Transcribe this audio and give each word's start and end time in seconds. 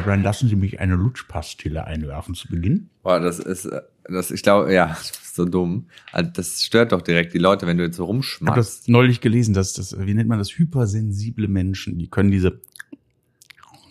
Brand, 0.00 0.22
lassen 0.22 0.48
Sie 0.48 0.56
mich 0.56 0.78
eine 0.80 0.94
Lutschpastille 0.94 1.84
einwerfen 1.84 2.34
zu 2.34 2.48
Beginn. 2.48 2.88
Boah, 3.02 3.18
das 3.20 3.38
ist, 3.40 3.64
äh, 3.66 3.80
das, 4.04 4.30
ich 4.30 4.42
glaube, 4.42 4.72
ja, 4.72 4.96
so 5.32 5.44
dumm. 5.44 5.86
Also 6.12 6.30
das 6.32 6.62
stört 6.62 6.92
doch 6.92 7.02
direkt 7.02 7.34
die 7.34 7.38
Leute, 7.38 7.66
wenn 7.66 7.76
du 7.78 7.84
jetzt 7.84 7.96
so 7.96 8.04
Ich 8.04 8.06
habe 8.06 8.12
rumschmeißt. 8.14 8.56
das 8.58 8.88
neulich 8.88 9.20
gelesen, 9.20 9.54
dass 9.54 9.72
das, 9.72 9.96
wie 9.98 10.14
nennt 10.14 10.28
man 10.28 10.38
das, 10.38 10.50
hypersensible 10.50 11.48
Menschen, 11.48 11.98
die 11.98 12.08
können 12.08 12.30
diese, 12.30 12.60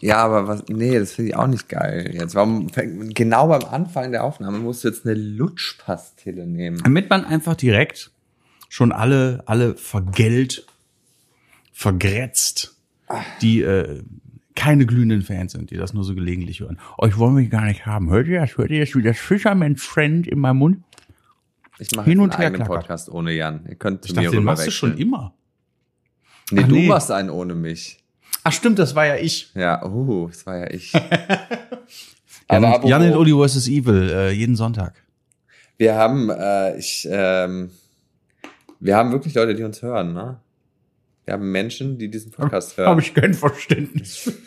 Ja, 0.02 0.18
aber 0.24 0.48
was, 0.48 0.64
nee, 0.70 0.98
das 0.98 1.12
finde 1.14 1.30
ich 1.32 1.36
auch 1.36 1.48
nicht 1.48 1.68
geil. 1.68 2.11
Jetzt, 2.14 2.34
warum 2.36 2.70
fängt, 2.70 3.14
genau 3.16 3.47
beim 3.50 3.66
Anfang 3.66 4.11
der 4.11 4.24
Aufnahme 4.24 4.60
musst 4.60 4.84
du 4.84 4.88
jetzt 4.88 5.06
eine 5.06 5.16
Lutschpastille 5.16 6.47
nehmen. 6.47 6.82
damit 6.84 7.10
man 7.10 7.25
einfach 7.25 7.56
direkt 7.56 8.11
schon 8.70 8.92
alle, 8.92 9.43
alle 9.47 9.75
vergällt, 9.75 10.66
vergrätzt, 11.74 12.78
die 13.42 13.61
äh, 13.61 14.04
keine 14.60 14.86
glühenden 14.86 15.22
Fans 15.22 15.54
sind, 15.54 15.72
die 15.72 15.78
das 15.78 15.94
nur 15.94 16.04
so 16.04 16.14
gelegentlich 16.14 16.60
hören. 16.60 16.78
Euch 16.98 17.18
wollen 17.18 17.38
wir 17.38 17.48
gar 17.48 17.64
nicht 17.64 17.86
haben. 17.86 18.10
Hört 18.10 18.28
ihr 18.28 18.42
das? 18.42 18.58
Hört 18.58 18.70
ihr 18.72 18.86
das 18.86 18.94
wie 18.94 19.02
das 19.02 19.18
Fisherman's 19.18 19.82
Friend 19.82 20.28
in 20.28 20.38
meinem 20.38 20.58
Mund? 20.58 20.84
Ich 21.78 21.96
mache 21.96 22.10
Hin 22.10 22.20
und 22.20 22.38
einen 22.38 22.56
her. 22.58 22.66
Podcast 22.66 23.10
ohne 23.10 23.32
Jan. 23.32 23.66
Ihr 23.70 23.76
könnt 23.76 24.06
Ich 24.06 24.12
dachte, 24.12 24.32
den 24.32 24.44
machst 24.44 24.68
du 24.68 24.72
schon 24.72 24.98
immer. 24.98 25.34
Nee, 26.52 26.64
Ach, 26.64 26.68
du 26.68 26.76
nee. 26.76 26.88
machst 26.88 27.10
einen 27.10 27.30
ohne 27.30 27.56
mich. 27.56 28.04
Ach 28.44 28.52
stimmt, 28.52 28.80
das 28.80 28.96
war 28.96 29.06
ja 29.06 29.16
ich. 29.16 29.50
Ja, 29.56 29.82
oh, 29.86 30.28
das 30.28 30.46
war 30.46 30.58
ja 30.58 30.70
ich. 30.71 30.92
Jan, 32.52 32.66
Aber 32.66 32.86
Jan 32.86 33.14
und 33.14 33.16
Uli 33.16 33.32
vs. 33.32 33.66
Evil, 33.70 34.10
äh, 34.10 34.32
jeden 34.32 34.58
Sonntag. 34.58 35.02
Wir 35.78 35.96
haben, 35.96 36.30
äh, 36.30 36.78
ich, 36.78 37.08
ähm, 37.10 37.70
wir 38.82 38.98
haben 38.98 39.14
wirklich 39.14 39.34
Leute, 39.36 39.56
die 39.56 39.64
uns 39.64 39.82
hören, 39.82 40.14
ne? 40.14 40.42
Wir 41.30 41.34
haben 41.34 41.52
Menschen, 41.52 42.00
die 42.00 42.10
diesen 42.10 42.32
Podcast 42.32 42.76
hören. 42.76 42.90
Habe 42.90 43.02
ich 43.02 43.14
kein 43.14 43.36
Verständnis. 43.36 44.32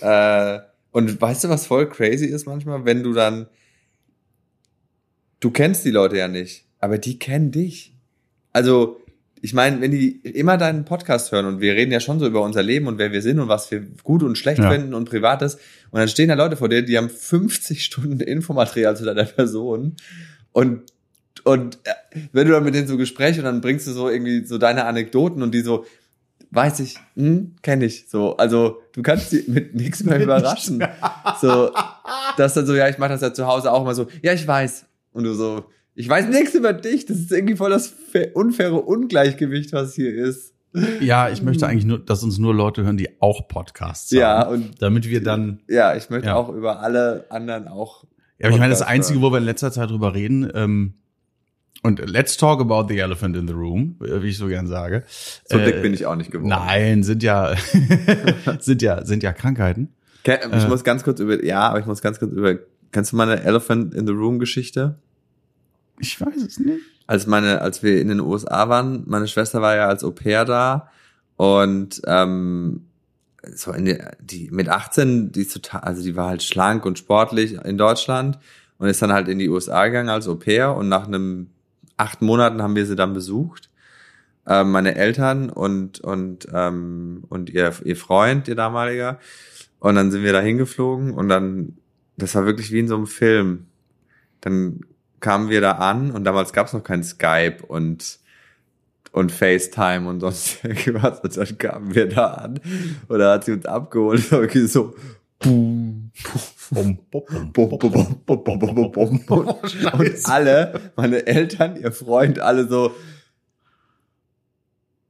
Äh, 0.00 0.58
und 0.90 1.20
weißt 1.20 1.44
du, 1.44 1.48
was 1.48 1.66
voll 1.66 1.88
crazy 1.88 2.26
ist 2.26 2.46
manchmal, 2.46 2.84
wenn 2.84 3.04
du 3.04 3.12
dann, 3.12 3.46
du 5.38 5.50
kennst 5.52 5.84
die 5.84 5.92
Leute 5.92 6.18
ja 6.18 6.26
nicht, 6.26 6.66
aber 6.80 6.98
die 6.98 7.18
kennen 7.20 7.52
dich. 7.52 7.96
Also, 8.52 9.00
ich 9.40 9.54
meine, 9.54 9.80
wenn 9.80 9.92
die 9.92 10.16
immer 10.22 10.58
deinen 10.58 10.84
Podcast 10.84 11.30
hören 11.30 11.46
und 11.46 11.60
wir 11.60 11.74
reden 11.74 11.92
ja 11.92 12.00
schon 12.00 12.18
so 12.18 12.26
über 12.26 12.42
unser 12.42 12.64
Leben 12.64 12.88
und 12.88 12.98
wer 12.98 13.12
wir 13.12 13.22
sind 13.22 13.38
und 13.38 13.48
was 13.48 13.70
wir 13.70 13.86
gut 14.02 14.24
und 14.24 14.36
schlecht 14.36 14.58
Ja. 14.60 14.70
finden 14.70 14.92
und 14.94 15.08
privates 15.08 15.54
und 15.90 16.00
dann 16.00 16.08
stehen 16.08 16.28
da 16.28 16.34
Leute 16.34 16.56
vor 16.56 16.68
dir, 16.68 16.82
die 16.82 16.98
haben 16.98 17.08
50 17.08 17.84
Stunden 17.84 18.18
Infomaterial 18.20 18.96
zu 18.96 19.04
deiner 19.04 19.24
Person 19.24 19.94
und 20.50 20.82
und 21.44 21.78
äh, 21.84 22.18
wenn 22.32 22.46
du 22.46 22.52
dann 22.52 22.64
mit 22.64 22.74
denen 22.74 22.86
so 22.88 22.96
Gespräche 22.96 23.40
und 23.40 23.44
dann 23.44 23.60
bringst 23.60 23.86
du 23.86 23.92
so 23.92 24.08
irgendwie 24.08 24.44
so 24.44 24.58
deine 24.58 24.84
Anekdoten 24.86 25.42
und 25.42 25.52
die 25.54 25.60
so, 25.60 25.84
weiß 26.50 26.80
ich, 26.80 26.96
hm, 27.16 27.56
kenne 27.62 27.84
ich, 27.86 28.08
so, 28.08 28.36
also 28.36 28.80
du 28.92 29.02
kannst 29.02 29.32
die 29.32 29.44
mit 29.48 29.74
nichts 29.74 30.04
mehr 30.04 30.22
überraschen. 30.22 30.84
So, 31.40 31.70
das 32.36 32.54
dann 32.54 32.66
so, 32.66 32.74
ja, 32.74 32.88
ich 32.88 32.98
mache 32.98 33.10
das 33.10 33.20
ja 33.22 33.32
zu 33.34 33.46
Hause 33.46 33.72
auch 33.72 33.82
immer 33.82 33.94
so, 33.94 34.06
ja, 34.22 34.32
ich 34.32 34.46
weiß. 34.46 34.86
Und 35.12 35.24
du 35.24 35.34
so, 35.34 35.64
ich 35.94 36.08
weiß 36.08 36.28
nichts 36.28 36.54
über 36.54 36.72
dich, 36.72 37.06
das 37.06 37.18
ist 37.18 37.32
irgendwie 37.32 37.56
voll 37.56 37.70
das 37.70 37.86
fa- 37.88 38.26
unfaire 38.34 38.74
Ungleichgewicht, 38.80 39.72
was 39.72 39.94
hier 39.94 40.14
ist. 40.14 40.52
Ja, 41.00 41.28
ich 41.28 41.40
möchte 41.42 41.68
eigentlich 41.68 41.84
nur, 41.84 42.00
dass 42.00 42.24
uns 42.24 42.38
nur 42.38 42.52
Leute 42.52 42.82
hören, 42.82 42.96
die 42.96 43.20
auch 43.20 43.46
Podcasts 43.46 44.10
Ja, 44.10 44.38
haben. 44.38 44.54
und 44.54 44.82
Damit 44.82 45.08
wir 45.08 45.22
dann 45.22 45.60
ja, 45.68 45.94
ich 45.94 46.10
möchte 46.10 46.28
Ja. 46.28 46.34
auch 46.34 46.48
über 46.48 46.80
alle 46.80 47.26
anderen 47.30 47.68
auch. 47.68 48.02
Ja, 48.40 48.46
aber 48.46 48.54
ich 48.56 48.60
meine, 48.60 48.70
das 48.70 48.82
Einzige, 48.82 49.20
hören. 49.20 49.30
wo 49.30 49.32
wir 49.34 49.38
in 49.38 49.44
letzter 49.44 49.70
Zeit 49.70 49.90
drüber 49.90 50.14
reden, 50.14 50.50
ähm, 50.52 50.94
und 51.84 52.00
let's 52.10 52.36
talk 52.36 52.60
about 52.60 52.86
the 52.88 52.98
elephant 52.98 53.36
in 53.36 53.46
the 53.46 53.54
room, 53.54 53.96
äh, 54.02 54.20
wie 54.22 54.28
ich 54.30 54.38
so 54.38 54.48
gern 54.48 54.66
sage. 54.66 55.04
So 55.48 55.58
Äh, 55.58 55.64
dick 55.66 55.82
bin 55.82 55.94
ich 55.94 56.06
auch 56.06 56.16
nicht 56.16 56.30
geworden. 56.32 56.48
Nein, 56.48 57.02
sind 57.04 57.22
ja, 57.22 57.54
sind 58.60 58.82
ja, 58.82 59.04
sind 59.04 59.22
ja 59.22 59.32
Krankheiten. 59.32 59.92
Ke- 60.24 60.40
Ich 60.56 60.64
Äh. 60.64 60.68
muss 60.68 60.82
ganz 60.82 61.04
kurz 61.04 61.20
über, 61.20 61.44
ja, 61.44 61.60
aber 61.68 61.78
ich 61.80 61.86
muss 61.86 62.02
ganz 62.02 62.18
kurz 62.18 62.32
über, 62.32 62.56
kennst 62.90 63.12
du 63.12 63.16
meine 63.16 63.42
Elephant 63.44 63.94
in 63.94 64.06
the 64.06 64.12
Room 64.12 64.38
Geschichte? 64.38 64.96
Ich 66.00 66.20
weiß 66.20 66.42
es 66.46 66.58
nicht. 66.58 66.80
als 67.06 67.26
meine, 67.26 67.60
als 67.60 67.82
wir 67.82 68.00
in 68.00 68.08
den 68.08 68.18
USA 68.20 68.68
waren, 68.68 69.04
meine 69.06 69.28
Schwester 69.28 69.60
war 69.62 69.76
ja 69.76 69.86
als 69.86 70.02
Au 70.02 70.10
pair 70.10 70.44
da 70.46 70.88
und 71.36 72.00
ähm, 72.06 72.86
so 73.54 73.72
in 73.72 73.84
die, 73.84 73.98
die 74.20 74.48
mit 74.50 74.70
18, 74.70 75.30
die 75.32 75.42
ist 75.42 75.52
total, 75.52 75.82
also 75.82 76.02
die 76.02 76.16
war 76.16 76.28
halt 76.28 76.42
schlank 76.42 76.86
und 76.86 76.98
sportlich 76.98 77.52
in 77.62 77.76
Deutschland 77.76 78.38
und 78.78 78.88
ist 78.88 79.02
dann 79.02 79.12
halt 79.12 79.28
in 79.28 79.38
die 79.38 79.50
USA 79.50 79.84
gegangen 79.86 80.08
als 80.08 80.26
Au 80.26 80.34
pair 80.36 80.74
und 80.74 80.88
nach 80.88 81.06
einem 81.06 81.50
acht 81.96 82.22
Monaten 82.22 82.62
haben 82.62 82.76
wir 82.76 82.86
sie 82.86 82.96
dann 82.96 83.14
besucht. 83.14 83.70
Ähm, 84.46 84.72
meine 84.72 84.94
Eltern 84.94 85.50
und 85.50 86.00
und 86.00 86.46
ähm, 86.52 87.24
und 87.28 87.50
ihr 87.50 87.72
ihr 87.84 87.96
Freund, 87.96 88.48
ihr 88.48 88.54
damaliger 88.56 89.18
und 89.78 89.94
dann 89.94 90.10
sind 90.10 90.22
wir 90.22 90.32
da 90.32 90.40
hingeflogen 90.40 91.12
und 91.14 91.28
dann 91.28 91.78
das 92.16 92.34
war 92.34 92.46
wirklich 92.46 92.70
wie 92.70 92.80
in 92.80 92.88
so 92.88 92.96
einem 92.96 93.06
Film. 93.06 93.66
Dann 94.40 94.80
kamen 95.20 95.48
wir 95.48 95.60
da 95.60 95.72
an 95.72 96.10
und 96.10 96.24
damals 96.24 96.52
gab 96.52 96.66
es 96.66 96.74
noch 96.74 96.84
kein 96.84 97.02
Skype 97.02 97.58
und 97.66 98.18
und 99.12 99.30
FaceTime 99.32 100.08
und 100.08 100.20
sonst 100.20 100.64
irgendwas. 100.64 101.20
Und 101.20 101.36
dann 101.36 101.58
kamen 101.58 101.94
wir 101.94 102.08
da 102.08 102.34
an 102.34 102.60
und 103.08 103.18
da 103.18 103.34
hat 103.34 103.44
sie 103.44 103.52
uns 103.52 103.64
abgeholt. 103.64 104.30
Und 104.32 104.52
so 104.68 104.94
boom, 105.38 106.10
Bum, 106.22 106.40
und 106.70 107.00
alle, 110.24 110.92
meine 110.96 111.26
Eltern, 111.26 111.76
ihr 111.76 111.92
Freund, 111.92 112.38
alle 112.38 112.66
so, 112.68 112.94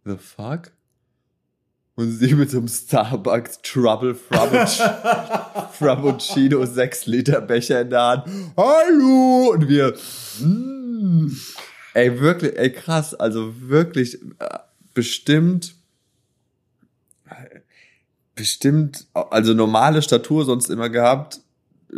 the 0.05 0.17
fuck? 0.17 0.73
Und 1.97 2.11
sie 2.11 2.35
mit 2.35 2.51
so 2.51 2.59
einem 2.59 2.67
Starbucks 2.67 3.61
Trouble 3.63 4.17
Frappuccino 5.73 6.67
6 6.67 7.07
Liter 7.07 7.41
Becher 7.41 7.83
in 7.83 7.91
der 7.91 8.03
Hand. 8.03 8.25
Hallo! 8.57 9.53
Und 9.53 9.69
wir, 9.69 9.95
mm. 10.41 11.31
ey, 11.95 12.21
wirklich, 12.21 12.59
ey, 12.59 12.73
krass, 12.73 13.15
also 13.15 13.53
wirklich, 13.61 14.21
äh, 14.41 14.59
bestimmt, 14.93 15.77
bestimmt, 18.35 19.07
also 19.13 19.55
normale 19.55 20.03
Statur 20.03 20.45
sonst 20.45 20.71
immer 20.71 20.89
gehabt, 20.89 21.44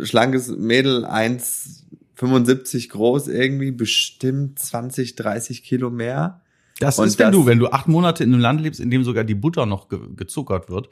schlankes 0.03 0.47
Mädel, 0.49 1.05
1,75 1.05 2.89
groß 2.89 3.27
irgendwie, 3.27 3.71
bestimmt 3.71 4.59
20, 4.59 5.15
30 5.15 5.63
Kilo 5.63 5.89
mehr. 5.89 6.41
Das 6.79 6.99
Und 6.99 7.07
ist, 7.07 7.17
wenn 7.19 7.27
das- 7.31 7.35
du, 7.35 7.45
wenn 7.47 7.59
du 7.59 7.67
acht 7.71 7.87
Monate 7.87 8.23
in 8.23 8.31
einem 8.33 8.41
Land 8.41 8.61
lebst, 8.61 8.79
in 8.79 8.91
dem 8.91 9.03
sogar 9.03 9.23
die 9.23 9.35
Butter 9.35 9.65
noch 9.65 9.89
ge 9.89 9.99
gezuckert 10.15 10.69
wird. 10.69 10.89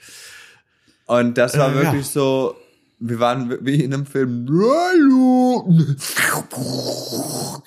Und 1.05 1.37
das 1.37 1.57
war 1.57 1.71
Äh, 1.71 1.75
wirklich 1.75 2.05
ja. 2.07 2.11
so, 2.11 2.55
wir 2.99 3.19
waren 3.19 3.55
wie 3.63 3.83
in 3.83 3.93
einem 3.93 4.05
Film, 4.07 4.47
Hallo! 4.49 5.69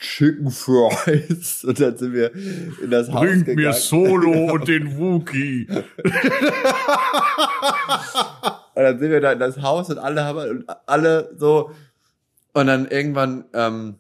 Chicken 0.00 0.50
Fries. 0.50 1.62
Und 1.64 1.78
dann 1.80 1.96
sind 1.96 2.12
wir 2.12 2.34
in 2.82 2.90
das 2.90 3.08
Haus 3.12 3.20
Bringt 3.20 3.44
gegangen. 3.46 3.66
mir 3.68 3.72
Solo 3.74 4.52
und 4.54 4.66
den 4.66 4.98
Wookie. 4.98 5.68
Und 8.78 8.84
dann 8.84 9.00
sind 9.00 9.10
wir 9.10 9.20
da 9.20 9.32
in 9.32 9.40
das 9.40 9.60
Haus 9.60 9.90
und 9.90 9.98
alle 9.98 10.22
haben 10.22 10.38
und 10.38 10.64
alle 10.86 11.34
so. 11.36 11.72
Und 12.52 12.68
dann 12.68 12.86
irgendwann 12.86 13.44
ähm, 13.52 13.96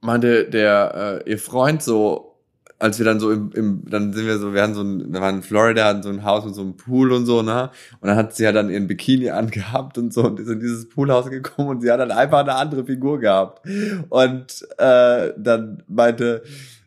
meinte 0.00 0.50
der 0.50 1.22
äh, 1.24 1.30
ihr 1.30 1.38
Freund 1.38 1.80
so 1.80 2.34
als 2.80 2.98
wir 2.98 3.04
dann 3.06 3.20
so 3.20 3.30
im, 3.30 3.52
im 3.52 3.82
dann 3.88 4.12
sind 4.12 4.26
wir 4.26 4.38
so 4.38 4.54
wir 4.54 4.60
hatten 4.60 4.74
so 4.74 4.82
ein 4.82 5.12
wir 5.12 5.20
waren 5.20 5.36
in 5.36 5.42
Florida 5.44 5.84
hatten 5.84 6.02
so 6.02 6.08
ein 6.08 6.24
Haus 6.24 6.44
mit 6.44 6.56
so 6.56 6.62
einem 6.62 6.76
Pool 6.76 7.12
und 7.12 7.26
so 7.26 7.42
ne? 7.42 7.70
Und 8.00 8.08
dann 8.08 8.16
hat 8.16 8.34
sie 8.34 8.42
ja 8.42 8.50
dann 8.50 8.70
ihren 8.70 8.88
Bikini 8.88 9.30
angehabt 9.30 9.98
und 9.98 10.12
so 10.12 10.24
und 10.24 10.40
ist 10.40 10.48
in 10.48 10.58
dieses 10.58 10.88
Poolhaus 10.88 11.30
gekommen 11.30 11.68
und 11.68 11.80
sie 11.80 11.92
hat 11.92 12.00
dann 12.00 12.10
einfach 12.10 12.40
eine 12.40 12.56
andere 12.56 12.84
Figur 12.84 13.20
gehabt. 13.20 13.64
Und 14.08 14.66
äh, 14.78 15.32
dann 15.38 15.84
meinte 15.86 16.42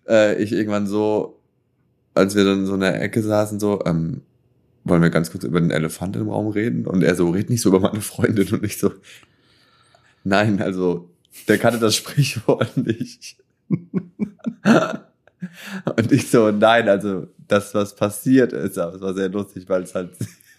äh, 0.05 0.35
ich 0.43 0.51
irgendwann 0.51 0.85
so 0.85 1.39
als 2.13 2.35
wir 2.35 2.43
dann 2.43 2.65
so 2.65 2.73
in 2.73 2.81
der 2.81 3.01
Ecke 3.01 3.21
saßen 3.21 3.57
so 3.57 3.85
ähm, 3.85 4.23
wollen 4.87 5.01
wir 5.01 5.09
ganz 5.09 5.31
kurz 5.31 5.43
über 5.43 5.59
den 5.59 5.71
Elefant 5.71 6.15
im 6.15 6.29
Raum 6.29 6.47
reden? 6.47 6.85
Und 6.87 7.03
er 7.03 7.15
so, 7.15 7.29
red 7.29 7.49
nicht 7.49 7.61
so 7.61 7.69
über 7.69 7.79
meine 7.79 8.01
Freundin. 8.01 8.47
Und 8.53 8.63
ich 8.63 8.77
so, 8.77 8.91
nein, 10.23 10.61
also, 10.61 11.09
der 11.47 11.57
kannte 11.57 11.79
das 11.79 11.95
Sprichwort 11.95 12.75
nicht. 12.77 13.37
Und 15.95 16.11
ich 16.11 16.29
so, 16.29 16.51
nein, 16.51 16.89
also, 16.89 17.27
das, 17.47 17.73
was 17.73 17.95
passiert 17.95 18.53
ist, 18.53 18.77
aber 18.77 18.95
es 18.95 19.01
war 19.01 19.13
sehr 19.13 19.29
lustig, 19.29 19.67
weil 19.67 19.83
es 19.83 19.95
halt, 19.95 20.11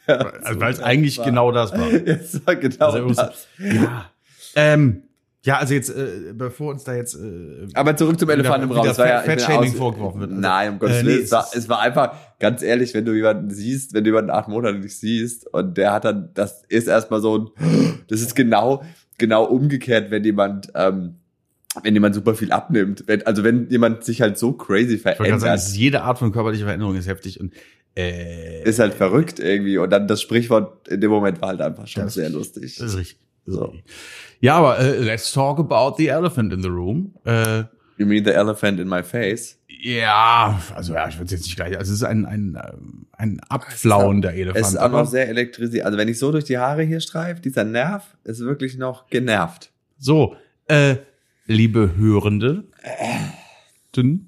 Also, 0.07 0.61
weil 0.61 0.73
es 0.73 0.81
eigentlich 0.81 1.19
war. 1.19 1.27
genau 1.27 1.53
das 1.53 1.73
war. 1.73 1.93
es 1.93 2.47
war 2.47 2.57
genau 2.57 2.87
Also, 2.87 3.09
das. 3.13 3.47
Ja. 3.59 4.11
Ähm, 4.55 5.03
ja, 5.45 5.59
also 5.59 5.73
jetzt, 5.75 5.91
äh, 5.91 6.33
bevor 6.35 6.73
uns 6.73 6.85
da 6.85 6.95
jetzt. 6.95 7.15
Äh, 7.15 7.69
Aber 7.75 7.97
zurück 7.97 8.19
zum 8.19 8.29
Elefant 8.29 8.65
im 8.65 8.73
Raum. 8.73 8.87
Es 8.87 8.99
war 8.99 9.07
ja, 9.07 9.21
aus- 9.59 9.73
vorgeworfen 9.75 10.21
wird. 10.21 10.31
Also, 10.31 10.41
Nein, 10.43 10.73
um 10.73 10.79
Gottes 10.79 10.97
äh, 10.97 11.03
nee, 11.05 11.09
Willen. 11.11 11.23
es 11.25 11.31
war, 11.33 11.47
es 11.55 11.69
war 11.69 11.81
einfach, 11.81 12.15
ganz 12.41 12.63
ehrlich, 12.63 12.93
wenn 12.95 13.05
du 13.05 13.13
jemanden 13.15 13.51
siehst, 13.51 13.95
wenn 13.95 14.05
du 14.05 14.11
jemanden 14.11 14.31
acht 14.31 14.49
Monate 14.49 14.79
nicht 14.79 14.99
siehst 14.99 15.47
und 15.53 15.77
der 15.79 15.93
hat 15.93 16.05
dann, 16.05 16.31
das 16.35 16.65
ist 16.69 16.89
erstmal 16.89 17.21
so 17.21 17.39
ein, 17.39 18.01
das 18.09 18.21
ist 18.21 18.35
genau, 18.35 18.83
genau 19.17 19.45
umgekehrt, 19.45 20.11
wenn 20.11 20.25
jemand, 20.25 20.71
ähm, 20.75 21.15
wenn 21.85 21.95
jemand 21.95 22.15
super 22.17 22.35
viel 22.35 22.51
abnimmt. 22.51 23.05
Wenn, 23.07 23.25
also 23.25 23.45
wenn 23.45 23.69
jemand 23.71 24.03
sich 24.05 24.21
halt 24.21 24.39
so 24.39 24.53
crazy 24.53 24.99
verändert, 24.99 25.41
sagen, 25.41 25.63
jede 25.75 26.03
Art 26.03 26.19
von 26.19 26.33
körperlicher 26.33 26.65
Veränderung 26.65 26.97
ist 26.97 27.07
heftig 27.07 27.39
und 27.39 27.53
äh, 27.97 28.63
ist 28.65 28.79
halt 28.81 28.95
verrückt 28.95 29.39
irgendwie. 29.39 29.79
Und 29.79 29.91
dann 29.91 30.09
das 30.09 30.21
Sprichwort 30.21 30.89
in 30.89 31.01
dem 31.01 31.11
Moment 31.11 31.41
war 31.41 31.51
halt 31.51 31.61
einfach 31.61 31.87
schon 31.87 32.05
Das- 32.05 32.15
sehr 32.15 32.29
lustig. 32.31 32.77
Das 32.79 32.93
ist 32.93 32.99
richtig. 32.99 33.19
So. 33.49 33.75
Ja, 34.41 34.57
aber 34.57 34.79
äh, 34.79 34.99
let's 34.99 35.33
talk 35.33 35.59
about 35.59 35.97
the 35.99 36.09
elephant 36.09 36.53
in 36.53 36.63
the 36.63 36.69
room. 36.69 37.15
Äh, 37.25 37.65
You 37.97 38.07
mean 38.07 38.25
the 38.25 38.31
elephant 38.31 38.79
in 38.79 38.89
my 38.89 39.03
face? 39.03 39.57
ja, 39.81 40.61
also 40.75 40.95
ja, 40.95 41.09
ich 41.09 41.17
würde 41.17 41.27
es 41.27 41.31
jetzt 41.33 41.45
nicht 41.45 41.57
gleich. 41.57 41.77
Also 41.79 41.93
es 41.93 41.99
ist 42.01 42.05
ein 42.05 42.27
ein 42.27 42.59
ähm, 42.63 43.07
ein 43.13 43.41
Abflauen 43.49 44.23
der 44.23 44.35
Elefant. 44.35 44.65
Es 44.65 44.71
ist 44.71 44.77
auch 44.77 44.91
noch 44.91 45.07
sehr 45.07 45.29
elektrisiert. 45.29 45.85
Also 45.85 45.99
wenn 45.99 46.09
ich 46.09 46.19
so 46.19 46.33
durch 46.33 46.45
die 46.45 46.59
Haare 46.59 46.83
hier 46.83 47.01
streife, 47.01 47.41
dieser 47.41 47.65
Nerv 47.65 48.17
ist 48.25 48.41
wirklich 48.41 48.77
noch 48.77 49.09
genervt. 49.09 49.71
So, 49.99 50.37
äh, 50.67 50.97
liebe 51.47 51.97
Hörende, 51.97 52.65
dünn, 53.97 54.28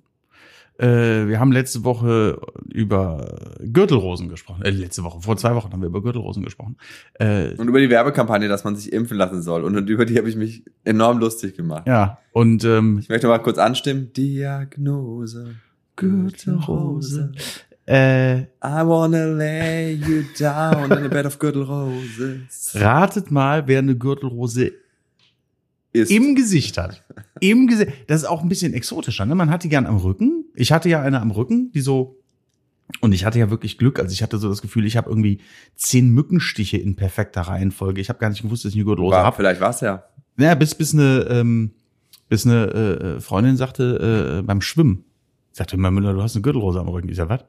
äh, 0.81 1.29
wir 1.29 1.39
haben 1.39 1.53
letzte 1.53 1.85
Woche 1.85 2.41
über 2.73 3.57
Gürtelrosen 3.61 4.29
gesprochen. 4.29 4.63
Äh, 4.65 4.71
letzte 4.71 5.03
Woche, 5.05 5.21
vor 5.21 5.37
zwei 5.37 5.55
Wochen 5.55 5.73
haben 5.73 5.81
wir 5.83 5.89
über 5.89 6.03
Gürtelrosen 6.03 6.43
gesprochen. 6.43 6.77
Äh, 7.15 7.55
Und 7.57 7.69
über 7.69 7.81
die 7.81 7.91
Werbekampagne, 7.91 8.49
dass 8.49 8.65
man 8.65 8.77
sich 8.77 8.93
impfen 8.93 9.17
lassen 9.19 9.43
soll. 9.43 9.65
Und 9.65 9.77
über 9.91 10.05
die 10.07 10.17
habe 10.19 10.29
ich 10.29 10.37
mich 10.37 10.65
enorm 10.85 11.19
lustig 11.19 11.57
gemacht. 11.57 11.87
ja, 11.87 12.19
und 12.33 12.65
ähm, 12.65 12.99
Ich 13.01 13.09
möchte 13.09 13.27
mal 13.29 13.39
kurz 13.39 13.59
anstimmen. 13.59 14.13
Diagnose. 14.15 15.55
Gürtelrose. 15.97 17.33
Äh, 17.87 18.41
I 18.43 18.47
wanna 18.85 19.25
lay 19.27 19.95
you 19.95 20.23
down 20.39 20.85
in 20.93 21.05
a 21.05 21.09
bed 21.09 21.27
of 21.27 21.39
Gürtelroses. 21.39 22.71
ratet 22.75 23.31
mal, 23.31 23.67
wer 23.67 23.81
eine 23.81 23.97
Gürtelrose 23.97 24.73
Ist. 25.93 26.11
im 26.13 26.37
Gesicht 26.37 26.79
hat. 26.79 27.03
Im 27.41 27.67
Gesicht. 27.67 27.91
Das 28.07 28.23
ist 28.23 28.29
auch 28.29 28.43
ein 28.43 28.49
bisschen 28.49 28.75
exotischer. 28.75 29.27
Ne? 29.27 29.35
Man 29.35 29.51
hat 29.51 29.65
die 29.65 29.69
gern 29.69 29.87
am 29.87 29.97
Rücken. 29.97 30.45
Ich 30.61 30.73
hatte 30.73 30.89
ja 30.89 31.01
eine 31.03 31.21
am 31.21 31.31
Rücken, 31.31 31.73
die 31.73 31.81
so. 31.81 32.17
Und 33.01 33.13
ich 33.13 33.25
hatte 33.25 33.39
ja 33.39 33.51
wirklich 33.51 33.79
Glück. 33.79 33.99
Also 34.01 34.13
ich 34.13 34.23
hatte 34.23 34.39
so 34.39 34.49
das 34.49 34.63
Gefühl, 34.63 34.85
ich 34.85 34.97
habe 34.97 35.09
irgendwie 35.09 35.41
zehn 35.77 36.11
Mückenstiche 36.11 36.77
in 36.77 36.97
perfekter 36.97 37.43
Reihenfolge. 37.43 38.01
Ich 38.01 38.09
habe 38.09 38.19
gar 38.19 38.29
nicht 38.31 38.43
gewusst, 38.43 38.65
dass 38.65 38.73
ich 38.73 38.77
eine 38.77 38.85
Gürtelrose 38.85 39.17
war, 39.17 39.25
habe. 39.25 39.37
vielleicht 39.37 39.61
war's 39.61 39.81
ja. 39.81 40.05
Naja, 40.37 40.55
bis 40.57 40.75
bis 40.75 40.93
eine 40.93 41.27
ähm, 41.31 41.73
bis 42.29 42.47
eine 42.47 42.67
äh, 42.67 43.21
Freundin 43.21 43.57
sagte 43.57 44.39
äh, 44.41 44.43
beim 44.43 44.61
Schwimmen, 44.61 45.05
sagte 45.53 45.77
Herr 45.81 45.91
Müller, 45.91 46.15
du 46.15 46.23
hast 46.23 46.35
eine 46.35 46.43
Gürtelrose 46.43 46.81
am 46.81 46.89
Rücken. 46.89 47.09
Ich 47.09 47.17
sag, 47.17 47.29
was? 47.29 47.45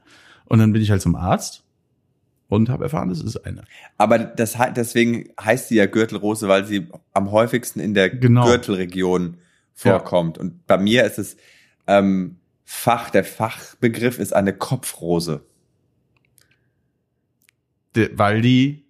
Und 0.46 0.60
dann 0.60 0.74
bin 0.74 0.82
ich 0.82 0.92
halt 0.92 1.02
zum 1.02 1.16
Arzt 1.16 1.64
und 2.50 2.70
habe 2.70 2.84
erfahren, 2.84 3.10
das 3.10 3.22
ist 3.22 3.38
eine. 3.46 3.64
Aber 3.98 4.20
das, 4.20 4.58
deswegen 4.76 5.30
heißt 5.42 5.70
sie 5.70 5.76
ja 5.76 5.86
Gürtelrose, 5.86 6.48
weil 6.48 6.66
sie 6.66 6.88
am 7.14 7.32
häufigsten 7.32 7.80
in 7.80 7.94
der 7.94 8.10
Genau. 8.10 8.46
Gürtelregion 8.46 9.38
vorkommt. 9.74 10.38
Und 10.38 10.68
bei 10.68 10.78
mir 10.78 11.06
ist 11.06 11.18
es 11.18 11.38
ähm, 11.88 12.38
Fach, 12.74 13.12
der 13.12 13.26
Fachbegriff 13.26 14.18
ist 14.18 14.34
eine 14.34 14.54
Kopfrose. 14.54 15.46
De, 17.96 18.10
weil 18.14 18.42
die 18.42 18.86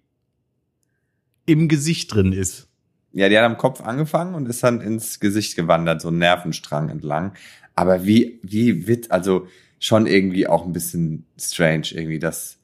im 1.44 1.68
Gesicht 1.68 2.14
drin 2.14 2.32
ist. 2.32 2.68
Ja, 3.10 3.28
die 3.28 3.36
hat 3.36 3.44
am 3.44 3.58
Kopf 3.58 3.82
angefangen 3.82 4.34
und 4.34 4.48
ist 4.48 4.62
dann 4.62 4.80
ins 4.80 5.20
Gesicht 5.20 5.56
gewandert, 5.56 6.00
so 6.00 6.08
einen 6.08 6.18
Nervenstrang 6.18 6.88
entlang. 6.88 7.34
Aber 7.74 8.06
wie, 8.06 8.38
wie 8.42 8.86
wit, 8.86 9.10
also 9.10 9.48
schon 9.78 10.06
irgendwie 10.06 10.46
auch 10.46 10.64
ein 10.64 10.72
bisschen 10.72 11.26
strange 11.38 11.88
irgendwie, 11.90 12.20
dass 12.20 12.58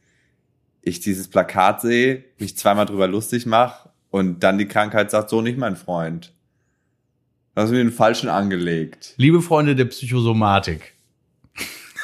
ich 0.81 1.01
dieses 1.01 1.29
Plakat 1.29 1.83
sehe, 1.83 2.25
mich 2.39 2.57
zweimal 2.57 2.87
drüber 2.87 3.09
lustig 3.09 3.45
mache 3.45 3.91
und 4.09 4.45
dann 4.45 4.57
die 4.57 4.69
Krankheit 4.69 5.11
sagt, 5.11 5.29
so 5.29 5.43
nicht 5.43 5.59
mein 5.59 5.77
Freund. 5.77 6.33
Du 7.55 7.63
hast 7.63 7.71
mir 7.71 7.79
den 7.79 7.93
falschen 7.93 8.31
angelegt. 8.31 9.15
Liebe 9.19 9.43
Freunde 9.43 9.75
der 9.75 9.87
Psychosomatik. 9.87 10.95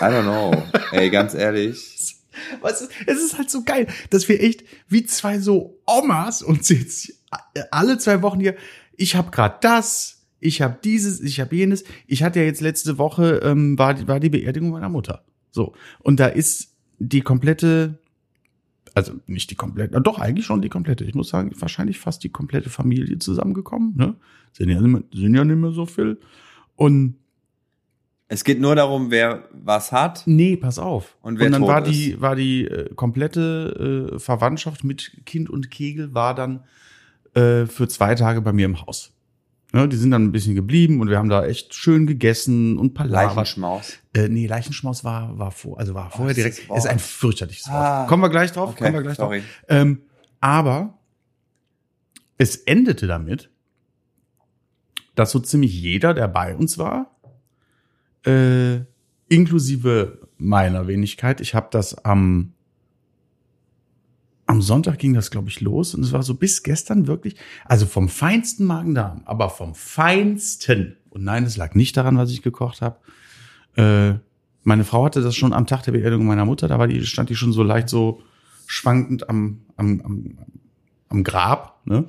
I 0.00 0.04
don't 0.04 0.22
know. 0.22 0.62
Ey, 0.92 1.10
ganz 1.10 1.34
ehrlich. 1.34 2.16
Weißt 2.60 2.82
du, 2.82 2.86
es 3.06 3.22
ist 3.22 3.38
halt 3.38 3.50
so 3.50 3.62
geil, 3.62 3.86
dass 4.10 4.28
wir 4.28 4.42
echt 4.42 4.64
wie 4.88 5.04
zwei 5.06 5.38
so 5.38 5.80
Omas 5.86 6.42
uns 6.42 6.68
jetzt 6.68 7.12
alle 7.70 7.98
zwei 7.98 8.22
Wochen 8.22 8.40
hier, 8.40 8.56
ich 8.96 9.16
habe 9.16 9.30
gerade 9.30 9.56
das, 9.60 10.26
ich 10.40 10.62
habe 10.62 10.78
dieses, 10.82 11.20
ich 11.20 11.40
habe 11.40 11.56
jenes. 11.56 11.84
Ich 12.06 12.22
hatte 12.22 12.40
ja 12.40 12.44
jetzt 12.44 12.60
letzte 12.60 12.98
Woche, 12.98 13.40
ähm, 13.42 13.78
war, 13.78 14.06
war 14.06 14.20
die 14.20 14.28
Beerdigung 14.28 14.70
meiner 14.70 14.88
Mutter. 14.88 15.24
So. 15.50 15.74
Und 16.00 16.20
da 16.20 16.26
ist 16.26 16.74
die 16.98 17.22
komplette, 17.22 17.98
also 18.94 19.14
nicht 19.26 19.50
die 19.50 19.54
komplette, 19.54 20.00
doch 20.00 20.18
eigentlich 20.18 20.46
schon 20.46 20.62
die 20.62 20.68
komplette. 20.68 21.04
Ich 21.04 21.14
muss 21.14 21.28
sagen, 21.28 21.52
wahrscheinlich 21.58 21.98
fast 21.98 22.22
die 22.24 22.28
komplette 22.28 22.70
Familie 22.70 23.18
zusammengekommen. 23.18 23.94
Ne? 23.96 24.16
Sind 24.52 24.68
ja, 24.68 24.80
sind 24.80 25.34
ja 25.34 25.44
nicht 25.44 25.56
mehr 25.56 25.72
so 25.72 25.86
viel. 25.86 26.20
Und 26.76 27.16
Es 28.28 28.42
geht 28.42 28.58
nur 28.60 28.74
darum, 28.74 29.10
wer 29.10 29.48
was 29.52 29.92
hat. 29.92 30.22
Nee, 30.26 30.56
pass 30.56 30.78
auf. 30.78 31.16
Und 31.20 31.38
wer 31.38 31.50
dann 31.50 31.60
tot 31.60 31.68
war 31.68 31.82
ist. 31.86 31.90
die, 31.92 32.20
war 32.20 32.34
die 32.34 32.64
äh, 32.66 32.94
komplette 32.94 34.10
äh, 34.14 34.18
Verwandtschaft 34.18 34.82
mit 34.82 35.12
Kind 35.26 35.50
und 35.50 35.70
Kegel 35.70 36.14
war 36.14 36.34
dann 36.34 36.64
äh, 37.34 37.66
für 37.66 37.86
zwei 37.88 38.14
Tage 38.14 38.40
bei 38.40 38.52
mir 38.52 38.64
im 38.64 38.80
Haus. 38.80 39.12
Ja, 39.74 39.86
die 39.88 39.96
sind 39.96 40.12
dann 40.12 40.24
ein 40.24 40.32
bisschen 40.32 40.54
geblieben 40.54 41.00
und 41.00 41.10
wir 41.10 41.18
haben 41.18 41.28
da 41.28 41.44
echt 41.44 41.74
schön 41.74 42.06
gegessen 42.06 42.78
und 42.78 42.94
palavert. 42.94 43.34
Leichenschmaus. 43.36 43.98
Äh, 44.14 44.28
nee, 44.28 44.46
Leichenschmaus 44.46 45.02
war, 45.02 45.36
war 45.36 45.50
vor, 45.50 45.78
also 45.80 45.94
war 45.94 46.10
vorher 46.10 46.28
das 46.28 46.36
direkt. 46.36 46.58
ist 46.60 46.70
Ist, 46.76 46.86
ein 46.86 47.00
fürchterliches 47.00 47.66
Wort. 47.66 47.76
Ah. 47.76 48.06
Kommen 48.08 48.22
wir 48.22 48.30
gleich 48.30 48.52
drauf, 48.52 48.70
Okay, 48.70 48.84
kommen 48.84 48.94
wir 48.94 49.02
gleich 49.02 49.16
sorry. 49.16 49.40
drauf. 49.40 49.48
Ähm, 49.68 50.02
aber 50.40 50.96
es 52.38 52.56
endete 52.56 53.06
damit, 53.08 53.50
dass 55.16 55.32
so 55.32 55.40
ziemlich 55.40 55.74
jeder, 55.74 56.14
der 56.14 56.28
bei 56.28 56.54
uns 56.54 56.78
war, 56.78 57.13
äh, 58.24 58.84
inklusive 59.28 60.28
meiner 60.36 60.86
Wenigkeit, 60.86 61.40
ich 61.40 61.54
habe 61.54 61.68
das 61.70 62.04
am 62.04 62.54
am 64.46 64.60
Sonntag 64.60 64.98
ging 64.98 65.14
das, 65.14 65.30
glaube 65.30 65.48
ich, 65.48 65.60
los 65.60 65.94
und 65.94 66.02
es 66.02 66.12
war 66.12 66.22
so 66.22 66.34
bis 66.34 66.62
gestern 66.62 67.06
wirklich, 67.06 67.36
also 67.64 67.86
vom 67.86 68.08
feinsten 68.08 68.66
Magen-Darm, 68.66 69.22
aber 69.24 69.48
vom 69.50 69.74
feinsten. 69.74 70.96
Und 71.10 71.24
nein, 71.24 71.44
es 71.44 71.56
lag 71.56 71.74
nicht 71.74 71.96
daran, 71.96 72.18
was 72.18 72.30
ich 72.30 72.42
gekocht 72.42 72.82
habe. 72.82 72.98
Äh, 73.76 74.18
meine 74.62 74.84
Frau 74.84 75.04
hatte 75.04 75.22
das 75.22 75.34
schon 75.34 75.52
am 75.52 75.66
Tag 75.66 75.82
der 75.84 75.92
Beerdigung 75.92 76.26
meiner 76.26 76.44
Mutter, 76.44 76.68
da 76.68 76.78
war 76.78 76.88
die, 76.88 77.04
stand 77.06 77.30
die 77.30 77.36
schon 77.36 77.52
so 77.52 77.62
leicht 77.62 77.88
so 77.88 78.22
schwankend 78.66 79.28
am, 79.28 79.62
am, 79.76 80.00
am, 80.02 80.38
am 81.08 81.24
Grab, 81.24 81.80
ne? 81.86 82.04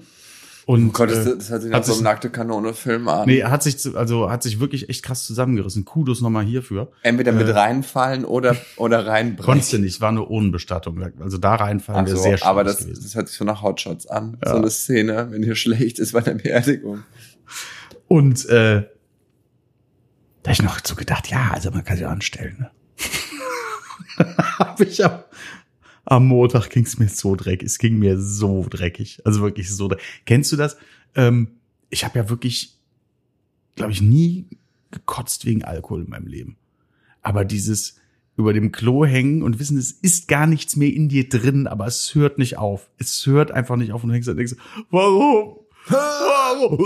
Und 0.66 0.90
Oh 0.90 0.92
Gott, 0.94 1.12
das, 1.12 1.28
äh, 1.28 1.38
das 1.38 1.50
hört 1.52 1.62
sich 1.62 1.72
nach 1.72 1.84
so 1.84 1.94
einem 1.94 2.04
nackte 2.04 2.32
Kanone-Film 2.32 3.08
an. 3.08 3.28
nee, 3.28 3.44
hat 3.44 3.62
sich 3.62 3.96
also 3.96 4.32
hat 4.32 4.42
sich 4.42 4.60
wirklich 4.60 4.90
echt 4.90 5.04
krass 5.04 5.24
zusammengerissen. 5.26 5.86
Kudos 5.86 6.22
nochmal 6.22 6.44
hierfür. 6.44 6.92
Entweder 7.04 7.34
mit 7.34 7.48
äh, 7.48 7.51
reinfallen 7.51 8.25
oder, 8.25 8.56
oder 8.78 9.06
reinbrechen. 9.06 9.46
Konntest 9.46 9.74
du 9.74 9.78
nicht, 9.78 10.01
war 10.01 10.10
eine 10.10 10.25
Ohnenbestattung. 10.28 11.00
Also 11.20 11.38
da 11.38 11.56
reinfallen 11.56 12.08
wäre 12.08 12.18
so, 12.18 12.24
sehr 12.24 12.38
schwierig 12.38 12.46
aber 12.46 12.63
das, 12.63 12.80
gewesen. 12.80 13.04
das 13.04 13.13
hört 13.13 13.28
sich 13.28 13.38
so 13.38 13.46
nach 13.46 13.62
Hotshots 13.62 14.08
an. 14.08 14.38
Ja. 14.44 14.51
So 14.51 14.58
eine 14.58 14.70
Szene, 14.72 15.28
wenn 15.30 15.44
hier 15.44 15.56
schlecht 15.56 16.00
ist 16.00 16.13
bei 16.13 16.22
der 16.22 16.34
Beerdigung. 16.34 17.04
Und 18.08 18.46
äh, 18.50 18.86
da 20.42 20.50
hab 20.50 20.60
ich 20.60 20.63
noch 20.63 20.80
so 20.84 20.96
gedacht, 20.96 21.28
ja, 21.28 21.51
also 21.54 21.70
man 21.70 21.84
kann 21.84 21.98
sich 21.98 22.08
anstellen. 22.08 22.56
Ne? 22.60 22.72
hab 24.60 24.82
ich 24.82 25.04
am, 25.06 25.20
am 26.06 26.28
Montag 26.28 26.70
ging's 26.70 26.98
mir 27.00 27.10
so 27.10 27.36
dreckig. 27.36 27.66
Es 27.66 27.78
ging 27.78 27.98
mir 27.98 28.20
so 28.20 28.66
dreckig. 28.70 29.22
Also 29.26 29.42
wirklich 29.42 29.74
so 29.76 29.88
dreckig. 29.88 30.06
Kennst 30.26 30.52
du 30.52 30.56
das? 30.56 30.78
Ähm, 31.16 31.50
ich 31.90 32.06
habe 32.06 32.18
ja 32.20 32.30
wirklich, 32.30 32.78
glaube 33.76 33.92
ich, 33.92 34.02
nie 34.02 34.48
gekotzt 34.92 35.46
wegen 35.46 35.64
Alkohol 35.64 36.04
in 36.04 36.10
meinem 36.10 36.28
Leben. 36.28 36.58
Aber 37.22 37.44
dieses 37.44 38.00
über 38.38 38.54
dem 38.54 38.72
Klo 38.72 39.06
hängen 39.06 39.42
und 39.44 39.60
wissen, 39.60 39.78
es 39.78 39.92
ist 39.92 40.28
gar 40.28 40.46
nichts 40.46 40.76
mehr 40.76 40.94
in 40.94 41.08
dir 41.10 41.28
drin, 41.30 41.68
aber 41.68 41.86
es 41.88 42.14
hört 42.16 42.38
nicht 42.38 42.58
auf. 42.58 42.90
Es 42.98 43.26
hört 43.26 43.52
einfach 43.52 43.78
nicht 43.78 43.94
auf 43.94 44.04
und 44.04 44.10
du 44.10 44.16
hängst 44.16 44.28
und 44.28 44.38
denkst, 44.38 44.56
warum? 44.90 45.60
Warum? 45.88 46.80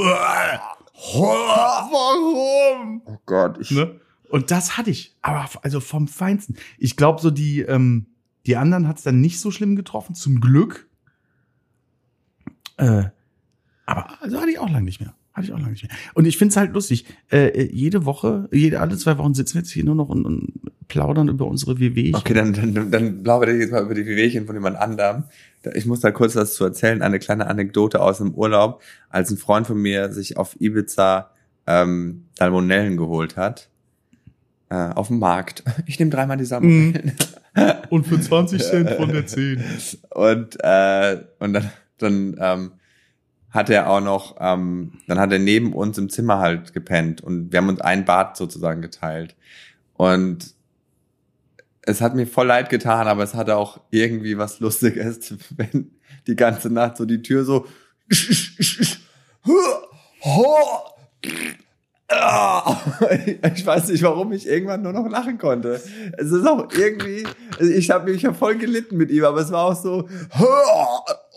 Warum? 1.13 3.01
Oh 3.05 3.17
Gott, 3.25 3.57
ich, 3.59 3.71
Ne? 3.71 3.99
Und 4.29 4.51
das 4.51 4.77
hatte 4.77 4.91
ich, 4.91 5.15
aber 5.23 5.49
also 5.63 5.79
vom 5.79 6.07
Feinsten. 6.07 6.55
Ich 6.77 6.95
glaube, 6.95 7.19
so 7.19 7.31
die, 7.31 7.61
ähm, 7.61 8.05
die 8.49 8.57
anderen 8.57 8.87
hat 8.87 8.97
es 8.97 9.03
dann 9.03 9.21
nicht 9.21 9.39
so 9.39 9.51
schlimm 9.51 9.75
getroffen, 9.75 10.15
zum 10.15 10.41
Glück. 10.41 10.89
Äh, 12.77 13.03
aber 13.85 14.07
also 14.21 14.41
hatte 14.41 14.49
ich 14.49 14.57
auch 14.57 14.69
lange 14.69 14.85
nicht 14.85 14.99
mehr. 14.99 15.13
Hatte 15.33 15.45
ich 15.45 15.53
auch 15.53 15.59
lange 15.59 15.69
nicht 15.69 15.83
mehr. 15.83 15.91
Und 16.15 16.25
ich 16.25 16.35
finde 16.35 16.53
es 16.53 16.57
halt 16.57 16.73
lustig. 16.73 17.05
Äh, 17.31 17.49
äh, 17.49 17.69
jede 17.71 18.05
Woche, 18.05 18.49
jede, 18.51 18.79
alle 18.79 18.97
zwei 18.97 19.19
Wochen 19.19 19.35
sitzen 19.35 19.53
wir 19.53 19.61
jetzt 19.61 19.69
hier 19.69 19.83
nur 19.83 19.93
noch 19.93 20.09
und, 20.09 20.25
und 20.25 20.53
plaudern 20.87 21.27
über 21.27 21.45
unsere 21.45 21.79
WW. 21.79 22.15
Okay, 22.15 22.33
dann, 22.33 22.53
dann, 22.53 22.89
dann 22.89 23.21
plaudere 23.21 23.53
ich 23.53 23.59
jetzt 23.59 23.71
mal 23.71 23.83
über 23.83 23.93
die 23.93 24.07
Wehwehchen 24.07 24.47
von 24.47 24.55
jemand 24.55 24.77
anderem. 24.77 25.25
Ich 25.75 25.85
muss 25.85 25.99
da 25.99 26.09
kurz 26.09 26.35
was 26.35 26.55
zu 26.55 26.63
erzählen, 26.63 27.03
eine 27.03 27.19
kleine 27.19 27.45
Anekdote 27.45 28.01
aus 28.01 28.17
dem 28.17 28.33
Urlaub, 28.33 28.81
als 29.09 29.29
ein 29.29 29.37
Freund 29.37 29.67
von 29.67 29.79
mir 29.79 30.11
sich 30.11 30.37
auf 30.37 30.59
Ibiza 30.59 31.29
ähm, 31.67 32.25
Salmonellen 32.35 32.97
geholt 32.97 33.37
hat. 33.37 33.69
Äh, 34.69 34.75
auf 34.75 35.09
dem 35.09 35.19
Markt. 35.19 35.63
Ich 35.85 35.99
nehme 35.99 36.09
dreimal 36.09 36.37
die 36.37 36.45
Salmonellen. 36.45 37.11
Und 37.89 38.07
für 38.07 38.19
20 38.19 38.61
Cent 38.61 38.89
von 38.91 39.11
der 39.11 39.25
10. 39.27 39.63
Und, 40.11 40.57
äh, 40.61 41.23
und 41.39 41.53
dann, 41.53 41.71
dann 41.97 42.35
ähm, 42.39 42.71
hat 43.49 43.69
er 43.69 43.89
auch 43.89 44.01
noch, 44.01 44.37
ähm, 44.39 44.93
dann 45.07 45.19
hat 45.19 45.31
er 45.31 45.39
neben 45.39 45.73
uns 45.73 45.97
im 45.97 46.09
Zimmer 46.09 46.39
halt 46.39 46.73
gepennt 46.73 47.21
und 47.21 47.51
wir 47.51 47.57
haben 47.57 47.69
uns 47.69 47.81
ein 47.81 48.05
Bad 48.05 48.37
sozusagen 48.37 48.81
geteilt. 48.81 49.35
Und 49.95 50.53
es 51.81 52.01
hat 52.01 52.15
mir 52.15 52.27
voll 52.27 52.47
leid 52.47 52.69
getan, 52.69 53.07
aber 53.07 53.23
es 53.23 53.33
hatte 53.33 53.57
auch 53.57 53.81
irgendwie 53.89 54.37
was 54.37 54.59
Lustiges, 54.59 55.33
wenn 55.57 55.91
die 56.27 56.35
ganze 56.35 56.69
Nacht 56.69 56.97
so 56.97 57.05
die 57.05 57.21
Tür 57.21 57.43
so 57.43 57.65
ich 63.55 63.65
weiß 63.65 63.89
nicht, 63.89 64.01
warum 64.01 64.31
ich 64.31 64.47
irgendwann 64.47 64.81
nur 64.81 64.93
noch 64.93 65.07
lachen 65.07 65.37
konnte. 65.37 65.79
Es 66.17 66.31
ist 66.31 66.47
auch 66.47 66.67
irgendwie, 66.73 67.23
also 67.59 67.71
ich 67.71 67.91
habe 67.91 68.11
mich 68.11 68.23
ja 68.23 68.33
voll 68.33 68.57
gelitten 68.57 68.97
mit 68.97 69.11
ihm, 69.11 69.25
aber 69.25 69.41
es 69.41 69.51
war 69.51 69.65
auch 69.65 69.75
so, 69.75 70.09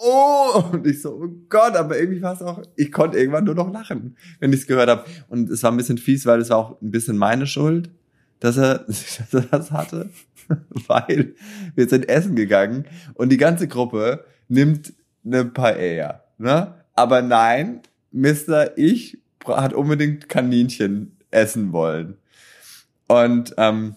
oh, 0.02 0.62
und 0.72 0.86
ich 0.86 1.02
so, 1.02 1.10
oh 1.10 1.28
Gott, 1.50 1.76
aber 1.76 1.98
irgendwie 1.98 2.22
war 2.22 2.32
es 2.32 2.40
auch, 2.40 2.62
ich 2.74 2.90
konnte 2.90 3.18
irgendwann 3.18 3.44
nur 3.44 3.54
noch 3.54 3.70
lachen, 3.70 4.16
wenn 4.40 4.52
ich 4.54 4.60
es 4.60 4.66
gehört 4.66 4.88
habe. 4.88 5.04
Und 5.28 5.50
es 5.50 5.62
war 5.62 5.70
ein 5.70 5.76
bisschen 5.76 5.98
fies, 5.98 6.24
weil 6.24 6.40
es 6.40 6.48
war 6.48 6.56
auch 6.56 6.80
ein 6.80 6.90
bisschen 6.90 7.18
meine 7.18 7.46
Schuld, 7.46 7.90
dass 8.40 8.56
er, 8.56 8.78
dass 8.86 9.28
er 9.34 9.42
das 9.42 9.72
hatte, 9.72 10.08
weil 10.86 11.34
wir 11.74 11.86
sind 11.86 12.08
essen 12.08 12.34
gegangen 12.34 12.86
und 13.12 13.28
die 13.28 13.36
ganze 13.36 13.68
Gruppe 13.68 14.24
nimmt 14.48 14.94
eine 15.24 15.44
Paella, 15.44 16.24
ne? 16.38 16.74
Aber 16.94 17.22
nein, 17.22 17.80
Mister, 18.10 18.76
ich 18.76 19.18
hat 19.46 19.72
unbedingt 19.72 20.28
Kaninchen 20.28 21.16
essen 21.30 21.72
wollen. 21.72 22.16
Und 23.08 23.54
ähm, 23.56 23.96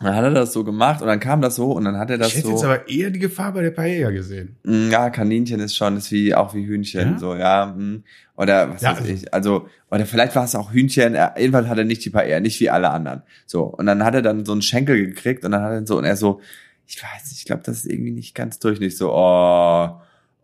dann 0.00 0.16
hat 0.16 0.24
er 0.24 0.30
das 0.32 0.52
so 0.52 0.64
gemacht 0.64 1.00
und 1.02 1.06
dann 1.06 1.20
kam 1.20 1.40
das 1.40 1.54
so 1.54 1.70
und 1.70 1.84
dann 1.84 1.96
hat 1.98 2.10
er 2.10 2.18
das 2.18 2.28
ich 2.28 2.34
hätte 2.38 2.48
so. 2.48 2.52
jetzt 2.54 2.64
aber 2.64 2.88
eher 2.88 3.10
die 3.10 3.20
Gefahr 3.20 3.52
bei 3.52 3.62
der 3.62 3.70
Paella 3.70 4.10
gesehen. 4.10 4.56
Mm, 4.64 4.90
Ja, 4.90 5.08
Kaninchen 5.10 5.60
ist 5.60 5.76
schon, 5.76 5.96
ist 5.96 6.10
wie, 6.10 6.34
auch 6.34 6.52
wie 6.52 6.66
Hühnchen, 6.66 7.12
Ja? 7.12 7.18
so, 7.18 7.34
ja. 7.36 7.66
mm. 7.66 8.02
Oder 8.36 8.70
was 8.70 8.82
Ja, 8.82 8.90
weiß 8.92 8.98
also- 9.02 9.12
ich. 9.12 9.32
Also, 9.32 9.68
oder 9.92 10.04
vielleicht 10.04 10.34
war 10.34 10.44
es 10.44 10.56
auch 10.56 10.72
Hühnchen, 10.72 11.14
er, 11.14 11.34
jedenfalls 11.38 11.68
hat 11.68 11.78
er 11.78 11.84
nicht 11.84 12.04
die 12.04 12.10
Paella, 12.10 12.40
nicht 12.40 12.58
wie 12.58 12.68
alle 12.70 12.90
anderen. 12.90 13.22
So. 13.46 13.62
Und 13.62 13.86
dann 13.86 14.02
hat 14.04 14.14
er 14.16 14.22
dann 14.22 14.44
so 14.44 14.50
einen 14.52 14.62
Schenkel 14.62 15.06
gekriegt 15.06 15.44
und 15.44 15.52
dann 15.52 15.62
hat 15.62 15.70
er 15.70 15.86
so, 15.86 15.96
und 15.96 16.04
er 16.04 16.16
so, 16.16 16.40
ich 16.86 17.00
weiß 17.00 17.30
nicht, 17.30 17.38
ich 17.38 17.44
glaube, 17.44 17.62
das 17.64 17.76
ist 17.78 17.86
irgendwie 17.86 18.10
nicht 18.10 18.34
ganz 18.34 18.58
durch. 18.58 18.80
Nicht 18.80 18.96
so, 18.96 19.12
oh, 19.14 19.90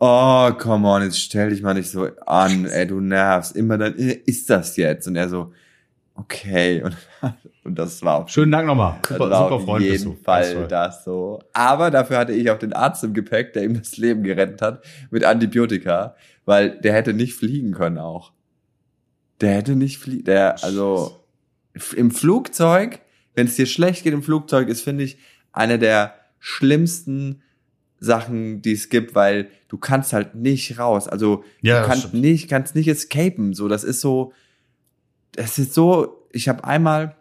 oh, 0.00 0.50
come 0.58 0.88
on, 0.88 1.02
jetzt 1.02 1.20
stell 1.20 1.50
dich 1.50 1.62
mal 1.62 1.74
nicht 1.74 1.90
so 1.90 2.08
an, 2.26 2.64
ey, 2.64 2.86
du 2.86 3.00
nervst. 3.00 3.54
Immer 3.54 3.78
dann, 3.78 3.96
äh, 3.96 4.18
ist 4.24 4.50
das 4.50 4.76
jetzt? 4.76 5.06
Und 5.06 5.14
er 5.14 5.28
so, 5.28 5.52
okay. 6.14 6.82
Und, 7.22 7.34
und 7.64 7.78
das 7.78 8.02
war 8.02 8.16
auch 8.16 8.28
Schönen 8.30 8.50
Dank 8.50 8.66
nochmal. 8.66 8.98
Super, 9.06 9.24
super 9.24 9.52
auf 9.52 9.64
Freund 9.64 9.84
bist 9.84 10.06
jeden. 10.06 10.16
Fall 10.16 10.66
das 10.66 11.04
so. 11.04 11.40
Aber 11.52 11.90
dafür 11.90 12.16
hatte 12.16 12.32
ich 12.32 12.50
auch 12.50 12.58
den 12.58 12.72
Arzt 12.72 13.04
im 13.04 13.12
Gepäck, 13.12 13.52
der 13.52 13.64
ihm 13.64 13.74
das 13.74 13.98
Leben 13.98 14.22
gerettet 14.22 14.62
hat 14.62 14.82
mit 15.10 15.24
Antibiotika, 15.24 16.16
weil 16.46 16.80
der 16.80 16.94
hätte 16.94 17.12
nicht 17.12 17.34
fliegen 17.34 17.72
können 17.72 17.98
auch. 17.98 18.32
Der 19.42 19.52
hätte 19.56 19.76
nicht 19.76 19.98
fliegen, 19.98 20.24
der, 20.24 20.64
also 20.64 21.20
im 21.94 22.10
Flugzeug, 22.10 23.00
wenn 23.34 23.46
es 23.46 23.56
dir 23.56 23.66
schlecht 23.66 24.04
geht 24.04 24.14
im 24.14 24.22
Flugzeug, 24.22 24.68
ist, 24.68 24.80
finde 24.82 25.04
ich, 25.04 25.18
eine 25.52 25.78
der 25.78 26.14
schlimmsten 26.38 27.42
Sachen, 28.00 28.62
die 28.62 28.72
es 28.72 28.88
gibt, 28.88 29.14
weil 29.14 29.50
du 29.68 29.76
kannst 29.76 30.12
halt 30.12 30.34
nicht 30.34 30.78
raus. 30.78 31.06
Also 31.06 31.44
Ja, 31.60 31.82
du 31.82 31.86
kannst 31.86 32.14
nicht, 32.14 32.48
kannst 32.48 32.74
nicht 32.74 32.88
escapen. 32.88 33.52
So, 33.52 33.68
das 33.68 33.84
ist 33.84 34.00
so, 34.00 34.32
das 35.32 35.58
ist 35.58 35.74
so, 35.74 36.26
ich 36.32 36.48
habe 36.48 36.64
einmal, 36.64 37.14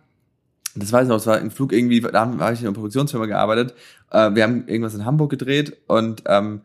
das 0.75 0.91
weiß 0.91 1.03
ich 1.03 1.09
noch, 1.09 1.17
es 1.17 1.27
war 1.27 1.39
im 1.39 1.51
Flug 1.51 1.73
irgendwie, 1.73 1.99
da 1.99 2.21
habe 2.21 2.53
ich 2.53 2.61
in 2.61 2.67
einer 2.67 2.73
Produktionsfirma 2.73 3.25
gearbeitet. 3.25 3.75
Äh, 4.09 4.33
wir 4.33 4.43
haben 4.43 4.67
irgendwas 4.67 4.95
in 4.95 5.05
Hamburg 5.05 5.29
gedreht 5.29 5.77
und 5.87 6.23
ähm, 6.27 6.61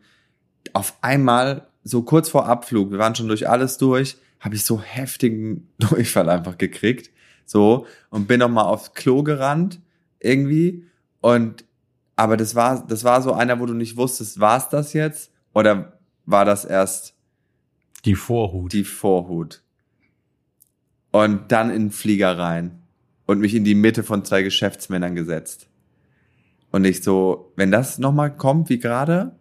auf 0.73 0.97
einmal, 1.01 1.67
so 1.83 2.01
kurz 2.01 2.29
vor 2.29 2.47
Abflug, 2.47 2.91
wir 2.91 2.97
waren 2.97 3.13
schon 3.13 3.27
durch 3.27 3.47
alles 3.47 3.77
durch, 3.77 4.17
habe 4.39 4.55
ich 4.55 4.63
so 4.63 4.81
heftigen 4.81 5.69
Durchfall 5.77 6.29
einfach 6.29 6.57
gekriegt. 6.57 7.11
So, 7.45 7.85
und 8.09 8.27
bin 8.27 8.39
noch 8.39 8.49
mal 8.49 8.63
aufs 8.63 8.93
Klo 8.93 9.21
gerannt, 9.21 9.79
irgendwie. 10.19 10.85
Und 11.21 11.63
aber 12.15 12.37
das 12.37 12.55
war, 12.55 12.85
das 12.87 13.03
war 13.03 13.21
so 13.21 13.33
einer, 13.33 13.59
wo 13.59 13.65
du 13.65 13.73
nicht 13.73 13.97
wusstest, 13.97 14.39
war 14.39 14.57
es 14.57 14.69
das 14.69 14.93
jetzt? 14.93 15.31
Oder 15.53 15.93
war 16.25 16.45
das 16.45 16.65
erst 16.65 17.13
Die 18.05 18.15
Vorhut. 18.15 18.73
die 18.73 18.83
Vorhut. 18.83 19.61
Und 21.11 21.51
dann 21.51 21.69
in 21.69 21.85
den 21.85 21.91
Flieger 21.91 22.37
rein 22.37 22.81
und 23.25 23.39
mich 23.39 23.55
in 23.55 23.63
die 23.63 23.75
Mitte 23.75 24.03
von 24.03 24.25
zwei 24.25 24.43
Geschäftsmännern 24.43 25.15
gesetzt. 25.15 25.67
Und 26.71 26.83
ich 26.85 27.03
so, 27.03 27.53
wenn 27.55 27.71
das 27.71 27.99
nochmal 27.99 28.35
kommt 28.35 28.69
wie 28.69 28.79
gerade, 28.79 29.35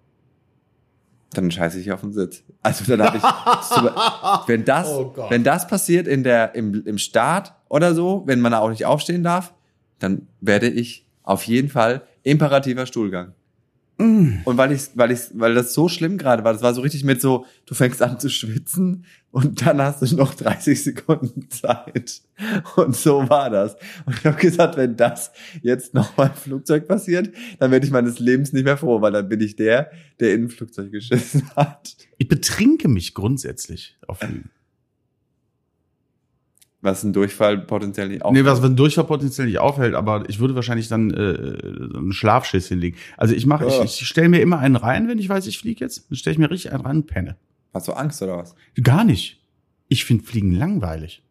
dann 1.30 1.50
scheiße 1.50 1.80
ich 1.80 1.90
auf 1.90 2.00
den 2.00 2.12
Sitz. 2.12 2.44
Also 2.62 2.84
dann 2.84 3.02
habe 3.04 3.16
ich, 3.16 3.22
wenn 4.48 4.64
das, 4.64 4.88
Oh 4.88 5.14
wenn 5.28 5.42
das 5.42 5.66
passiert 5.66 6.06
in 6.06 6.22
der, 6.22 6.54
im, 6.54 6.86
im 6.86 6.98
Start 6.98 7.54
oder 7.68 7.92
so, 7.94 8.22
wenn 8.26 8.40
man 8.40 8.52
da 8.52 8.60
auch 8.60 8.70
nicht 8.70 8.86
aufstehen 8.86 9.24
darf, 9.24 9.52
dann 9.98 10.28
werde 10.40 10.68
ich 10.68 11.08
auf 11.24 11.44
jeden 11.44 11.70
Fall 11.70 12.02
imperativer 12.24 12.86
Stuhlgang. 12.86 13.34
Mm. 13.98 14.38
Und 14.44 14.56
weil 14.56 14.72
ich, 14.72 14.88
weil 14.94 15.12
ich, 15.12 15.20
weil 15.34 15.54
das 15.54 15.72
so 15.72 15.88
schlimm 15.88 16.18
gerade 16.18 16.42
war, 16.42 16.52
das 16.52 16.62
war 16.62 16.74
so 16.74 16.80
richtig 16.80 17.04
mit 17.04 17.20
so, 17.20 17.46
du 17.66 17.74
fängst 17.74 18.02
an 18.02 18.18
zu 18.18 18.28
schwitzen 18.28 19.04
und 19.30 19.64
dann 19.64 19.80
hast 19.80 20.02
du 20.02 20.16
noch 20.16 20.34
30 20.34 20.82
Sekunden 20.82 21.48
Zeit. 21.48 22.22
Und 22.76 22.96
so 22.96 23.28
war 23.28 23.50
das. 23.50 23.76
Und 24.04 24.18
ich 24.18 24.26
habe 24.26 24.36
gesagt, 24.36 24.76
wenn 24.76 24.96
das 24.96 25.30
jetzt 25.62 25.94
noch 25.94 26.16
mal 26.16 26.26
im 26.26 26.34
Flugzeug 26.34 26.88
passiert, 26.88 27.32
dann 27.60 27.70
werde 27.70 27.86
ich 27.86 27.92
meines 27.92 28.18
Lebens 28.18 28.52
nicht 28.52 28.64
mehr 28.64 28.76
froh, 28.76 29.00
weil 29.00 29.12
dann 29.12 29.28
bin 29.28 29.40
ich 29.40 29.54
der, 29.54 29.92
der 30.18 30.34
in 30.34 30.44
ein 30.44 30.50
Flugzeug 30.50 30.90
geschissen 30.90 31.48
hat. 31.54 31.96
Ich 32.18 32.26
betrinke 32.26 32.88
mich 32.88 33.14
grundsätzlich 33.14 33.96
auf 34.08 34.18
Flügen. 34.18 34.50
Was 36.84 37.02
ein 37.02 37.14
Durchfall 37.14 37.56
potenziell 37.58 38.08
nicht 38.08 38.22
auch. 38.22 38.30
Nee, 38.30 38.44
was 38.44 38.62
wenn 38.62 38.76
Durchfall 38.76 39.04
potenziell 39.04 39.46
nicht 39.46 39.58
aufhält, 39.58 39.94
aber 39.94 40.28
ich 40.28 40.38
würde 40.38 40.54
wahrscheinlich 40.54 40.86
dann 40.88 41.10
äh, 41.12 41.58
so 41.90 41.96
einen 41.98 42.12
Schlafschiss 42.12 42.68
hinlegen. 42.68 42.98
Also 43.16 43.34
ich 43.34 43.46
mache, 43.46 43.64
Ja. 43.66 43.82
ich, 43.82 44.02
ich 44.02 44.06
stelle 44.06 44.28
mir 44.28 44.40
immer 44.42 44.58
einen 44.58 44.76
rein, 44.76 45.08
wenn 45.08 45.18
ich 45.18 45.26
weiß, 45.30 45.46
ich 45.46 45.58
fliege 45.58 45.82
jetzt. 45.82 46.10
Dann 46.10 46.16
stelle 46.16 46.32
ich 46.34 46.38
mir 46.38 46.50
richtig 46.50 46.72
einen 46.72 46.82
rein 46.84 46.96
und 46.96 47.06
penne. 47.06 47.36
Hast 47.72 47.88
du 47.88 47.92
Angst 47.94 48.20
oder 48.20 48.36
was? 48.36 48.54
Gar 48.82 49.04
nicht. 49.04 49.40
Ich 49.88 50.04
finde 50.04 50.24
Fliegen 50.24 50.52
langweilig. 50.52 51.22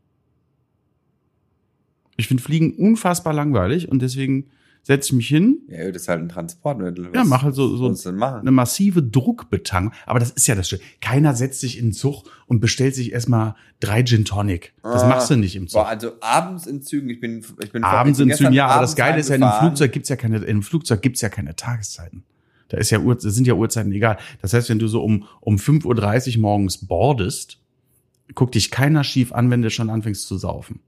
Ich 2.17 2.27
finde 2.27 2.41
Fliegen 2.41 2.73
unfassbar 2.75 3.33
langweilig 3.33 3.89
und 3.89 4.01
deswegen 4.01 4.47
setze 4.85 5.07
ich 5.07 5.13
mich 5.13 5.27
hin, 5.29 5.59
Ja, 5.69 5.89
das 5.91 6.03
ist 6.03 6.07
halt 6.09 6.19
ein 6.19 6.27
Transportmittel. 6.29 7.09
Ja, 7.15 7.23
mach 7.23 7.43
halt 7.43 7.55
so- 7.55 7.77
so- 7.77 8.09
eine 8.13 8.51
massive 8.51 9.01
Druckbetankung. 9.01 9.93
Aber 10.05 10.19
das 10.19 10.31
ist 10.31 10.45
ja 10.47 10.55
das 10.55 10.67
Schöne. 10.69 10.81
Keiner 10.99 11.33
setzt 11.35 11.61
sich 11.61 11.77
in 11.79 11.87
den 11.87 11.93
Zug 11.93 12.23
und 12.47 12.59
bestellt 12.59 12.93
sich 12.93 13.13
erstmal 13.13 13.55
drei 13.79 14.03
Gin 14.03 14.25
Tonic. 14.25 14.73
Das 14.83 15.03
Ah. 15.03 15.07
machst 15.07 15.29
du 15.29 15.37
nicht 15.37 15.55
im 15.55 15.67
Zug. 15.67 15.81
Boah, 15.81 15.87
also 15.87 16.11
abends 16.19 16.67
in 16.67 16.81
Zügen, 16.81 17.09
ich 17.09 17.19
bin, 17.21 17.45
ich 17.63 17.71
bin 17.71 17.83
Abends 17.83 18.19
in 18.19 18.29
Zügen, 18.33 18.51
ja, 18.53 18.67
aber 18.67 18.81
das 18.81 18.95
Geile 18.97 19.19
ist 19.19 19.29
ja, 19.29 19.35
in 19.35 19.43
einem. 19.43 19.59
Flugzeug 19.67 19.91
gibt's 19.93 20.09
ja 20.09 20.17
keine, 20.17 20.37
in 20.37 20.43
einem 20.43 20.63
Flugzeug 20.63 21.01
gibt's 21.01 21.21
ja 21.21 21.29
keine 21.29 21.55
Tageszeiten. 21.55 22.23
Da 22.67 22.77
ist 22.77 22.89
ja 22.89 22.99
Uhr, 22.99 23.15
sind 23.19 23.47
ja 23.47 23.53
Uhrzeiten 23.53 23.91
egal. 23.93 24.17
Das 24.41 24.53
heißt, 24.53 24.67
wenn 24.69 24.79
du 24.79 24.87
so 24.87 25.01
um, 25.03 25.25
um 25.39 25.57
5.30 25.57 26.35
Uhr 26.35 26.41
morgens 26.41 26.77
boardest, 26.85 27.59
guckt 28.35 28.55
dich 28.55 28.69
keiner 28.71 29.03
schief 29.05 29.31
an, 29.31 29.49
wenn 29.51 29.61
du 29.61 29.69
schon 29.69 29.89
anfängst 29.89 30.27
zu 30.27 30.37
saufen. 30.37 30.79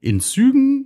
In 0.00 0.20
Zügen 0.20 0.81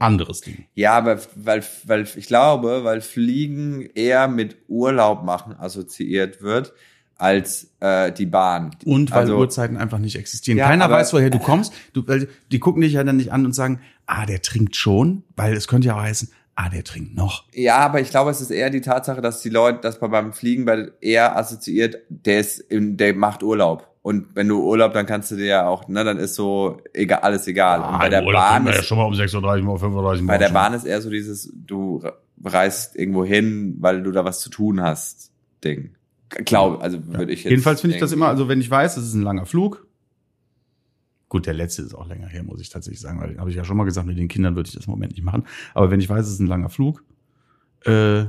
anderes 0.00 0.40
Ding. 0.40 0.64
Ja, 0.74 0.92
aber 0.94 1.18
weil, 1.36 1.62
weil 1.84 2.08
ich 2.16 2.26
glaube, 2.26 2.84
weil 2.84 3.00
Fliegen 3.00 3.88
eher 3.94 4.28
mit 4.28 4.56
Urlaub 4.68 5.24
machen 5.24 5.54
assoziiert 5.58 6.42
wird 6.42 6.72
als 7.16 7.70
äh, 7.80 8.10
die 8.12 8.26
Bahn. 8.26 8.70
Und 8.86 9.10
weil 9.10 9.18
also, 9.18 9.36
Uhrzeiten 9.36 9.76
einfach 9.76 9.98
nicht 9.98 10.16
existieren. 10.16 10.58
Ja, 10.58 10.68
Keiner 10.68 10.86
aber- 10.86 10.94
weiß, 10.94 11.12
woher 11.12 11.30
du 11.30 11.38
kommst. 11.38 11.72
Du, 11.92 12.06
weil 12.08 12.28
die 12.50 12.58
gucken 12.58 12.80
dich 12.80 12.94
ja 12.94 13.04
dann 13.04 13.18
nicht 13.18 13.32
an 13.32 13.44
und 13.44 13.54
sagen, 13.54 13.80
ah, 14.06 14.24
der 14.24 14.40
trinkt 14.40 14.74
schon, 14.74 15.22
weil 15.36 15.52
es 15.52 15.68
könnte 15.68 15.88
ja 15.88 15.96
auch 15.96 16.00
heißen, 16.02 16.30
ah, 16.54 16.70
der 16.70 16.82
trinkt 16.82 17.14
noch. 17.14 17.44
Ja, 17.52 17.78
aber 17.78 18.00
ich 18.00 18.10
glaube, 18.10 18.30
es 18.30 18.40
ist 18.40 18.50
eher 18.50 18.70
die 18.70 18.80
Tatsache, 18.80 19.20
dass 19.20 19.42
die 19.42 19.50
Leute, 19.50 19.80
dass 19.80 20.00
man 20.00 20.10
beim 20.10 20.32
Fliegen 20.32 20.64
bei 20.64 20.88
eher 21.00 21.36
assoziiert, 21.36 21.98
der 22.08 22.40
ist, 22.40 22.58
in, 22.58 22.96
der 22.96 23.14
macht 23.14 23.42
Urlaub. 23.42 23.89
Und 24.10 24.34
wenn 24.34 24.48
du 24.48 24.60
Urlaub, 24.62 24.92
dann 24.92 25.06
kannst 25.06 25.30
du 25.30 25.36
dir 25.36 25.46
ja 25.46 25.66
auch, 25.68 25.86
ne, 25.86 26.02
dann 26.02 26.18
ist 26.18 26.34
so 26.34 26.80
egal, 26.92 27.20
alles 27.20 27.46
egal. 27.46 27.80
Und 27.80 27.98
bei 28.00 28.08
der 28.08 28.22
Bahn 28.22 28.66
ist, 28.66 28.84
schon 28.86 28.98
mal 28.98 29.04
um 29.04 29.12
6.30 29.12 29.64
Uhr, 29.64 29.72
um 29.72 29.78
5.30 29.78 30.20
Uhr. 30.22 30.26
bei 30.26 30.36
der 30.36 30.48
Bahn 30.50 30.74
ist 30.74 30.84
eher 30.84 31.00
so 31.00 31.10
dieses, 31.10 31.52
du 31.54 31.98
re- 31.98 32.18
reist 32.44 32.96
irgendwo 32.96 33.24
hin, 33.24 33.76
weil 33.78 34.02
du 34.02 34.10
da 34.10 34.24
was 34.24 34.40
zu 34.40 34.50
tun 34.50 34.80
hast, 34.80 35.30
Ding. 35.62 35.94
Glaube, 36.30 36.80
also 36.82 37.06
würde 37.06 37.32
ich 37.32 37.44
jetzt. 37.44 37.50
Jedenfalls 37.50 37.80
finde 37.82 37.94
ich 37.96 38.00
das 38.00 38.10
immer, 38.10 38.26
also 38.28 38.48
wenn 38.48 38.60
ich 38.60 38.68
weiß, 38.70 38.96
es 38.96 39.04
ist 39.06 39.14
ein 39.14 39.22
langer 39.22 39.46
Flug. 39.46 39.86
Gut, 41.28 41.46
der 41.46 41.54
letzte 41.54 41.82
ist 41.82 41.94
auch 41.94 42.08
länger 42.08 42.26
her, 42.26 42.42
muss 42.42 42.60
ich 42.60 42.68
tatsächlich 42.70 43.00
sagen, 43.00 43.20
weil 43.20 43.38
habe 43.38 43.50
ich 43.50 43.54
ja 43.56 43.62
schon 43.62 43.76
mal 43.76 43.84
gesagt, 43.84 44.06
mit 44.08 44.18
den 44.18 44.26
Kindern 44.26 44.56
würde 44.56 44.66
ich 44.68 44.74
das 44.74 44.86
im 44.86 44.90
Moment 44.90 45.12
nicht 45.12 45.22
machen. 45.22 45.44
Aber 45.74 45.90
wenn 45.92 46.00
ich 46.00 46.08
weiß, 46.08 46.26
es 46.26 46.32
ist 46.32 46.40
ein 46.40 46.48
langer 46.48 46.68
Flug, 46.68 47.04
äh, 47.84 48.24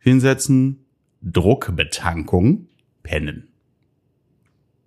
hinsetzen, 0.00 0.84
Druckbetankung, 1.22 2.66
pennen. 3.04 3.48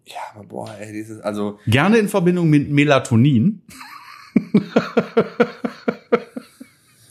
Ja, 0.09 0.17
aber 0.33 0.43
boah, 0.43 0.75
ey, 0.79 0.91
dieses, 0.91 1.21
also, 1.21 1.59
Gerne 1.67 1.97
in 1.99 2.07
Verbindung 2.09 2.49
mit 2.49 2.69
Melatonin. 2.69 3.61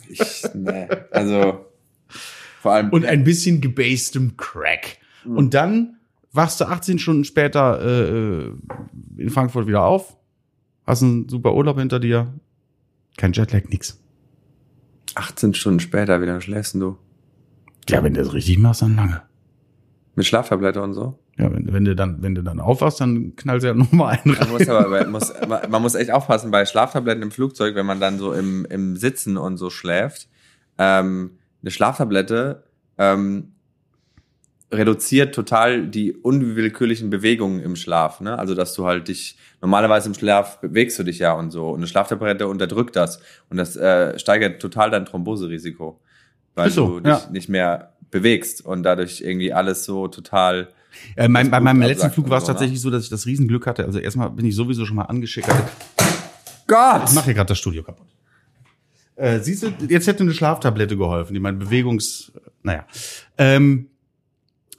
ich, 0.08 0.44
ne, 0.54 1.06
also, 1.12 1.66
vor 2.60 2.72
allem, 2.72 2.90
und 2.90 3.04
ein 3.04 3.22
bisschen 3.22 3.60
gebastem 3.60 4.36
Crack. 4.36 4.98
Und 5.24 5.54
dann 5.54 5.98
wachst 6.32 6.60
du 6.60 6.64
18 6.64 6.98
Stunden 6.98 7.24
später 7.24 7.80
äh, 7.80 8.50
in 9.16 9.30
Frankfurt 9.30 9.66
wieder 9.66 9.84
auf, 9.84 10.16
hast 10.86 11.02
einen 11.02 11.28
super 11.28 11.54
Urlaub 11.54 11.78
hinter 11.78 12.00
dir, 12.00 12.34
kein 13.16 13.32
Jetlag, 13.32 13.64
nix. 13.68 14.02
18 15.14 15.54
Stunden 15.54 15.80
später, 15.80 16.20
wie 16.20 16.26
lange 16.26 16.40
schläfst 16.40 16.74
du? 16.74 16.98
Ja, 17.88 18.02
wenn 18.02 18.14
du 18.14 18.22
das 18.22 18.32
richtig 18.32 18.58
machst, 18.58 18.82
dann 18.82 18.96
lange. 18.96 19.22
Mit 20.14 20.26
Schlaftablette 20.26 20.82
und 20.82 20.94
so? 20.94 21.18
Ja, 21.38 21.52
wenn, 21.52 21.72
wenn 21.72 21.84
du 21.84 21.94
dann, 21.94 22.20
wenn 22.20 22.34
du 22.34 22.42
dann 22.42 22.58
aufwachst, 22.58 23.00
dann 23.00 23.36
knallst 23.36 23.64
du 23.64 23.68
ja 23.68 23.74
nochmal 23.74 24.18
einen 24.24 24.36
Man 24.38 24.50
muss 24.50 24.68
aber, 24.68 24.88
man 24.88 25.10
muss, 25.10 25.32
man 25.46 25.82
muss 25.82 25.94
echt 25.94 26.10
aufpassen 26.10 26.50
bei 26.50 26.66
Schlaftabletten 26.66 27.22
im 27.22 27.30
Flugzeug, 27.30 27.74
wenn 27.74 27.86
man 27.86 28.00
dann 28.00 28.18
so 28.18 28.32
im, 28.32 28.66
im 28.68 28.96
Sitzen 28.96 29.36
und 29.36 29.56
so 29.56 29.70
schläft. 29.70 30.28
Ähm, 30.78 31.38
eine 31.62 31.70
Schlaftablette 31.70 32.64
ähm, 32.98 33.52
reduziert 34.70 35.34
total 35.34 35.86
die 35.86 36.12
unwillkürlichen 36.12 37.08
Bewegungen 37.08 37.60
im 37.60 37.74
Schlaf. 37.76 38.20
Ne? 38.20 38.38
Also 38.38 38.54
dass 38.54 38.74
du 38.74 38.86
halt 38.86 39.08
dich 39.08 39.38
normalerweise 39.60 40.08
im 40.08 40.14
Schlaf 40.14 40.60
bewegst 40.60 40.98
du 40.98 41.04
dich 41.04 41.20
ja 41.20 41.32
und 41.32 41.50
so 41.50 41.70
und 41.70 41.78
eine 41.78 41.86
Schlaftablette 41.86 42.46
unterdrückt 42.46 42.96
das 42.96 43.20
und 43.48 43.56
das 43.56 43.76
äh, 43.76 44.18
steigert 44.18 44.60
total 44.60 44.90
dein 44.90 45.06
Thromboserisiko, 45.06 46.00
weil 46.54 46.70
so, 46.70 46.98
du 46.98 47.00
dich 47.00 47.24
ja. 47.24 47.30
nicht 47.30 47.48
mehr 47.48 47.94
bewegst 48.10 48.64
und 48.64 48.82
dadurch 48.82 49.20
irgendwie 49.20 49.52
alles 49.52 49.84
so 49.84 50.08
total 50.08 50.68
Äh, 51.16 51.28
mein, 51.28 51.50
bei 51.50 51.60
meinem 51.60 51.82
letzten 51.82 52.10
Flug 52.10 52.28
war 52.30 52.38
es 52.38 52.44
tatsächlich 52.44 52.80
so, 52.80 52.90
dass 52.90 53.04
ich 53.04 53.10
das 53.10 53.26
Riesenglück 53.26 53.66
hatte. 53.66 53.84
Also 53.84 53.98
erstmal 53.98 54.30
bin 54.30 54.46
ich 54.46 54.54
sowieso 54.54 54.86
schon 54.86 54.96
mal 54.96 55.04
angeschickert. 55.04 55.70
Gott! 56.66 57.08
Ich 57.08 57.14
mache 57.14 57.26
hier 57.26 57.34
gerade 57.34 57.48
das 57.48 57.58
Studio 57.58 57.82
kaputt. 57.82 58.06
Äh, 59.16 59.40
siehst 59.40 59.62
du, 59.62 59.72
jetzt 59.88 60.06
hätte 60.06 60.22
eine 60.22 60.32
Schlaftablette 60.32 60.96
geholfen, 60.96 61.34
die 61.34 61.40
mein 61.40 61.58
Bewegungs... 61.58 62.32
Naja. 62.62 62.86
Ähm, 63.36 63.88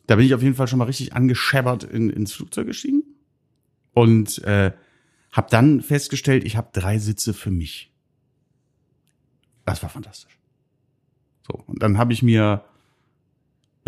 da 0.07 0.15
bin 0.15 0.25
ich 0.25 0.33
auf 0.33 0.41
jeden 0.41 0.55
Fall 0.55 0.67
schon 0.67 0.79
mal 0.79 0.85
richtig 0.85 1.13
angescheppert 1.13 1.83
in, 1.83 2.09
ins 2.09 2.33
Flugzeug 2.33 2.67
gestiegen. 2.67 3.03
Und 3.93 4.41
äh, 4.43 4.71
habe 5.31 5.47
dann 5.49 5.81
festgestellt, 5.81 6.43
ich 6.43 6.57
habe 6.57 6.69
drei 6.73 6.99
Sitze 6.99 7.33
für 7.33 7.51
mich. 7.51 7.91
Das 9.65 9.83
war 9.83 9.89
fantastisch. 9.89 10.39
So, 11.45 11.63
und 11.67 11.83
dann 11.83 11.97
habe 11.97 12.13
ich 12.13 12.23
mir 12.23 12.63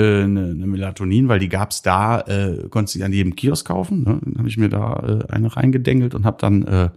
äh, 0.01 0.23
eine, 0.23 0.49
eine 0.49 0.67
Melatonin, 0.67 1.27
weil 1.27 1.39
die 1.39 1.49
gab's 1.49 1.81
da, 1.81 2.21
äh, 2.21 2.67
konntest 2.69 2.95
du 2.95 2.99
die 2.99 3.05
an 3.05 3.13
jedem 3.13 3.35
Kiosk 3.35 3.67
kaufen. 3.67 4.03
Ne? 4.03 4.19
Dann 4.23 4.37
habe 4.37 4.47
ich 4.47 4.57
mir 4.57 4.69
da 4.69 5.21
äh, 5.29 5.31
eine 5.31 5.55
reingedengelt 5.55 6.15
und 6.15 6.25
habe 6.25 6.37
dann, 6.39 6.63
äh, 6.63 6.89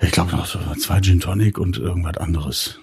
ich 0.00 0.12
glaube 0.12 0.32
noch 0.32 0.46
so 0.46 0.58
zwei 0.78 1.00
Gin 1.00 1.20
Tonic 1.20 1.58
und 1.58 1.78
irgendwas 1.78 2.18
anderes. 2.18 2.78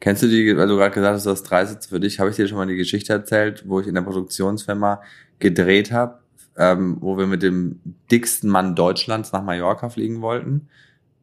Kennst 0.00 0.22
du 0.22 0.28
die, 0.28 0.56
weil 0.56 0.68
du 0.68 0.76
gerade 0.76 0.94
gesagt 0.94 1.14
hast, 1.14 1.26
du 1.26 1.30
hast 1.30 1.42
drei 1.44 1.64
Sitze 1.64 1.88
für 1.88 2.00
dich, 2.00 2.20
habe 2.20 2.30
ich 2.30 2.36
dir 2.36 2.46
schon 2.46 2.58
mal 2.58 2.66
die 2.66 2.76
Geschichte 2.76 3.12
erzählt, 3.12 3.64
wo 3.66 3.80
ich 3.80 3.86
in 3.86 3.94
der 3.94 4.02
Produktionsfirma 4.02 5.00
gedreht 5.38 5.90
habe, 5.90 6.18
ähm, 6.56 6.98
wo 7.00 7.16
wir 7.18 7.26
mit 7.26 7.42
dem 7.42 7.80
dicksten 8.10 8.50
Mann 8.50 8.74
Deutschlands 8.74 9.32
nach 9.32 9.42
Mallorca 9.42 9.88
fliegen 9.88 10.20
wollten, 10.20 10.68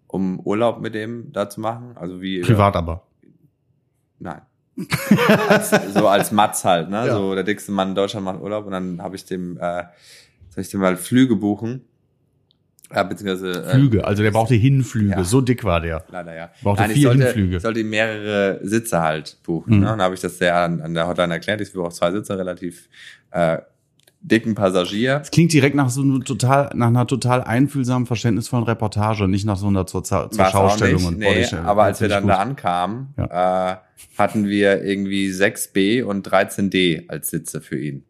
um 0.08 0.40
Urlaub 0.40 0.82
mit 0.82 0.96
dem 0.96 1.32
da 1.32 1.50
zu 1.50 1.62
machen. 1.62 1.96
Also 1.96 2.22
wie 2.22 2.42
Privat 2.42 2.76
aber. 2.76 3.04
Nein. 4.20 4.42
So 5.94 6.08
als 6.08 6.32
Matz 6.32 6.66
halt, 6.66 6.90
ne? 6.90 7.08
Ja. 7.08 7.16
So 7.16 7.36
der 7.36 7.44
dickste 7.44 7.72
Mann 7.72 7.90
in 7.90 7.96
Deutschland 7.96 8.26
macht 8.26 8.42
Urlaub 8.42 8.66
und 8.66 8.72
dann 8.72 9.02
habe 9.02 9.16
ich 9.16 9.26
dem, 9.26 9.58
äh, 9.58 9.84
soll 10.50 10.64
ich 10.64 10.70
dem 10.70 10.80
mal 10.80 10.98
Flüge 10.98 11.36
buchen? 11.36 11.82
Ja, 12.94 13.04
beziehungsweise 13.04 13.64
äh, 13.64 13.70
Flüge, 13.72 14.06
also 14.06 14.22
der 14.22 14.32
brauchte 14.32 14.54
Hinflüge, 14.56 15.12
ja. 15.12 15.24
so 15.24 15.42
dick 15.42 15.64
war 15.64 15.82
der. 15.82 16.04
Leider 16.10 16.36
ja. 16.36 16.52
Brauchte 16.62 16.86
ich 16.86 16.94
vier 16.94 17.10
sollte, 17.10 17.24
Hinflüge. 17.24 17.60
sollte 17.60 17.80
ihm 17.80 17.90
mehrere 17.90 18.60
Sitze 18.62 19.02
halt 19.02 19.38
buchen. 19.44 19.76
Mhm. 19.76 19.80
Ne? 19.82 19.86
Und 19.92 19.98
dann 19.98 20.06
habe 20.06 20.16
ich 20.16 20.22
das 20.22 20.38
sehr 20.38 20.56
an, 20.56 20.82
an 20.82 20.94
der 20.94 21.08
Hotline 21.08 21.34
erklärt. 21.34 21.62
Ich 21.62 21.76
auch 21.76 21.94
zwei 21.94 22.12
Sitze, 22.12 22.38
relativ 22.38 22.90
äh, 23.32 23.58
dicken 24.26 24.56
Passagier. 24.56 25.20
Das 25.20 25.32
klingt 25.32 25.52
direkt 25.52 25.76
nach 25.76 25.90
so 25.90 26.02
einem 26.02 26.24
total, 26.24 26.72
nach 26.76 26.88
einer 26.88 27.06
total 27.06 27.44
einfühlsamen, 27.44 28.06
verständnisvollen 28.08 28.66
Reportage, 28.66 29.28
nicht 29.28 29.46
nach 29.46 29.58
so 29.58 29.68
einer 29.68 29.86
zur, 29.86 30.04
zur 30.04 30.30
Schaustellung 30.32 31.04
und 31.06 31.18
nee, 31.20 31.46
aber 31.64 31.84
als 31.84 32.00
wir 32.02 32.08
dann 32.08 32.24
Finde 32.24 32.34
da 32.34 32.40
ankamen, 32.40 33.14
äh, 33.18 33.76
hatten 34.18 34.46
wir 34.48 34.82
irgendwie 34.84 35.30
6b 35.30 36.04
und 36.04 36.28
13d 36.28 37.10
als 37.10 37.30
Sitze 37.30 37.60
für 37.62 37.78
ihn. 37.80 38.00
gut. 38.00 38.04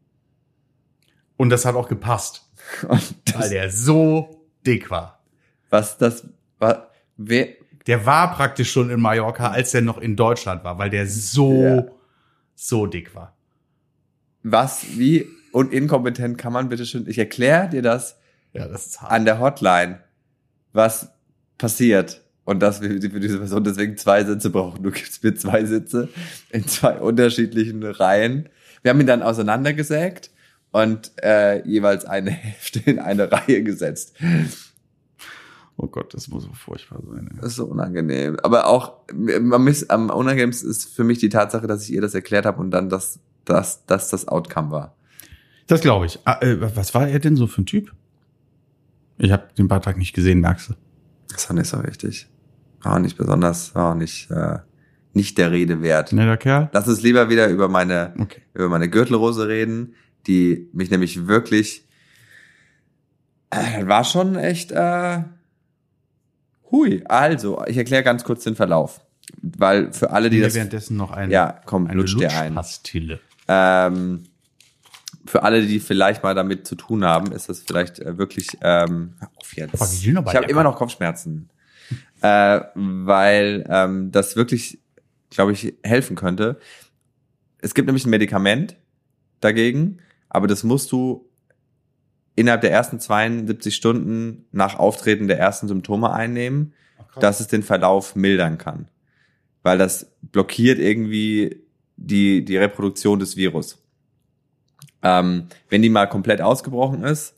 Und 1.38 1.50
das 1.50 1.66
hat 1.66 1.76
auch 1.76 1.90
gepasst, 1.90 2.48
Und 2.88 3.14
weil 3.36 3.50
der 3.50 3.70
so 3.72 4.46
dick 4.66 4.90
war. 4.92 5.24
was 5.72 5.98
das 5.98 6.28
war, 6.60 6.92
wer, 7.18 7.48
Der 7.88 8.06
war 8.06 8.34
praktisch 8.36 8.72
schon 8.72 8.90
in 8.92 9.02
Mallorca, 9.02 9.50
als 9.50 9.72
der 9.72 9.82
noch 9.82 9.98
in 9.98 10.16
Deutschland 10.16 10.64
war, 10.64 10.78
weil 10.78 10.90
der 10.92 11.08
so, 11.08 11.64
Ja. 11.64 11.84
so 12.56 12.86
dick 12.86 13.16
war. 13.16 13.36
was, 14.44 14.86
wie 14.98 15.26
und 15.54 15.72
inkompetent 15.72 16.38
kann 16.38 16.52
man 16.52 16.70
bitte 16.70 16.86
schön, 16.86 17.08
ich 17.08 17.18
erkläre 17.18 17.70
dir 17.70 17.82
das 17.82 18.18
Ja, 18.54 18.68
das 18.68 18.98
an 18.98 19.24
der 19.24 19.40
Hotline, 19.40 20.00
was 20.74 21.10
passiert 21.58 22.22
und 22.44 22.60
dass 22.60 22.82
wir 22.82 22.90
für 22.90 23.20
diese 23.20 23.38
Person 23.38 23.64
deswegen 23.64 23.96
zwei 23.96 24.26
Sitze 24.26 24.50
brauchen. 24.50 24.84
Du 24.84 24.92
gibst 24.92 25.24
mir 25.24 25.36
zwei 25.36 25.64
Sitze 25.66 26.10
in 26.50 26.68
zwei 26.68 27.00
unterschiedlichen 27.00 27.84
Reihen. 27.84 28.50
Wir 28.82 28.90
haben 28.90 29.00
ihn 29.00 29.08
dann 29.08 29.22
auseinandergesägt 29.22 30.32
und 30.72 31.12
äh, 31.24 31.66
jeweils 31.68 32.06
eine 32.06 32.32
Hälfte 32.32 32.82
in 32.90 33.00
eine 33.00 33.32
Reihe 33.32 33.64
gesetzt. 33.64 34.16
Oh 35.78 35.88
Gott, 35.88 36.14
das 36.14 36.28
muss 36.28 36.44
so 36.44 36.54
furchtbar 36.54 37.00
sein. 37.08 37.30
ey. 37.32 37.38
Das 37.42 37.52
ist 37.52 37.56
so 37.58 37.66
unangenehm. 37.66 38.38
Aber 38.42 38.68
auch 38.68 38.94
am 39.10 40.10
unangenehmsten 40.10 40.70
ist 40.70 40.94
für 40.94 41.04
mich 41.04 41.20
die 41.20 41.30
Tatsache, 41.30 41.68
dass 41.68 41.84
ich 41.84 41.94
ihr 41.94 42.02
das 42.02 42.16
erklärt 42.16 42.46
habe 42.48 42.60
und 42.60 42.72
dann 42.72 42.90
das, 42.90 43.20
das, 43.46 43.86
das, 43.86 44.10
das 44.10 44.28
Outcome 44.28 44.72
war. 44.72 44.96
Das 45.68 45.82
glaube 45.82 46.06
ich. 46.06 46.20
Ah, 46.26 46.40
äh, 46.42 46.76
was 46.76 46.94
war 46.94 47.08
er 47.08 47.20
denn 47.20 47.36
so 47.36 47.48
für 47.48 47.62
ein 47.62 47.66
Typ? 47.66 47.94
Ich 49.18 49.32
habe 49.32 49.48
den 49.58 49.68
Beitrag 49.68 49.98
nicht 49.98 50.14
gesehen, 50.14 50.40
merkst 50.40 50.70
du? 50.70 50.74
Das 51.32 51.48
war 51.50 51.56
nicht 51.56 51.68
so 51.68 51.84
wichtig. 51.84 52.28
War 52.82 52.96
auch 52.96 53.00
nicht 53.00 53.18
besonders, 53.18 53.74
war 53.76 53.92
auch 53.92 53.96
nicht, 53.96 54.30
äh, 54.32 54.60
nicht 55.14 55.38
der 55.38 55.52
Rede 55.52 55.82
wert. 55.82 56.12
Netter 56.12 56.38
Kerl? 56.38 56.70
Lass 56.74 56.88
uns 56.88 57.02
lieber 57.02 57.30
wieder 57.30 57.48
über 57.48 57.70
meine, 57.70 58.14
Okay. 58.20 58.42
über 58.54 58.70
meine 58.70 58.90
Gürtelrose 58.90 59.48
reden, 59.48 59.96
die 60.28 60.70
mich 60.74 60.90
nämlich 60.90 61.28
wirklich, 61.28 61.88
äh, 63.52 63.86
war 63.86 64.04
schon 64.04 64.36
echt, 64.36 64.72
äh, 64.72 65.24
hui. 66.72 67.04
Also, 67.06 67.64
ich 67.68 67.78
erkläre 67.78 68.04
ganz 68.04 68.24
kurz 68.24 68.44
den 68.44 68.56
Verlauf. 68.56 69.02
Weil 69.42 69.94
für 69.94 70.12
alle, 70.12 70.30
die 70.30 70.42
das, 70.42 70.54
währenddessen 70.54 70.98
noch 70.98 71.12
ein, 71.12 71.32
ja, 71.32 71.62
komm, 71.66 71.88
eine 71.88 72.02
lutsch 72.02 72.18
dir 72.18 72.32
ein. 72.34 72.60
Ähm, 73.48 74.24
für 75.26 75.44
alle, 75.44 75.66
die 75.66 75.80
vielleicht 75.80 76.24
mal 76.24 76.36
damit 76.36 76.68
zu 76.68 76.76
tun 76.76 77.06
haben, 77.06 77.32
ist 77.32 77.50
das 77.50 77.60
vielleicht 77.60 78.00
äh, 78.00 78.18
wirklich, 78.18 78.48
ähm, 78.62 79.14
auf 79.36 79.56
jetzt. 79.56 79.80
Ich 80.32 80.36
habe 80.36 80.52
immer 80.52 80.64
noch 80.64 80.76
Kopfschmerzen. 80.76 81.50
äh, 82.22 82.62
weil 82.76 83.66
ähm, 83.70 84.12
das 84.12 84.36
wirklich, 84.36 84.80
glaube 85.30 85.52
ich, 85.52 85.76
helfen 85.84 86.16
könnte. 86.16 86.60
Es 87.60 87.74
gibt 87.74 87.86
nämlich 87.86 88.06
ein 88.06 88.10
Medikament 88.10 88.76
dagegen, 89.40 90.00
aber 90.30 90.48
das 90.48 90.64
musst 90.64 90.92
du 90.92 91.30
innerhalb 92.36 92.62
der 92.62 92.72
ersten 92.72 93.00
72 93.00 93.76
Stunden 93.76 94.46
nach 94.52 94.76
Auftreten 94.76 95.28
der 95.28 95.40
ersten 95.40 95.68
Symptome 95.68 96.12
einnehmen, 96.12 96.74
dass 97.20 97.40
es 97.40 97.48
den 97.48 97.64
Verlauf 97.64 98.16
mildern 98.16 98.58
kann. 98.58 98.88
Weil 99.62 99.78
das 99.78 100.12
blockiert 100.22 100.80
irgendwie 100.80 101.64
die, 101.96 102.44
die 102.44 102.58
Reproduktion 102.58 103.20
des 103.20 103.38
Virus. 103.38 103.83
Ähm, 105.04 105.48
wenn 105.70 105.82
die 105.82 105.90
mal 105.90 106.08
komplett 106.08 106.42
ausgebrochen 106.42 107.04
ist, 107.04 107.36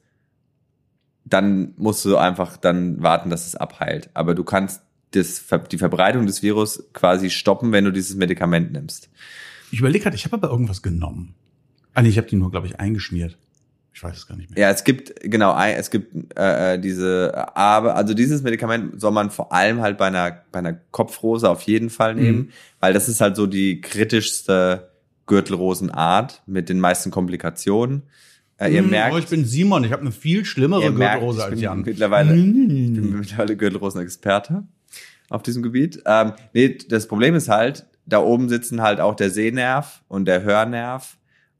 dann 1.25 1.73
musst 1.78 2.06
du 2.06 2.17
einfach 2.17 2.58
dann 2.58 3.01
warten, 3.01 3.30
dass 3.30 3.47
es 3.47 3.56
abheilt. 3.56 4.10
Aber 4.13 4.36
du 4.36 4.43
kannst 4.43 4.82
das, 5.12 5.43
die 5.71 5.78
Verbreitung 5.78 6.25
des 6.28 6.43
Virus 6.43 6.84
quasi 6.93 7.30
stoppen, 7.30 7.71
wenn 7.71 7.86
du 7.86 7.91
dieses 7.91 8.15
Medikament 8.15 8.71
nimmst. 8.71 9.10
Ich 9.71 9.80
überlege 9.80 10.04
gerade, 10.04 10.15
ich 10.15 10.25
habe 10.25 10.36
aber 10.36 10.49
irgendwas 10.49 10.82
genommen. 10.84 11.34
Ah 11.93 12.01
nee, 12.01 12.10
ich 12.10 12.17
habe 12.17 12.28
die 12.28 12.36
nur, 12.36 12.51
glaube 12.51 12.67
ich, 12.67 12.80
eingeschmiert. 12.80 13.38
Ich 13.93 14.04
weiß 14.04 14.15
es 14.17 14.28
gar 14.28 14.36
nicht 14.36 14.49
mehr. 14.51 14.60
Ja, 14.60 14.69
es 14.71 14.84
gibt 14.84 15.21
genau, 15.21 15.58
es 15.58 15.89
gibt 15.89 16.38
äh, 16.38 16.73
äh, 16.73 16.80
diese, 16.80 17.56
aber 17.56 17.95
also 17.95 18.13
dieses 18.13 18.43
Medikament 18.43 18.99
soll 18.99 19.12
man 19.12 19.32
vor 19.32 19.54
allem 19.54 19.80
halt 19.82 19.97
bei 19.97 20.08
einer 20.08 20.41
bei 20.51 20.60
einer 20.60 20.73
Kopfrose 20.73 21.49
auf 21.49 21.62
jeden 21.62 21.89
Fall 21.89 22.13
nehmen, 22.13 22.38
Mhm. 22.39 22.49
weil 22.82 22.91
das 22.93 23.08
ist 23.08 23.21
halt 23.21 23.38
so 23.38 23.47
die 23.47 23.80
kritischste 23.80 24.89
Gürtelrosenart 25.28 26.44
mit 26.46 26.70
den 26.70 26.80
meisten 26.80 27.12
Komplikationen. 27.12 28.04
Äh, 28.58 28.72
ihr 28.74 28.82
Hm, 28.84 28.90
merkt, 28.90 29.16
oh, 29.16 29.18
ich 29.18 29.28
bin 29.28 29.44
Simon, 29.46 29.84
ich 29.84 29.92
habe 29.92 30.02
eine 30.02 30.12
viel 30.12 30.46
schlimmere 30.46 30.92
merkt, 30.92 31.16
Gürtelrose 31.22 31.40
ich 31.40 31.44
als 31.46 31.64
andere. 31.66 31.90
mittlerweile- 31.92 32.36
ich 32.36 32.42
bin 32.94 33.10
Mm. 33.12 33.20
mittlerweile 33.20 33.58
Gürtelrosen-Experte 33.58 34.64
auf 35.30 35.44
diesem 35.44 35.62
Gebiet. 35.64 36.02
Ähm, 36.06 36.34
nee, 36.54 36.78
das 36.90 37.08
Problem 37.08 37.36
ist 37.36 37.50
halt, 37.50 37.86
da 38.06 38.20
oben 38.20 38.48
sitzen 38.50 38.82
halt 38.82 39.00
auch 39.00 39.16
der 39.16 39.30
Sehnerv 39.32 40.04
und 40.08 40.26
der 40.26 40.44
Hörnerv 40.44 41.18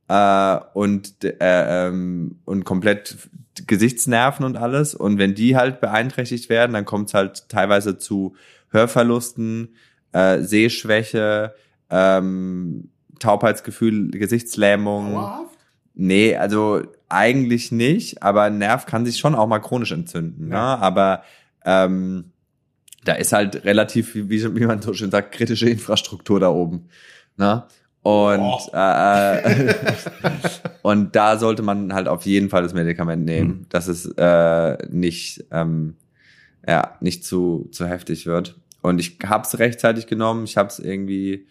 äh, 0.08 0.58
und, 0.76 1.24
äh, 1.24 1.34
ähm, 1.40 2.38
und 2.46 2.64
komplett 2.64 3.18
Gesichtsnerven 3.66 4.46
und 4.46 4.56
alles. 4.56 4.94
Und 4.94 5.18
wenn 5.18 5.34
die 5.34 5.56
halt 5.56 5.82
beeinträchtigt 5.82 6.48
werden, 6.50 6.74
dann 6.74 6.86
kommt 6.86 7.08
es 7.08 7.14
halt 7.16 7.50
teilweise 7.50 7.98
zu 7.98 8.36
Hörverlusten, 8.70 9.70
äh, 10.12 10.42
Sehschwäche, 10.42 11.56
ähm, 11.90 12.90
Taubheitsgefühl, 13.20 14.12
Gesichtslähmung. 14.12 15.14
Dauerhaft? 15.14 15.58
Nee, 15.94 16.36
also 16.36 16.82
eigentlich 17.08 17.72
nicht, 17.72 18.22
aber 18.22 18.44
ein 18.44 18.58
Nerv 18.58 18.86
kann 18.86 19.06
sich 19.06 19.18
schon 19.18 19.36
auch 19.36 19.48
mal 19.48 19.60
chronisch 19.60 19.92
entzünden. 19.92 20.52
Ja. 20.52 20.76
Ne? 20.76 20.82
Aber 20.82 21.24
ähm, 21.66 22.32
da 23.06 23.14
ist 23.14 23.32
halt 23.34 23.64
relativ, 23.66 24.16
wie, 24.16 24.30
wie 24.30 24.66
man 24.66 24.82
so 24.82 24.94
schön 24.94 25.12
sagt, 25.12 25.32
kritische 25.32 25.70
Infrastruktur 25.70 26.40
da 26.40 26.50
oben. 26.50 26.90
Ne? 27.38 27.64
Und, 28.02 28.40
Oh. 28.40 28.60
äh, 28.74 29.74
und 30.82 31.16
da 31.16 31.38
sollte 31.38 31.64
man 31.64 31.94
halt 31.94 32.08
auf 32.08 32.26
jeden 32.26 32.50
Fall 32.50 32.64
das 32.64 32.74
Medikament 32.74 33.26
nehmen, 33.26 33.50
Mhm. 33.50 33.66
dass 33.70 33.88
es 33.88 34.06
äh, 34.18 34.78
nicht, 34.90 35.46
ähm, 35.52 35.96
ja, 36.68 36.98
nicht 37.00 37.24
zu, 37.26 37.70
zu 37.72 37.88
heftig 37.88 38.26
wird. 38.26 38.60
Und 38.82 39.00
ich 39.00 39.18
hab's 39.26 39.58
rechtzeitig 39.60 40.08
genommen. 40.08 40.44
Ich 40.44 40.58
hab's 40.58 40.78
irgendwie, 40.80 41.48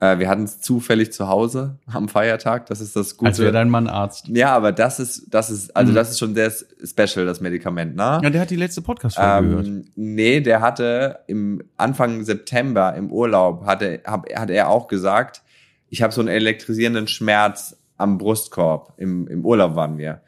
äh, 0.00 0.18
wir 0.18 0.28
hatten 0.28 0.44
es 0.44 0.60
zufällig 0.60 1.12
zu 1.12 1.28
Hause 1.28 1.78
am 1.86 2.08
Feiertag. 2.08 2.66
Das 2.66 2.80
ist 2.80 2.94
das 2.94 3.16
Gute. 3.16 3.28
Als 3.30 3.38
wäre 3.40 3.52
dein 3.52 3.68
Mann 3.68 3.88
Arzt. 3.88 4.28
Ja, 4.28 4.54
aber 4.54 4.70
das 4.72 5.00
ist, 5.00 5.26
das 5.34 5.50
ist, 5.50 5.74
also 5.76 5.90
Mhm. 5.92 5.96
das 5.96 6.10
ist 6.10 6.18
schon 6.18 6.34
sehr 6.34 6.52
special, 6.84 7.26
das 7.26 7.40
Medikament, 7.40 7.96
ne? 7.96 8.20
Ja, 8.22 8.30
der 8.30 8.40
hat 8.42 8.50
die 8.50 8.56
letzte 8.56 8.80
Podcast-Folge 8.82 9.48
gehört. 9.48 9.66
Ähm, 9.66 9.84
nee, 9.96 10.40
der 10.40 10.60
hatte 10.60 11.20
im 11.26 11.62
Anfang 11.76 12.22
September 12.24 12.94
im 12.94 13.10
Urlaub, 13.12 13.64
hatte, 13.66 14.00
hab, 14.06 14.32
hat 14.32 14.50
er 14.50 14.68
auch 14.68 14.86
gesagt, 14.88 15.42
ich 15.88 16.02
habe 16.02 16.12
so 16.12 16.20
einen 16.20 16.28
elektrisierenden 16.28 17.08
Schmerz 17.08 17.76
am 17.96 18.18
Brustkorb. 18.18 18.92
Im, 18.98 19.26
Im 19.26 19.44
Urlaub 19.44 19.74
waren 19.74 19.98
wir. 19.98 20.20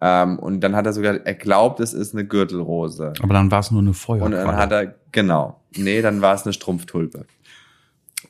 Ähm, 0.00 0.38
und 0.38 0.60
dann 0.60 0.76
hat 0.76 0.86
er 0.86 0.92
sogar, 0.92 1.14
er 1.26 1.34
glaubt, 1.34 1.80
es 1.80 1.92
ist 1.92 2.14
eine 2.14 2.24
Gürtelrose. 2.24 3.14
Aber 3.20 3.34
dann 3.34 3.50
war 3.50 3.58
es 3.60 3.72
nur 3.72 3.80
eine 3.80 3.88
Und 3.90 3.94
Feuerqualle. 3.94 4.36
dann 4.36 4.56
hat 4.56 4.70
er, 4.70 4.94
genau, 5.10 5.60
nee, 5.76 6.02
dann 6.02 6.20
war 6.20 6.34
es 6.36 6.44
eine 6.44 6.52
Strumpftulpe. 6.52 7.24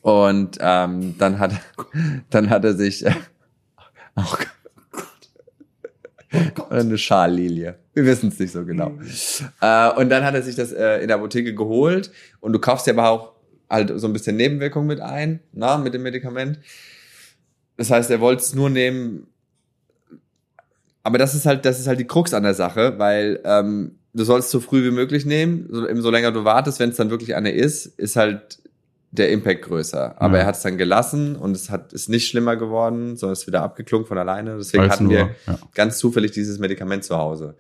Und 0.03 0.59
ähm, 0.61 1.17
dann 1.19 1.39
hat 1.39 1.53
dann 2.31 2.51
hat 2.51 2.65
er 2.65 2.75
sich 2.75 3.05
äh, 3.05 3.13
auch 4.15 4.39
Oder 6.31 6.81
eine 6.81 6.99
Schallilie. 6.99 7.77
Wir 7.95 8.05
wissen 8.05 8.29
es 8.29 8.39
nicht 8.39 8.53
so 8.53 8.65
genau. 8.65 8.93
Äh, 9.61 9.91
und 9.93 10.11
dann 10.11 10.25
hat 10.25 10.35
er 10.35 10.43
sich 10.43 10.57
das 10.57 10.73
äh, 10.73 10.99
in 11.01 11.09
der 11.09 11.17
Apotheke 11.17 11.55
geholt 11.55 12.11
und 12.41 12.53
du 12.53 12.59
kaufst 12.59 12.87
ja 12.87 12.93
aber 12.93 13.09
auch 13.09 13.33
halt 13.71 13.93
so 13.99 14.07
ein 14.07 14.13
bisschen 14.13 14.37
Nebenwirkung 14.37 14.87
mit 14.87 15.01
ein, 15.01 15.41
na, 15.53 15.79
mit 15.79 15.95
dem 15.95 16.03
Medikament. 16.03 16.59
Das 17.77 17.91
heißt, 17.91 18.11
er 18.11 18.21
wollte 18.21 18.43
es 18.43 18.55
nur 18.55 18.71
nehmen. 18.71 19.27
Aber 21.03 21.17
das 21.17 21.35
ist 21.35 21.47
halt, 21.47 21.65
das 21.65 21.79
ist 21.79 21.87
halt 21.87 22.01
die 22.01 22.07
Krux 22.07 22.35
an 22.35 22.43
der 22.43 22.55
Sache, 22.55 22.99
weil 22.99 23.41
ähm, 23.45 23.99
du 24.13 24.25
sollst 24.25 24.51
so 24.51 24.61
früh 24.61 24.85
wie 24.85 24.95
möglich 24.95 25.25
nehmen. 25.25 25.67
So, 25.71 25.89
eben 25.89 26.03
so 26.03 26.11
länger 26.11 26.33
du 26.33 26.45
wartest, 26.45 26.81
wenn 26.81 26.91
es 26.91 26.97
dann 26.97 27.11
wirklich 27.11 27.35
eine 27.35 27.53
ist, 27.53 27.87
ist 27.87 28.17
halt 28.17 28.59
der 29.11 29.31
Impact 29.31 29.63
größer. 29.63 30.21
Aber 30.21 30.35
Ja. 30.37 30.41
er 30.43 30.47
hat 30.47 30.57
es 30.57 30.63
dann 30.63 30.77
gelassen 30.77 31.35
und 31.37 31.53
es 31.57 31.71
hat 31.71 31.93
ist 31.93 32.09
nicht 32.09 32.29
schlimmer 32.29 32.57
geworden, 32.57 33.17
sondern 33.17 33.33
ist 33.33 33.47
wieder 33.47 33.63
abgeklungen 33.63 34.07
von 34.07 34.19
alleine. 34.19 34.57
Deswegen 34.59 34.83
Weil's 34.83 34.93
hatten 34.95 35.05
nur- 35.05 35.13
wir 35.13 35.31
ja. 35.47 35.59
ganz 35.75 35.99
zufällig 35.99 36.33
dieses 36.33 36.59
Medikament 36.59 37.05
zu 37.05 37.17
Hause. 37.17 37.55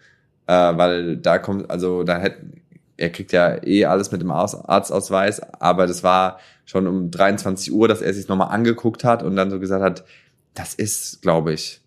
Äh, 0.47 0.53
weil 0.53 1.17
da 1.17 1.39
kommt, 1.39 1.71
also 1.71 2.03
da 2.05 2.19
hätten, 2.19 2.61
er 2.97 3.11
kriegt 3.11 3.33
ja 3.33 3.63
eh 3.65 3.85
alles 3.87 4.13
mit 4.13 4.21
dem 4.21 4.31
Aus- 4.31 4.55
Arztausweis, 4.55 5.41
aber 5.61 5.87
das 5.87 6.03
war 6.03 6.39
schon 6.67 6.87
um 6.87 7.11
23 7.11 7.73
Uhr, 7.73 7.89
dass 7.89 8.03
er 8.03 8.13
sich 8.13 8.29
nochmal 8.29 8.49
angeguckt 8.49 9.05
hat 9.05 9.23
und 9.23 9.37
dann 9.37 9.51
so 9.51 9.59
gesagt 9.59 9.83
hat, 9.83 10.05
das 10.55 10.75
ist, 10.75 11.23
glaube 11.23 11.53
ich, 11.55 11.81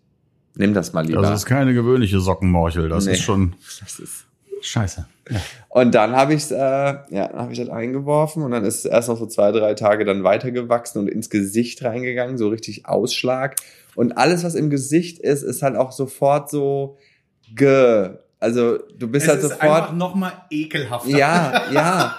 nimm 0.56 0.74
das 0.74 0.92
mal 0.92 1.04
lieber. 1.06 1.22
Das 1.22 1.40
ist 1.40 1.46
keine 1.46 1.72
gewöhnliche 1.74 2.18
Sockenmorchel. 2.20 2.88
Das 2.88 3.06
Nee. 3.06 3.12
ist 3.12 3.20
schon 3.20 3.54
Das 3.80 3.98
ist 4.00 4.26
scheiße. 4.62 5.06
Ja. 5.30 5.40
und 5.68 5.94
dann 5.94 6.16
habe 6.16 6.34
ich 6.34 6.50
äh, 6.50 6.54
ja, 6.54 7.32
habe 7.32 7.52
ich 7.52 7.58
das 7.58 7.68
eingeworfen 7.68 8.42
und 8.42 8.50
dann 8.50 8.64
ist 8.64 8.78
es 8.80 8.84
erst 8.84 9.08
noch 9.08 9.16
so 9.16 9.26
zwei, 9.26 9.52
drei 9.52 9.74
Tage 9.74 10.04
dann 10.04 10.24
weitergewachsen 10.24 11.00
und 11.00 11.08
ins 11.08 11.30
Gesicht 11.30 11.84
reingegangen, 11.84 12.38
so 12.38 12.48
richtig 12.48 12.86
Ausschlag. 12.86 13.56
Und 13.94 14.16
alles, 14.16 14.42
was 14.42 14.54
im 14.54 14.70
Gesicht 14.70 15.18
ist, 15.18 15.42
ist 15.42 15.62
halt 15.62 15.76
auch 15.76 15.92
sofort 15.92 16.50
so 16.50 16.96
ge. 17.54 18.18
Also 18.40 18.78
du 18.98 19.08
bist 19.08 19.28
halt 19.28 19.42
sofort. 19.42 19.94
noch 19.94 20.14
mal 20.14 20.32
ekelhafter. 20.50 21.08
Ja, 21.08 21.62
ja. 21.72 22.16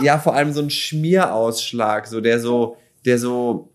Ja, 0.00 0.18
vor 0.18 0.34
allem 0.34 0.52
so 0.52 0.60
ein 0.60 0.70
Schmierausschlag, 0.70 2.06
so 2.06 2.20
der 2.20 2.38
so, 2.38 2.76
der 3.04 3.18
so. 3.18 3.72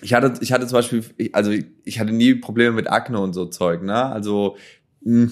Ich 0.00 0.12
hatte, 0.14 0.34
ich 0.40 0.52
hatte 0.52 0.66
zum 0.66 0.76
Beispiel, 0.78 1.04
also 1.32 1.52
ich 1.84 2.00
hatte 2.00 2.12
nie 2.12 2.34
Probleme 2.34 2.72
mit 2.72 2.90
Akne 2.90 3.20
und 3.20 3.32
so 3.32 3.46
Zeug, 3.46 3.82
ne? 3.82 4.06
Also, 4.06 4.56
mh, 5.02 5.30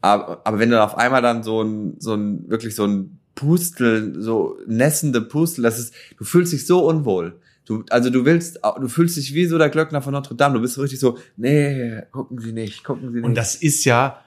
aber, 0.00 0.40
aber 0.44 0.58
wenn 0.58 0.70
du 0.70 0.82
auf 0.82 0.96
einmal 0.96 1.22
dann 1.22 1.42
so 1.42 1.62
ein, 1.62 1.96
so 1.98 2.14
ein, 2.14 2.48
wirklich 2.48 2.74
so 2.74 2.86
ein 2.86 3.20
Pustel, 3.34 4.20
so 4.20 4.58
nässende 4.66 5.20
Pustel, 5.20 5.62
das 5.62 5.78
ist, 5.78 5.94
du 6.18 6.24
fühlst 6.24 6.52
dich 6.52 6.66
so 6.66 6.86
unwohl. 6.86 7.40
Du, 7.64 7.84
also 7.90 8.10
du 8.10 8.24
willst, 8.24 8.58
du 8.80 8.88
fühlst 8.88 9.16
dich 9.16 9.34
wie 9.34 9.46
so 9.46 9.56
der 9.56 9.68
Glöckner 9.68 10.02
von 10.02 10.12
Notre 10.12 10.34
Dame. 10.34 10.54
Du 10.56 10.60
bist 10.60 10.74
so 10.74 10.82
richtig 10.82 10.98
so, 10.98 11.18
nee, 11.36 12.02
gucken 12.10 12.38
Sie 12.38 12.52
nicht, 12.52 12.82
gucken 12.82 13.10
Sie 13.12 13.18
nicht. 13.18 13.24
Und 13.24 13.34
das 13.34 13.54
ist 13.54 13.84
ja, 13.84 14.22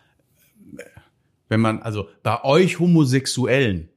wenn 1.49 1.59
man, 1.59 1.81
also 1.81 2.07
bei 2.23 2.43
euch 2.43 2.79
Homosexuellen, 2.79 3.89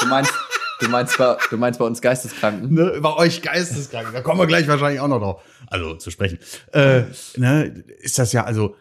du 0.00 0.06
meinst, 0.06 0.32
du 0.80 0.88
meinst 0.88 1.18
bei, 1.18 1.36
du 1.50 1.56
meinst 1.56 1.78
bei 1.78 1.84
uns 1.84 2.00
Geisteskranken? 2.00 2.72
ne, 2.72 2.98
bei 3.00 3.14
euch 3.16 3.42
Geisteskranken, 3.42 4.14
da 4.14 4.22
kommen 4.22 4.40
wir 4.40 4.46
gleich 4.46 4.66
wahrscheinlich 4.66 5.00
auch 5.00 5.08
noch 5.08 5.20
drauf, 5.20 5.42
also 5.66 5.96
zu 5.96 6.10
sprechen, 6.10 6.38
äh, 6.72 7.02
ne, 7.36 7.84
ist 8.00 8.18
das 8.18 8.32
ja, 8.32 8.44
also, 8.44 8.76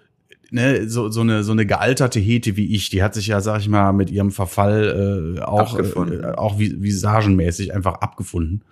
ne, 0.55 0.89
so, 0.89 1.09
so 1.09 1.21
eine, 1.21 1.43
so 1.43 1.51
eine 1.51 1.65
gealterte 1.65 2.19
Hete 2.19 2.55
wie 2.57 2.73
ich, 2.75 2.89
die 2.89 3.03
hat 3.03 3.13
sich 3.13 3.27
ja, 3.27 3.41
sag 3.41 3.59
ich 3.59 3.67
mal, 3.69 3.91
mit 3.93 4.09
ihrem 4.09 4.31
Verfall 4.31 5.35
äh, 5.37 5.41
auch, 5.41 5.77
äh, 5.77 6.25
auch 6.35 6.57
vi- 6.57 6.81
visagenmäßig 6.81 7.73
einfach 7.73 7.95
abgefunden, 7.95 8.63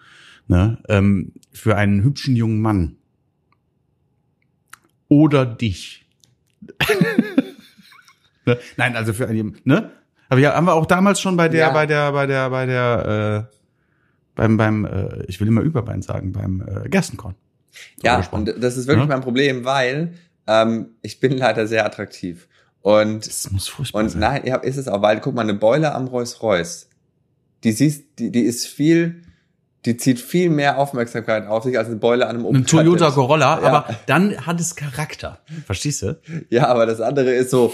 ne, 0.47 0.79
ähm, 0.89 1.33
für 1.51 1.75
einen 1.75 2.03
hübschen 2.03 2.35
jungen 2.35 2.61
Mann. 2.61 2.95
Oder 5.09 5.45
dich. 5.45 6.05
ne? 8.45 8.57
Nein, 8.77 8.95
also 8.95 9.13
für 9.13 9.27
einen, 9.27 9.57
ne? 9.63 9.91
Aber 10.29 10.39
ja, 10.39 10.55
haben 10.55 10.65
wir 10.65 10.73
auch 10.73 10.85
damals 10.87 11.21
schon 11.21 11.37
bei 11.37 11.49
der, 11.49 11.67
Ja. 11.67 11.73
bei 11.73 11.85
der, 11.85 12.11
bei 12.11 12.25
der, 12.25 12.49
bei 12.49 12.65
der, 12.65 13.47
äh, 13.51 13.55
beim, 14.35 14.57
beim, 14.57 14.85
äh, 14.85 15.23
ich 15.27 15.39
will 15.39 15.47
immer 15.47 15.61
Überbein 15.61 16.01
sagen, 16.01 16.31
beim 16.31 16.61
äh, 16.61 16.89
Gerstenkorn. 16.89 17.35
So 17.97 18.05
Ja, 18.07 18.17
gesprochen. 18.17 18.49
und 18.49 18.63
das 18.63 18.77
ist 18.77 18.87
wirklich 18.87 19.07
Ja? 19.07 19.15
mein 19.15 19.21
Problem, 19.21 19.63
weil 19.65 20.13
ähm, 20.47 20.91
ich 21.01 21.19
bin 21.19 21.37
leider 21.37 21.67
sehr 21.67 21.85
attraktiv. 21.85 22.47
Und, 22.81 23.25
Das 23.27 23.49
muss 23.51 23.67
furchtbar 23.67 24.01
und 24.01 24.09
sein. 24.09 24.19
nein, 24.19 24.41
ja, 24.45 24.57
ist 24.57 24.77
es 24.77 24.87
auch, 24.89 25.01
weil, 25.01 25.21
guck 25.21 25.33
mal, 25.35 25.41
eine 25.43 25.53
Beule 25.53 25.93
am 25.95 26.07
Rolls-Royce, 26.07 26.89
die 27.63 27.71
siehst, 27.71 28.19
die, 28.19 28.29
die 28.29 28.41
ist 28.41 28.67
viel, 28.67 29.23
die 29.85 29.95
zieht 29.95 30.19
viel 30.19 30.49
mehr 30.49 30.77
Aufmerksamkeit 30.77 31.47
auf 31.47 31.63
sich 31.63 31.77
als 31.77 31.87
eine 31.87 31.95
Beule 31.97 32.25
an 32.27 32.35
einem 32.35 32.45
Opel 32.45 32.59
Ein 32.61 32.65
Toyota. 32.65 33.11
Corolla, 33.11 33.61
Ja. 33.61 33.67
aber 33.69 33.95
dann 34.05 34.45
hat 34.45 34.59
es 34.59 34.75
Charakter. 34.75 35.39
Verstehst 35.65 36.01
du? 36.01 36.19
Ja, 36.49 36.67
aber 36.67 36.85
das 36.85 36.99
andere 36.99 37.31
ist 37.33 37.51
so, 37.51 37.73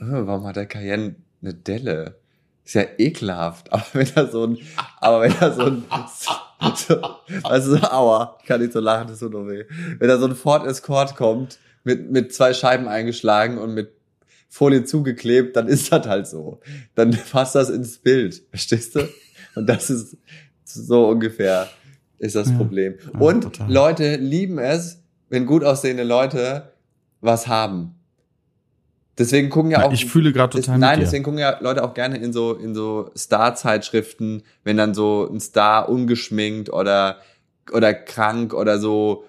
äh, 0.00 0.04
warum 0.08 0.44
hat 0.46 0.56
der 0.56 0.66
Cayenne 0.66 1.14
eine 1.40 1.54
Delle? 1.54 2.16
Ist 2.64 2.74
ja 2.74 2.82
ekelhaft. 2.98 3.72
Aber 3.72 3.84
wenn 3.94 4.08
er 4.14 4.26
so 4.30 4.44
ein, 4.44 4.58
aber 5.00 5.22
wenn 5.22 5.32
er 5.40 5.52
so 5.54 5.62
ein, 5.62 5.84
so, 6.76 7.00
also 7.44 7.76
so, 7.76 7.82
aua, 7.82 8.36
kann 8.46 8.62
ich 8.62 8.72
so 8.72 8.80
lachen, 8.80 9.08
das 9.08 9.20
tut 9.20 9.32
nur 9.32 9.48
weh. 9.48 9.64
Wenn 9.98 10.08
da 10.08 10.18
so 10.18 10.26
ein 10.26 10.34
Ford 10.36 10.66
Escort 10.66 11.16
kommt, 11.16 11.58
mit, 11.88 12.10
mit 12.10 12.34
zwei 12.34 12.52
Scheiben 12.52 12.86
eingeschlagen 12.86 13.58
und 13.58 13.74
mit 13.74 13.92
Folie 14.50 14.84
zugeklebt, 14.84 15.56
dann 15.56 15.66
ist 15.68 15.90
das 15.90 16.06
halt 16.06 16.26
so. 16.26 16.60
Dann 16.94 17.10
passt 17.32 17.54
das 17.54 17.70
ins 17.70 17.98
Bild. 17.98 18.42
Verstehst 18.50 18.94
du? 18.94 19.00
Und 19.54 19.66
das 19.68 19.90
ist 19.90 20.16
so 20.64 21.08
ungefähr 21.08 21.68
ist 22.18 22.34
das 22.36 22.50
Ja. 22.50 22.56
Problem. 22.56 22.94
Ja, 23.14 23.20
und 23.20 23.42
total. 23.42 23.72
Leute 23.72 24.16
lieben 24.16 24.58
es, 24.58 25.02
wenn 25.28 25.46
gut 25.46 25.64
aussehende 25.64 26.04
Leute 26.04 26.72
was 27.20 27.46
haben. 27.46 27.94
Deswegen 29.16 29.50
gucken 29.50 29.70
ja 29.72 29.84
auch. 29.84 29.92
ich 29.92 30.06
fühle 30.06 30.32
gerade 30.32 30.56
total 30.56 30.78
Nein, 30.78 30.90
mit 30.90 30.98
dir. 30.98 31.04
deswegen 31.06 31.24
gucken 31.24 31.40
ja 31.40 31.58
Leute 31.60 31.82
auch 31.82 31.94
gerne 31.94 32.18
in 32.18 32.32
so, 32.32 32.54
in 32.54 32.74
so 32.74 33.10
Star-Zeitschriften, 33.16 34.42
wenn 34.62 34.76
dann 34.76 34.94
so 34.94 35.28
ein 35.32 35.40
Star 35.40 35.88
ungeschminkt 35.88 36.70
oder, 36.70 37.16
oder 37.72 37.94
krank 37.94 38.54
oder 38.54 38.78
so, 38.78 39.24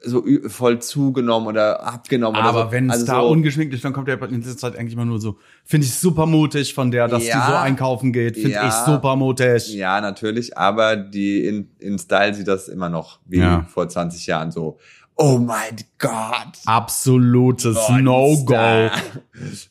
so 0.00 0.24
voll 0.46 0.78
zugenommen 0.80 1.48
oder 1.48 1.82
abgenommen 1.84 2.38
Aber 2.40 2.50
oder 2.60 2.66
so. 2.66 2.72
wenn 2.72 2.86
es 2.88 2.92
Also 2.92 3.06
da 3.06 3.20
so, 3.20 3.28
ungeschminkt 3.28 3.74
ist, 3.74 3.84
dann 3.84 3.92
kommt 3.92 4.06
der 4.08 4.20
in 4.22 4.36
letzter 4.42 4.56
Zeit 4.56 4.76
eigentlich 4.78 4.92
immer 4.94 5.04
nur 5.04 5.20
so, 5.20 5.38
finde 5.64 5.86
ich 5.86 5.94
super 5.94 6.24
mutig 6.26 6.72
von 6.72 6.90
der, 6.90 7.08
dass 7.08 7.26
Ja. 7.26 7.40
die 7.46 7.50
so 7.52 7.56
einkaufen 7.58 8.12
geht, 8.12 8.34
finde 8.36 8.50
Ja. 8.50 8.68
ich 8.68 8.72
super 8.72 9.16
mutig. 9.16 9.74
Ja, 9.74 10.00
natürlich, 10.00 10.56
aber 10.56 10.96
die 10.96 11.44
in, 11.46 11.70
in 11.80 11.98
Style 11.98 12.32
sieht 12.34 12.46
das 12.48 12.68
immer 12.68 12.88
noch 12.88 13.18
wie 13.26 13.38
Ja. 13.38 13.66
vor 13.68 13.88
20 13.88 14.26
Jahren 14.26 14.52
so. 14.52 14.78
Oh 15.20 15.36
mein 15.38 15.76
Gott. 15.98 16.58
Absolutes. 16.64 17.76
No-Go. 17.90 18.88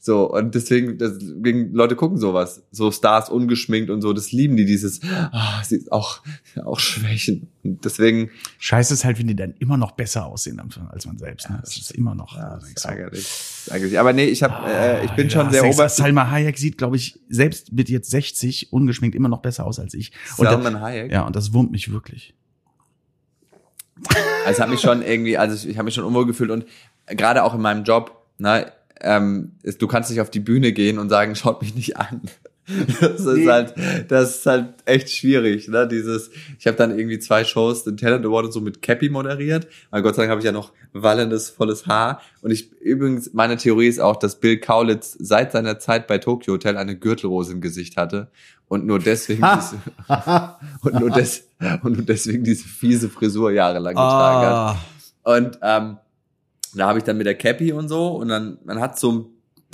So, 0.02 0.30
und 0.34 0.54
deswegen, 0.54 0.98
deswegen, 0.98 1.72
Leute 1.74 1.96
gucken 1.96 2.18
sowas. 2.18 2.64
So 2.72 2.92
Stars 2.92 3.30
ungeschminkt 3.30 3.90
und 3.90 4.02
so, 4.02 4.12
das 4.12 4.34
lieben 4.34 4.58
die, 4.58 4.66
dieses, 4.66 5.00
ah, 5.32 5.64
sie 5.64 5.78
ist 5.78 5.92
auch, 5.94 6.20
auch 6.66 6.80
Schwächen. 6.80 7.48
Und 7.64 7.86
deswegen, 7.86 8.30
Scheiße 8.60 8.94
ist 8.94 9.06
halt, 9.06 9.20
wenn 9.20 9.28
die 9.28 9.38
dann 9.38 9.54
immer 9.60 9.78
noch 9.78 9.92
besser 9.92 10.26
aussehen 10.26 10.60
als 10.60 11.06
man 11.06 11.18
selbst. 11.18 11.50
Ne? 11.50 11.60
Das 11.62 11.78
ist 11.78 11.92
immer 11.92 12.14
noch. 12.14 12.36
ja, 12.36 12.56
das 12.56 12.70
ich 12.70 12.76
ist 12.76 12.86
ärgerlich. 12.86 13.30
Das. 13.68 13.96
Aber 13.96 14.12
nee, 14.12 14.26
ich 14.26 14.44
hab, 14.44 14.68
äh, 14.68 15.06
ich 15.06 15.12
bin 15.12 15.30
Ja, 15.30 15.32
schon 15.32 15.52
sehr 15.52 15.66
ober... 15.66 15.88
Salma 15.88 16.30
Hayek 16.30 16.58
sieht, 16.58 16.78
glaube 16.78 16.98
ich, 16.98 17.22
selbst 17.30 17.72
mit 17.72 17.88
jetzt 17.88 18.10
60 18.10 18.74
ungeschminkt 18.74 19.16
immer 19.16 19.30
noch 19.30 19.42
besser 19.42 19.66
aus 19.66 19.80
als 19.80 19.94
ich. 19.94 20.12
Und 20.36 20.46
Salman 20.46 20.82
Hayek. 20.82 21.10
ja, 21.10 21.22
und 21.22 21.38
das 21.38 21.54
wurmt 21.54 21.72
mich 21.72 21.90
wirklich. 21.90 22.36
Also 24.46 24.62
hat 24.62 24.70
mich 24.70 24.82
schon 24.82 25.02
irgendwie, 25.02 25.38
also 25.38 25.56
ich, 25.56 25.68
ich 25.68 25.78
habe 25.78 25.86
mich 25.86 25.96
schon 25.96 26.06
unwohl 26.06 26.26
gefühlt 26.26 26.52
und 26.52 26.66
gerade 27.08 27.44
auch 27.44 27.54
in 27.54 27.62
meinem 27.62 27.84
Job, 27.84 28.24
ne, 28.38 28.72
ähm, 29.02 29.54
ist, 29.64 29.82
du 29.82 29.88
kannst 29.88 30.10
nicht 30.10 30.22
auf 30.22 30.30
die 30.30 30.40
Bühne 30.40 30.72
gehen 30.72 31.00
und 31.00 31.10
sagen, 31.10 31.36
schaut 31.36 31.62
mich 31.62 31.76
nicht 31.76 31.98
an. 31.98 32.22
Das 33.00 33.22
ist 33.22 33.26
Nee. 33.26 33.48
halt, 33.48 33.74
das 34.10 34.38
ist 34.40 34.46
halt 34.46 34.74
echt 34.86 35.10
schwierig, 35.10 35.68
ne? 35.68 35.88
Dieses, 35.88 36.30
ich 36.60 36.68
habe 36.68 36.76
dann 36.78 36.98
irgendwie 36.98 37.20
zwei 37.20 37.44
Shows, 37.46 37.84
den 37.84 37.96
Talent 37.98 38.26
Award 38.26 38.48
und 38.48 38.52
so 38.52 38.62
mit 38.62 38.82
Cappy 38.82 39.10
moderiert. 39.10 39.68
Aber 39.92 40.02
Gott 40.02 40.16
sei 40.16 40.24
Dank 40.24 40.32
habe 40.32 40.42
ich 40.42 40.46
ja 40.46 40.52
noch 40.52 40.74
wallendes, 40.94 41.50
volles 41.50 41.88
Haar. 41.88 42.22
Und 42.42 42.52
ich 42.52 42.72
übrigens, 42.82 43.34
meine 43.34 43.58
Theorie 43.58 43.88
ist 43.88 44.00
auch, 44.00 44.18
dass 44.18 44.40
Bill 44.40 44.58
Kaulitz 44.60 45.16
seit 45.20 45.52
seiner 45.54 45.80
Zeit 45.80 46.08
bei 46.08 46.18
Tokyo 46.18 46.54
Hotel 46.56 46.78
eine 46.78 46.98
Gürtelrose 46.98 47.54
im 47.54 47.62
Gesicht 47.62 47.96
hatte 47.98 48.30
und 48.68 48.86
nur 48.86 49.00
deswegen 49.00 49.46
diese, 49.56 49.78
und 50.82 51.00
nur 51.00 51.10
des, 51.12 51.48
und 51.84 51.94
nur 51.98 52.06
deswegen 52.06 52.44
diese 52.44 52.68
fiese 52.68 53.08
Frisur 53.10 53.52
jahrelang 53.52 53.94
getragen 53.96 54.46
hat. 54.46 54.54
Ah, 54.54 54.78
Und 55.24 55.60
ähm, 55.62 55.98
da 56.76 56.88
habe 56.88 57.00
ich 57.00 57.06
dann 57.06 57.18
mit 57.18 57.26
der 57.28 57.36
Cappy 57.36 57.72
und 57.72 57.88
so 57.88 58.10
und 58.10 58.28
dann 58.28 58.58
man 58.66 58.80
hat 58.82 59.00
so 59.00 59.12
ein 59.12 59.26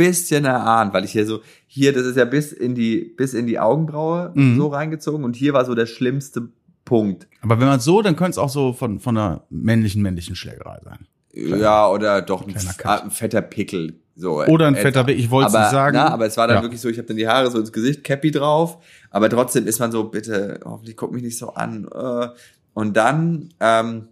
bisschen 0.07 0.45
erahnt, 0.45 0.93
weil 0.93 1.03
ich 1.05 1.11
hier 1.11 1.25
so 1.25 1.39
hier 1.67 1.93
das 1.93 2.05
ist 2.05 2.17
ja 2.17 2.25
bis 2.25 2.51
in 2.51 2.75
die 2.75 3.13
bis 3.17 3.33
in 3.33 3.47
die 3.47 3.59
Augenbraue 3.59 4.31
Mhm. 4.35 4.57
so 4.57 4.67
reingezogen 4.67 5.23
und 5.23 5.35
hier 5.35 5.53
war 5.53 5.65
so 5.65 5.75
der 5.75 5.85
schlimmste 5.85 6.49
Punkt. 6.85 7.27
aber 7.41 7.59
wenn 7.61 7.67
man 7.67 7.79
so, 7.79 8.01
dann 8.01 8.15
könnte 8.15 8.31
es 8.31 8.37
auch 8.37 8.49
so 8.49 8.73
von, 8.73 8.99
von 8.99 9.17
einer 9.17 9.43
männlichen, 9.49 10.01
männlichen 10.01 10.35
Schlägerei 10.35 10.79
sein. 10.83 11.07
Ja, 11.33 11.89
oder 11.89 12.21
doch 12.21 12.45
ein, 12.45 12.53
Kleiner 12.53 12.73
Cut. 12.73 13.03
ein 13.03 13.11
fetter 13.11 13.41
Pickel 13.41 13.99
so. 14.15 14.43
Oder 14.45 14.67
ein 14.67 14.75
etwa. 14.75 14.81
fetter 14.83 15.03
Be- 15.05 15.13
ich 15.13 15.31
wollte 15.31 15.47
es 15.47 15.53
nicht 15.53 15.71
sagen. 15.71 15.95
Na, 15.97 16.09
aber 16.09 16.25
es 16.27 16.37
war 16.37 16.47
dann 16.47 16.57
Ja. 16.57 16.61
wirklich 16.61 16.81
so, 16.81 16.89
ich 16.89 16.97
habe 16.99 17.07
dann 17.07 17.17
die 17.17 17.27
Haare 17.27 17.49
so 17.49 17.57
ins 17.59 17.71
Gesicht, 17.71 18.03
Cappy 18.03 18.29
drauf, 18.31 18.77
aber 19.09 19.29
trotzdem 19.29 19.65
ist 19.65 19.79
man 19.79 19.91
so, 19.91 20.03
bitte, 20.03 20.59
hoffentlich 20.65 20.95
guck 20.97 21.11
mich 21.13 21.23
nicht 21.23 21.37
so 21.37 21.53
an. 21.53 21.87
äh. 21.91 22.27
Und 22.75 22.97
dann 22.97 23.49
ähm, 23.59 24.09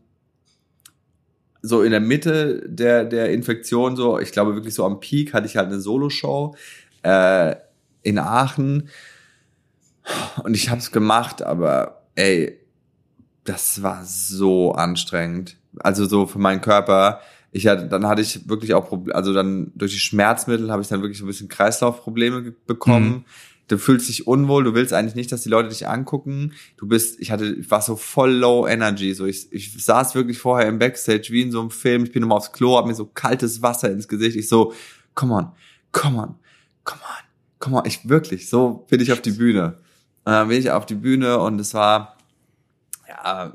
so 1.62 1.84
in 1.84 1.91
der 1.91 2.00
Mitte 2.00 2.63
der 2.67 3.06
der 3.06 3.32
Infektion, 3.32 3.95
so 3.95 4.19
ich 4.19 4.32
glaube 4.32 4.56
wirklich 4.56 4.74
so 4.74 4.86
am 4.86 5.00
Peak 5.00 5.34
hatte 5.34 5.47
ich 5.47 5.58
halt 5.58 5.67
eine 5.67 5.80
Solo-Show 5.80 6.56
äh, 7.04 7.56
in 8.04 8.17
Aachen 8.17 8.89
und 10.43 10.56
ich 10.56 10.69
habe 10.69 10.80
es 10.80 10.91
gemacht, 10.91 11.41
aber 11.41 12.04
ey, 12.15 12.60
das 13.43 13.82
war 13.82 14.04
so 14.06 14.74
anstrengend. 14.74 15.58
Also 15.80 16.06
so 16.06 16.26
für 16.26 16.39
meinen 16.39 16.62
Körper. 16.62 17.21
Ich 17.52 17.67
hatte, 17.67 17.88
dann 17.88 18.08
hatte 18.08 18.21
ich 18.21 18.47
wirklich 18.47 18.74
auch 18.74 18.88
Probleme, 18.88 19.15
also 19.15 19.34
dann 19.34 19.71
durch 19.76 19.91
die 19.91 20.00
Schmerzmittel 20.00 20.71
habe 20.71 20.82
ich 20.82 20.88
dann 20.88 21.02
wirklich 21.02 21.17
so 21.17 21.26
ein 21.26 21.28
bisschen 21.28 21.50
Kreislaufprobleme 21.50 22.54
bekommen. 22.65 23.10
Mhm. 23.10 23.26
Du 23.71 23.77
fühlst 23.77 24.10
dich 24.10 24.27
unwohl, 24.27 24.65
du 24.65 24.73
willst 24.73 24.91
eigentlich 24.91 25.15
nicht, 25.15 25.31
dass 25.31 25.43
die 25.43 25.49
Leute 25.49 25.69
dich 25.69 25.88
angucken. 25.88 26.51
Du 26.75 26.88
bist, 26.88 27.21
ich 27.21 27.31
hatte, 27.31 27.45
ich 27.45 27.71
war 27.71 27.81
so 27.81 27.95
voll 27.95 28.31
low 28.31 28.67
energy. 28.67 29.13
So 29.13 29.25
ich, 29.25 29.51
ich 29.53 29.81
saß 29.81 30.13
wirklich 30.13 30.39
vorher 30.39 30.67
im 30.67 30.77
Backstage 30.77 31.29
wie 31.29 31.41
in 31.41 31.51
so 31.51 31.62
einem 31.62 31.71
Film. 31.71 32.03
Ich 32.03 32.12
bin 32.12 32.21
immer 32.21 32.36
aufs 32.36 32.51
Klo, 32.51 32.75
hab 32.75 32.86
mir 32.86 32.95
so 32.95 33.05
kaltes 33.05 33.62
Wasser 33.62 33.89
ins 33.89 34.10
Gesicht. 34.10 34.36
Ich 34.36 34.49
so, 34.49 34.73
come 35.15 35.34
on, 35.34 35.51
come 35.93 36.17
on, 36.17 36.36
come 36.84 36.99
on, 37.01 37.23
come 37.60 37.77
on. 37.77 37.86
Ich 37.86 38.10
wirklich, 38.10 38.49
so 38.49 38.86
bin 38.89 38.99
ich 38.99 39.13
auf 39.13 39.21
die 39.21 39.31
Bühne. 39.31 39.77
Und 40.25 40.34
dann 40.34 40.49
bin 40.49 40.60
ich 40.60 40.69
auf 40.69 40.86
die 40.86 40.95
Bühne 40.95 41.39
und 41.39 41.60
es 41.62 41.73
war, 41.73 42.17
ja, 43.07 43.53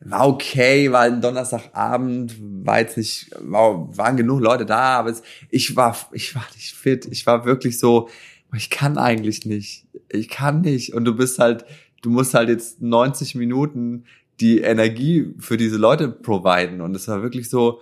war 0.00 0.28
okay, 0.28 0.90
war 0.90 1.02
ein 1.02 1.20
Donnerstagabend, 1.20 2.36
war 2.66 2.80
jetzt 2.80 2.96
nicht, 2.96 3.30
war, 3.38 3.96
waren 3.96 4.16
genug 4.16 4.40
Leute 4.40 4.66
da, 4.66 4.98
aber 4.98 5.10
es, 5.10 5.22
ich 5.50 5.76
war, 5.76 5.96
ich 6.10 6.34
war 6.34 6.44
nicht 6.56 6.74
fit. 6.74 7.06
Ich 7.12 7.24
war 7.26 7.44
wirklich 7.44 7.78
so, 7.78 8.08
ich 8.54 8.70
kann 8.70 8.98
eigentlich 8.98 9.44
nicht. 9.46 9.86
Ich 10.10 10.28
kann 10.28 10.60
nicht. 10.60 10.94
Und 10.94 11.04
du 11.04 11.14
bist 11.14 11.38
halt, 11.38 11.64
du 12.02 12.10
musst 12.10 12.34
halt 12.34 12.48
jetzt 12.48 12.80
90 12.82 13.34
Minuten 13.34 14.04
die 14.40 14.60
Energie 14.60 15.34
für 15.38 15.56
diese 15.56 15.76
Leute 15.78 16.08
providen. 16.08 16.80
Und 16.80 16.94
es 16.94 17.08
war 17.08 17.22
wirklich 17.22 17.48
so, 17.48 17.80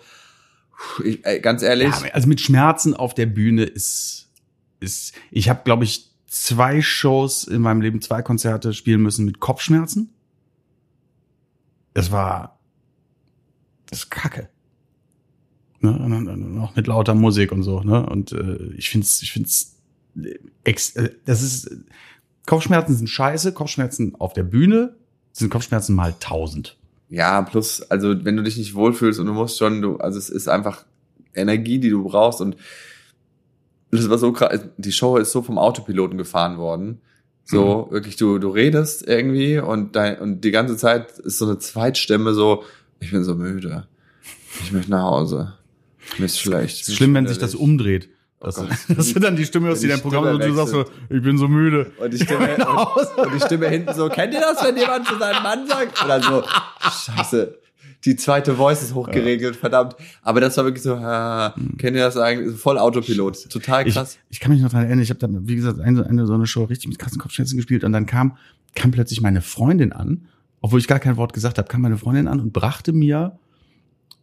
ich, 1.05 1.22
ganz 1.42 1.62
ehrlich, 1.62 1.88
Ja, 1.88 2.12
also 2.12 2.29
mit 2.29 2.40
Schmerzen 2.40 2.94
auf 2.94 3.14
der 3.14 3.27
Bühne 3.27 3.64
ist, 3.64 4.31
ist 4.81 5.14
ich 5.31 5.48
habe, 5.48 5.62
glaube 5.64 5.85
ich, 5.85 6.11
zwei 6.27 6.81
Shows 6.83 7.44
in 7.44 7.61
meinem 7.62 7.81
Leben, 7.81 8.00
zwei 8.00 8.22
Konzerte 8.22 8.72
spielen 8.72 9.03
müssen 9.03 9.24
mit 9.24 9.38
Kopfschmerzen. 9.40 10.11
Das 11.92 12.11
war, 12.11 12.59
das 13.87 14.00
ist 14.00 14.11
Kacke. 14.11 14.48
Ne? 15.81 15.96
Und 15.96 16.11
dann- 16.11 16.24
dann 16.24 16.59
auch 16.59 16.74
mit 16.74 16.87
lauter 16.87 17.14
Musik 17.14 17.53
und 17.53 17.62
so. 17.62 17.81
Ne? 17.83 18.05
Und 18.07 18.33
äh, 18.33 18.72
ich 18.77 18.90
finde 18.90 19.05
es, 19.07 19.22
ich 19.22 19.33
find's, 19.33 19.73
das 20.14 21.42
ist, 21.42 21.66
äh, 21.66 21.77
Kopfschmerzen 22.46 22.94
sind 22.94 23.09
scheiße. 23.09 23.53
Kopfschmerzen 23.53 24.14
auf 24.18 24.33
der 24.33 24.42
Bühne 24.42 24.94
sind 25.33 25.50
Kopfschmerzen 25.50 25.94
mal 25.94 26.14
tausend. 26.20 26.77
Ja, 27.09 27.42
plus, 27.42 27.83
also 27.83 28.24
wenn 28.24 28.37
du 28.37 28.42
dich 28.42 28.57
nicht 28.57 28.74
wohlfühlst 28.74 29.20
und 29.20 29.27
du 29.27 29.33
musst 29.33 29.59
schon, 29.59 29.83
du, 29.83 29.96
also 29.98 30.18
es 30.18 30.31
ist 30.31 30.48
einfach 30.48 30.85
Energie, 31.35 31.79
die 31.79 31.90
du 31.90 32.05
brauchst 32.05 32.40
und 32.40 32.57
das 33.90 34.09
war 34.09 34.18
so 34.18 34.33
krass, 34.33 34.61
die 34.77 34.92
Show 34.92 35.16
ist 35.16 35.33
so 35.33 35.42
vom 35.42 35.59
Autopiloten 35.59 36.18
gefahren 36.18 36.59
worden. 36.59 37.00
So, 37.46 37.88
wirklich, 37.90 38.16
du, 38.16 38.38
du 38.38 38.48
redest 38.48 39.07
irgendwie 39.07 39.59
und 39.59 39.96
dein, 39.96 40.18
und 40.18 40.40
die 40.42 40.50
ganze 40.50 40.79
Zeit 40.79 41.18
ist 41.18 41.38
so 41.38 41.44
eine 41.44 41.59
Zweitstimme 41.59 42.33
so, 42.33 42.64
ich 43.00 43.11
bin 43.11 43.22
so 43.22 43.35
müde. 43.35 43.87
Ich 44.62 44.72
möchte 44.72 44.90
nach 44.90 45.03
Hause. 45.03 45.53
Mir 46.18 46.24
ist 46.24 46.40
schlecht. 46.40 46.83
Es 46.83 46.88
ist 46.88 46.96
schlimm, 46.96 47.14
wenn 47.14 47.27
sich 47.27 47.38
das 47.38 47.55
umdreht. 47.55 48.09
Oh 48.44 48.46
Das, 48.46 48.57
Gott. 48.57 48.68
das 48.98 49.07
sind 49.09 49.24
dann 49.24 49.37
die 49.37 49.44
Stimme 49.44 49.70
aus 49.70 49.78
Wenn 49.78 49.83
die 49.83 49.88
deinem 49.88 50.02
Programm 50.02 50.26
und 50.26 50.42
du 50.44 50.52
sagst 50.54 50.72
so, 50.72 50.85
ich 51.09 51.22
bin 51.22 51.38
so 51.38 51.48
müde. 51.48 51.90
Und 51.98 52.12
die 52.12 52.18
Stimme, 52.18 52.57
und, 52.66 53.18
und 53.26 53.35
die 53.35 53.40
Stimme 53.40 53.68
hinten 53.68 53.94
so, 53.94 54.09
kennt 54.09 54.35
ihr 54.35 54.40
das, 54.40 54.62
wenn 54.64 54.76
jemand 54.76 55.07
zu 55.07 55.18
seinem 55.18 55.42
Mann 55.42 55.66
sagt? 55.66 56.04
Oder 56.04 56.22
so, 56.22 56.44
scheiße, 56.80 57.59
die 58.04 58.16
zweite 58.16 58.54
Voice 58.54 58.83
ist 58.83 58.94
hochgeregelt, 58.94 59.57
verdammt. 59.57 59.96
Aber 60.22 60.40
das 60.40 60.57
war 60.59 60.64
wirklich 60.64 60.83
so, 60.83 60.94
äh, 60.94 61.50
kennt 61.78 61.96
ihr 61.96 62.04
das 62.04 62.16
eigentlich? 62.18 62.59
Voll 62.61 62.78
Autopilot, 62.78 63.48
total 63.50 63.88
Ich, 63.88 63.94
krass. 63.94 64.18
ich 64.28 64.40
kann 64.40 64.52
mich 64.52 64.61
noch 64.61 64.68
daran 64.70 64.85
erinnern, 64.87 65.02
ich 65.02 65.11
habe 65.11 65.20
dann, 65.20 65.48
wie 65.48 65.57
gesagt, 65.57 65.80
eine, 65.80 66.04
eine 66.07 66.26
so 66.26 66.35
eine 66.35 66.46
Show 66.46 66.64
richtig 66.64 66.88
mit 66.88 66.98
krassen 66.98 67.18
Kopfschmerzen 67.18 67.57
gespielt 67.57 67.83
und 67.83 67.92
dann 67.92 68.04
kam, 68.04 68.37
kam 68.74 68.90
plötzlich 68.90 69.22
meine 69.22 69.40
Freundin 69.40 69.92
an, 69.92 70.26
obwohl 70.61 70.80
ich 70.80 70.87
gar 70.87 70.98
kein 71.00 71.16
Wort 71.16 71.33
gesagt 71.33 71.57
habe, 71.59 71.68
kam 71.68 71.80
meine 71.80 71.96
Freundin 71.96 72.28
an 72.28 72.40
und 72.40 72.52
brachte 72.52 72.92
mir 72.92 73.38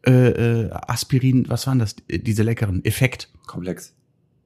äh, 0.05 0.29
äh, 0.65 0.69
Aspirin, 0.71 1.45
was 1.47 1.67
waren 1.67 1.77
das, 1.79 1.95
äh, 2.07 2.17
diese 2.19 2.41
leckeren, 2.43 2.83
Effekt. 2.85 3.29
Komplex. 3.45 3.93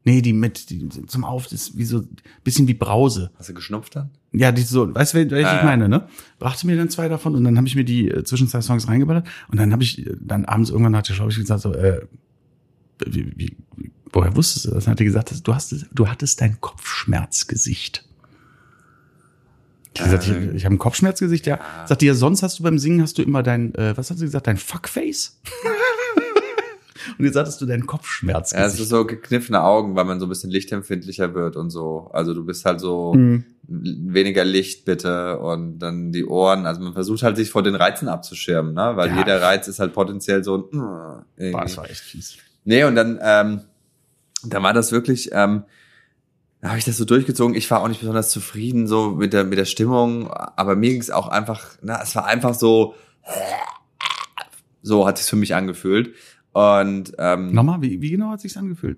Nee, 0.05 0.21
die 0.21 0.33
mit, 0.33 0.69
die 0.69 0.87
zum 1.07 1.25
Auf, 1.25 1.45
das 1.45 1.53
ist 1.53 1.77
wie 1.77 1.83
so, 1.83 2.03
bisschen 2.43 2.67
wie 2.67 2.75
Brause. 2.75 3.31
Hast 3.39 3.49
du 3.49 3.55
geschnupft 3.55 3.95
dann? 3.95 4.11
Ja, 4.31 4.51
die 4.51 4.61
so, 4.61 4.93
weißt 4.93 5.13
du, 5.13 5.17
welche 5.17 5.35
Ja, 5.35 5.55
ich 5.55 5.61
ja. 5.61 5.63
meine, 5.63 5.89
ne? 5.89 6.07
Brachte 6.37 6.67
mir 6.67 6.77
dann 6.77 6.89
zwei 6.89 7.09
davon 7.09 7.33
und 7.33 7.43
dann 7.43 7.57
habe 7.57 7.67
ich 7.67 7.75
mir 7.75 7.83
die 7.83 8.09
äh, 8.09 8.23
Zwischenzeit-Songs 8.23 8.87
reingeballert 8.87 9.27
und 9.49 9.59
dann 9.59 9.73
habe 9.73 9.81
ich 9.81 10.05
äh, 10.05 10.15
dann 10.19 10.45
abends 10.45 10.69
irgendwann 10.69 10.95
hat 10.95 11.09
der 11.09 11.15
Schau 11.15 11.27
ich 11.27 11.37
gesagt 11.37 11.61
so, 11.61 11.73
äh, 11.73 12.05
wie, 13.03 13.33
wie, 13.35 13.57
woher 14.13 14.35
wusstest 14.35 14.65
du 14.65 14.71
das? 14.71 14.85
Dann 14.85 14.91
hat 14.91 14.99
er 14.99 15.05
gesagt, 15.05 15.47
du 15.47 15.55
hast, 15.55 15.75
du 15.91 16.07
hattest 16.07 16.39
dein 16.39 16.61
Kopfschmerzgesicht. 16.61 18.07
Ich 19.95 20.03
gesagt, 20.03 20.27
ich, 20.27 20.55
ich 20.55 20.65
habe 20.65 20.75
ein 20.75 20.79
Kopfschmerzgesicht, 20.79 21.47
ja. 21.47 21.59
Sagt 21.87 22.01
die 22.01 22.05
ja, 22.05 22.13
sonst 22.13 22.43
hast 22.43 22.59
du 22.59 22.63
beim 22.63 22.77
Singen 22.77 23.01
hast 23.01 23.17
du 23.17 23.23
immer 23.23 23.41
dein, 23.41 23.73
äh, 23.73 23.97
was 23.97 24.11
hat 24.11 24.19
sie 24.19 24.25
gesagt, 24.25 24.45
dein 24.45 24.57
Fuckface? 24.57 25.39
Und 27.17 27.25
jetzt 27.25 27.35
hattest 27.35 27.59
du 27.61 27.65
dein 27.65 27.85
Ja, 28.23 28.39
es 28.39 28.79
ist 28.79 28.89
so 28.89 29.05
gekniffene 29.05 29.63
Augen, 29.63 29.95
weil 29.95 30.05
man 30.05 30.19
so 30.19 30.25
ein 30.25 30.29
bisschen 30.29 30.49
lichtempfindlicher 30.49 31.33
wird 31.33 31.55
und 31.55 31.69
so. 31.69 32.09
Also 32.13 32.33
du 32.33 32.45
bist 32.45 32.65
halt 32.65 32.79
so 32.79 33.13
Mhm. 33.13 33.43
weniger 33.67 34.43
Licht 34.45 34.85
bitte 34.85 35.39
und 35.39 35.79
dann 35.79 36.11
die 36.11 36.25
Ohren. 36.25 36.65
Also 36.65 36.81
man 36.81 36.93
versucht 36.93 37.23
halt 37.23 37.35
sich 37.37 37.49
vor 37.49 37.63
den 37.63 37.75
Reizen 37.75 38.07
abzuschirmen, 38.07 38.73
ne? 38.73 38.91
Weil 38.95 39.09
Ja. 39.09 39.17
jeder 39.17 39.41
Reiz 39.41 39.67
ist 39.67 39.79
halt 39.79 39.93
potenziell 39.93 40.43
so 40.43 40.55
ein 40.57 40.61
äh, 40.61 40.77
Boah, 40.77 41.25
irgendwie. 41.37 41.61
das 41.63 41.77
war 41.77 41.89
echt 41.89 42.01
fies. 42.01 42.37
Nee, 42.63 42.83
und 42.83 42.95
dann, 42.95 43.19
ähm, 43.21 43.61
da 44.43 44.61
war 44.61 44.73
das 44.73 44.91
wirklich, 44.91 45.29
ähm, 45.33 45.63
da 46.61 46.69
habe 46.69 46.79
ich 46.79 46.85
das 46.85 46.97
so 46.97 47.05
durchgezogen. 47.05 47.55
Ich 47.55 47.69
war 47.71 47.81
auch 47.81 47.87
nicht 47.87 47.99
besonders 48.01 48.29
zufrieden 48.29 48.87
so 48.87 49.11
mit 49.11 49.33
der 49.33 49.43
mit 49.43 49.57
der 49.57 49.65
Stimmung, 49.65 50.31
aber 50.31 50.75
mir 50.75 50.89
ging 50.91 51.01
es 51.01 51.11
auch 51.11 51.27
einfach, 51.27 51.63
na, 51.81 52.01
es 52.01 52.15
war 52.15 52.25
einfach 52.25 52.53
so, 52.55 52.95
so 54.81 55.07
hat 55.07 55.19
es 55.19 55.29
für 55.29 55.35
mich 55.35 55.55
angefühlt. 55.55 56.13
Und 56.55 57.11
ähm, 57.17 57.51
Nochmal, 57.51 57.81
wie, 57.81 58.01
wie 58.01 58.11
genau 58.11 58.29
hat 58.29 58.39
sich's 58.39 58.55
angefühlt? 58.55 58.97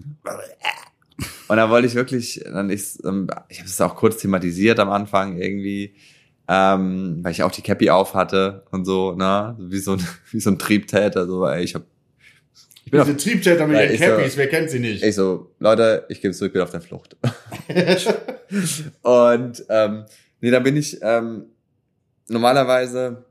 und 1.47 1.57
da 1.57 1.71
wollte 1.71 1.87
ich 1.87 1.95
wirklich, 1.95 2.39
dann 2.45 2.69
ist, 2.69 3.03
ähm, 3.03 3.27
ich 3.49 3.57
habe 3.57 3.67
es 3.67 3.81
auch 3.81 3.95
kurz 3.95 4.17
thematisiert 4.17 4.79
am 4.79 4.91
Anfang 4.91 5.39
irgendwie, 5.39 5.95
ähm, 6.47 7.17
weil 7.23 7.31
ich 7.31 7.41
auch 7.41 7.49
die 7.49 7.63
Cappy 7.63 7.89
auf 7.89 8.13
hatte 8.13 8.63
und 8.69 8.85
so, 8.85 9.13
ne, 9.13 9.55
wie 9.57 9.79
so 9.79 9.93
ein 9.93 10.07
wie 10.31 10.39
so 10.39 10.51
ein 10.51 10.59
Triebtäter, 10.59 11.25
so, 11.25 11.47
ey, 11.47 11.63
ich 11.63 11.73
habe 11.73 11.85
ich 12.85 12.91
bin 12.91 13.01
auf, 13.01 13.17
Triebtäter 13.17 13.65
mit 13.65 13.89
ihren 13.89 13.97
Cappies, 13.97 14.37
wer 14.37 14.49
kennt 14.49 14.69
sie 14.69 14.79
nicht? 14.79 15.03
Ich 15.03 15.15
so, 15.15 15.49
Leute, 15.57 16.05
ich 16.09 16.21
gebe 16.21 16.35
zurück, 16.35 16.53
bin 16.53 16.61
auf 16.61 16.69
der 16.69 16.81
Flucht. 16.81 17.17
und 19.01 19.65
ähm, 19.69 20.05
nee, 20.41 20.51
da 20.51 20.59
bin 20.59 20.77
ich 20.77 20.99
ähm, 21.01 21.45
normalerweise, 22.27 23.25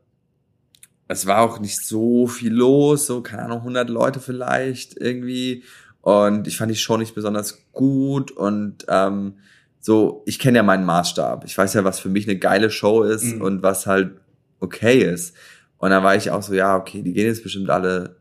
es 1.08 1.26
war 1.26 1.40
auch 1.40 1.60
nicht 1.60 1.84
so 1.86 2.26
viel 2.26 2.52
los, 2.52 3.06
so, 3.06 3.20
keine 3.22 3.42
Ahnung, 3.44 3.58
100 3.58 3.88
Leute 3.90 4.20
vielleicht 4.20 4.96
irgendwie. 4.96 5.62
Und 6.00 6.46
ich 6.46 6.56
fand 6.56 6.70
die 6.70 6.76
Show 6.76 6.96
nicht 6.96 7.14
besonders 7.14 7.64
gut 7.72 8.30
und 8.30 8.86
ähm, 8.88 9.34
so, 9.80 10.22
ich 10.26 10.38
kenne 10.38 10.56
ja 10.58 10.62
meinen 10.62 10.84
Maßstab. 10.84 11.44
Ich 11.44 11.56
weiß 11.56 11.74
ja, 11.74 11.84
was 11.84 11.98
für 12.00 12.08
mich 12.08 12.28
eine 12.28 12.38
geile 12.38 12.70
Show 12.70 13.02
ist 13.02 13.36
Mhm. 13.36 13.42
und 13.42 13.62
was 13.62 13.86
halt 13.86 14.12
okay 14.60 14.98
ist. 14.98 15.34
Und 15.78 15.90
da 15.90 16.02
war 16.02 16.16
ich 16.16 16.30
auch 16.30 16.42
so, 16.42 16.54
ja, 16.54 16.76
okay, 16.76 17.02
die 17.02 17.12
gehen 17.12 17.26
jetzt 17.26 17.42
bestimmt 17.42 17.70
alle 17.70 18.16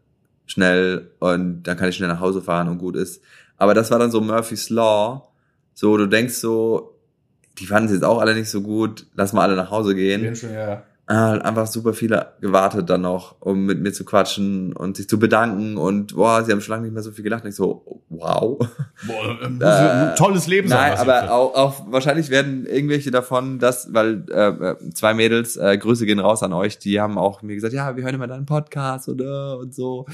schnell 0.45 1.11
und 1.19 1.63
dann 1.63 1.77
kann 1.77 1.89
ich 1.89 1.95
schnell 1.95 2.09
nach 2.09 2.19
Hause 2.19 2.41
fahren 2.41 2.67
und 2.69 2.77
gut 2.77 2.95
ist. 2.95 3.21
Aber 3.57 3.73
das 3.73 3.89
war 3.89 3.97
dann 3.99 4.11
so 4.11 4.21
Murphy's 4.21 4.69
Law. 4.69 5.29
So, 5.73 5.97
du 5.97 6.05
denkst 6.07 6.35
so, 6.35 6.99
die 7.57 7.65
fanden 7.65 7.87
es 7.87 7.93
jetzt 7.93 8.03
auch 8.03 8.19
alle 8.19 8.35
nicht 8.35 8.49
so 8.49 8.61
gut, 8.61 9.07
lass 9.15 9.33
mal 9.33 9.43
alle 9.43 9.55
nach 9.55 9.71
Hause 9.71 9.95
gehen. 9.95 10.35
Schon, 10.35 10.53
ja. 10.53 10.83
Ah, 11.07 11.33
einfach 11.33 11.67
super 11.67 11.93
viele 11.93 12.33
gewartet 12.41 12.89
dann 12.89 13.01
noch, 13.01 13.35
um 13.39 13.65
mit 13.65 13.79
mir 13.79 13.93
zu 13.93 14.03
quatschen 14.05 14.73
und 14.73 14.97
sich 14.97 15.07
zu 15.07 15.19
bedanken 15.19 15.77
und 15.77 16.15
boah, 16.15 16.43
sie 16.43 16.51
haben 16.51 16.61
schon 16.61 16.73
lange 16.73 16.85
nicht 16.85 16.93
mehr 16.93 17.03
so 17.03 17.11
viel 17.11 17.23
gelacht. 17.23 17.43
Und 17.43 17.49
ich 17.49 17.55
so, 17.55 18.01
wow. 18.09 18.57
Boah, 19.05 19.39
ähm, 19.43 19.61
äh, 19.61 20.15
tolles 20.17 20.47
Leben. 20.47 20.67
Nein, 20.67 20.97
aber 20.97 21.31
auch, 21.31 21.53
auch 21.53 21.91
wahrscheinlich 21.91 22.31
werden 22.31 22.65
irgendwelche 22.65 23.11
davon, 23.11 23.59
das, 23.59 23.93
weil 23.93 24.25
äh, 24.31 24.47
äh, 24.47 24.89
zwei 24.95 25.13
Mädels, 25.13 25.57
äh, 25.57 25.77
Grüße 25.77 26.07
gehen 26.07 26.19
raus 26.19 26.41
an 26.41 26.53
euch, 26.53 26.79
die 26.79 26.99
haben 26.99 27.19
auch 27.19 27.43
mir 27.43 27.53
gesagt, 27.53 27.73
ja, 27.73 27.95
wir 27.95 28.03
hören 28.03 28.15
immer 28.15 28.27
deinen 28.27 28.47
Podcast 28.47 29.07
oder 29.07 29.59
und 29.59 29.75
so. 29.75 30.07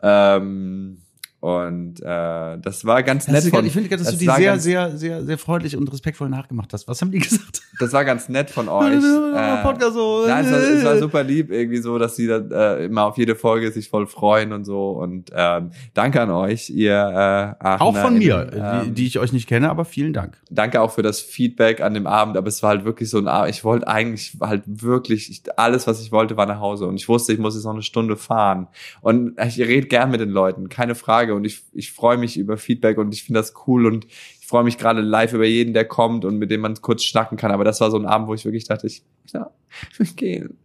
Ähm, 0.00 1.02
und 1.40 2.00
äh, 2.00 2.58
das 2.58 2.84
war 2.84 3.04
ganz 3.04 3.28
nett. 3.28 3.44
von, 3.44 3.64
ich 3.64 3.72
finde, 3.72 3.88
dass 3.90 4.02
das 4.02 4.12
du 4.14 4.18
die 4.18 4.24
sehr, 4.24 4.58
sehr, 4.58 4.96
sehr, 4.96 5.24
sehr 5.24 5.38
freundlich 5.38 5.76
und 5.76 5.90
respektvoll 5.92 6.28
nachgemacht 6.28 6.72
hast. 6.72 6.88
Was 6.88 7.00
haben 7.00 7.12
die 7.12 7.18
gesagt? 7.20 7.62
Das 7.78 7.92
war 7.92 8.04
ganz 8.04 8.28
nett 8.28 8.50
von 8.50 8.68
euch. 8.68 8.94
äh, 9.34 9.62
Podcast 9.62 9.94
so. 9.94 10.24
Nein, 10.26 10.46
es 10.46 10.52
war, 10.52 10.58
es 10.58 10.84
war 10.84 10.98
super 10.98 11.22
lieb 11.22 11.52
irgendwie 11.52 11.78
so, 11.78 11.96
dass 11.98 12.16
sie 12.16 12.26
dann 12.26 12.50
äh, 12.50 12.86
immer 12.86 13.04
auf 13.04 13.18
jede 13.18 13.36
Folge 13.36 13.70
sich 13.70 13.88
voll 13.88 14.08
freuen 14.08 14.52
und 14.52 14.64
so. 14.64 14.90
Und 14.90 15.30
ähm, 15.32 15.70
danke 15.94 16.20
an 16.20 16.32
euch, 16.32 16.70
ihr 16.70 16.92
äh, 16.92 17.64
Aachener 17.64 17.82
Auch 17.82 17.96
von 17.96 18.18
mir, 18.18 18.50
ähm, 18.52 18.86
die, 18.86 18.90
die 18.94 19.06
ich 19.06 19.20
euch 19.20 19.32
nicht 19.32 19.46
kenne, 19.46 19.70
aber 19.70 19.84
vielen 19.84 20.12
Dank. 20.12 20.38
Danke 20.50 20.80
auch 20.80 20.90
für 20.90 21.02
das 21.02 21.20
Feedback 21.20 21.80
an 21.80 21.94
dem 21.94 22.08
Abend. 22.08 22.36
Aber 22.36 22.48
es 22.48 22.64
war 22.64 22.70
halt 22.70 22.84
wirklich 22.84 23.10
so 23.10 23.18
ein 23.18 23.28
Abend. 23.28 23.50
Ich 23.50 23.62
wollte 23.62 23.86
eigentlich 23.86 24.36
halt 24.40 24.64
wirklich 24.66 25.30
ich, 25.30 25.42
alles, 25.56 25.86
was 25.86 26.02
ich 26.02 26.10
wollte, 26.10 26.36
war 26.36 26.46
nach 26.46 26.58
Hause. 26.58 26.86
Und 26.86 26.96
ich 26.96 27.08
wusste, 27.08 27.32
ich 27.32 27.38
muss 27.38 27.54
jetzt 27.54 27.64
noch 27.64 27.74
eine 27.74 27.82
Stunde 27.82 28.16
fahren. 28.16 28.66
Und 29.02 29.38
ich 29.46 29.60
rede 29.60 29.86
gern 29.86 30.10
mit 30.10 30.20
den 30.20 30.30
Leuten, 30.30 30.68
keine 30.68 30.96
Frage 30.96 31.27
Frage 31.28 31.34
und 31.34 31.44
ich, 31.44 31.62
ich 31.72 31.92
freue 31.92 32.16
mich 32.16 32.36
über 32.36 32.56
Feedback 32.56 32.98
und 32.98 33.12
ich 33.12 33.24
finde 33.24 33.40
das 33.40 33.54
cool 33.66 33.86
und 33.86 34.06
ich 34.06 34.46
freue 34.46 34.64
mich 34.64 34.78
gerade 34.78 35.00
live 35.00 35.32
über 35.32 35.44
jeden, 35.44 35.74
der 35.74 35.84
kommt 35.84 36.24
und 36.24 36.38
mit 36.38 36.50
dem 36.50 36.60
man 36.60 36.74
kurz 36.76 37.04
schnacken 37.04 37.36
kann. 37.36 37.50
Aber 37.50 37.64
das 37.64 37.80
war 37.80 37.90
so 37.90 37.98
ein 37.98 38.06
Abend, 38.06 38.28
wo 38.28 38.34
ich 38.34 38.44
wirklich 38.44 38.64
dachte, 38.64 38.86
ich, 38.86 39.02
ja, 39.32 39.50
ich 39.92 39.98
will 39.98 40.06
gehen. 40.16 40.58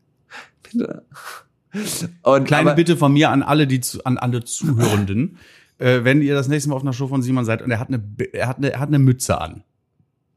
Bitte. 0.64 1.06
Und, 2.22 2.46
Kleine 2.46 2.72
aber, 2.72 2.76
Bitte 2.76 2.98
von 2.98 3.14
mir 3.14 3.30
an 3.30 3.44
alle, 3.44 3.68
die 3.68 3.82
zu, 3.82 4.04
an 4.06 4.18
alle 4.18 4.44
Zuhörenden, 4.44 5.38
äh, 5.80 6.04
wenn 6.04 6.22
ihr 6.22 6.36
das 6.36 6.48
nächste 6.48 6.70
Mal 6.70 6.76
auf 6.76 6.84
einer 6.84 6.94
Show 6.94 7.08
von 7.08 7.22
Simon 7.22 7.46
seid 7.46 7.62
und 7.62 7.72
er 7.72 7.80
hat 7.80 7.90
eine, 7.90 8.02
er 8.32 8.48
hat 8.48 8.58
eine, 8.58 8.72
er 8.72 8.80
hat 8.80 8.90
eine 8.90 9.00
Mütze 9.00 9.40
an. 9.40 9.64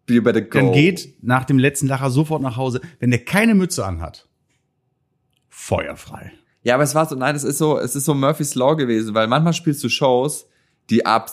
You 0.09 0.23
better 0.23 0.41
go. 0.41 0.59
Dann 0.59 0.73
geht 0.73 1.23
nach 1.23 1.45
dem 1.45 1.59
letzten 1.59 1.89
Lacher 1.89 2.11
sofort 2.11 2.41
nach 2.41 2.57
Hause. 2.57 2.81
Wenn 3.01 3.11
der 3.11 3.25
keine 3.25 3.55
Mütze 3.55 3.85
anhat, 3.85 4.29
feuerfrei. 5.49 6.33
Ja, 6.67 6.75
aber 6.75 6.83
es 6.83 6.97
war 6.97 7.07
so, 7.09 7.15
nein, 7.15 7.37
es 7.37 7.45
ist 7.45 7.59
so, 7.59 7.79
es 7.79 7.95
ist 7.95 8.07
so 8.07 8.13
Murphy's 8.13 8.57
Law 8.57 8.75
gewesen, 8.75 9.15
weil 9.15 9.29
manchmal 9.29 9.53
spielst 9.53 9.85
du 9.85 9.89
Shows, 9.89 10.49
die 10.91 11.07
ab, 11.07 11.31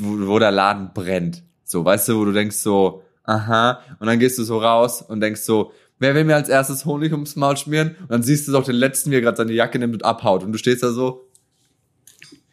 wo, 0.00 0.26
wo 0.26 0.38
der 0.40 0.50
Laden 0.50 0.90
brennt. 0.92 1.44
So, 1.62 1.84
weißt 1.84 2.08
du, 2.08 2.18
wo 2.18 2.24
du 2.24 2.32
denkst 2.32 2.56
so, 2.56 3.04
aha, 3.22 3.78
und 4.00 4.08
dann 4.08 4.18
gehst 4.18 4.36
du 4.36 4.42
so 4.42 4.58
raus 4.58 5.00
und 5.00 5.20
denkst 5.20 5.42
so, 5.42 5.70
wer 6.00 6.16
will 6.16 6.24
mir 6.24 6.34
als 6.34 6.48
erstes 6.48 6.84
Honig 6.86 7.12
ums 7.12 7.36
Maul 7.36 7.56
schmieren? 7.56 7.94
Und 8.00 8.10
dann 8.10 8.22
siehst 8.24 8.48
du 8.48 8.52
doch 8.52 8.64
den 8.64 8.74
letzten, 8.74 9.12
wie 9.12 9.14
er 9.14 9.20
gerade 9.20 9.36
seine 9.36 9.52
Jacke 9.52 9.78
nimmt 9.78 9.94
und 9.94 10.04
abhaut. 10.04 10.42
Und 10.42 10.50
du 10.50 10.58
stehst 10.58 10.82
da 10.82 10.90
so. 10.90 11.28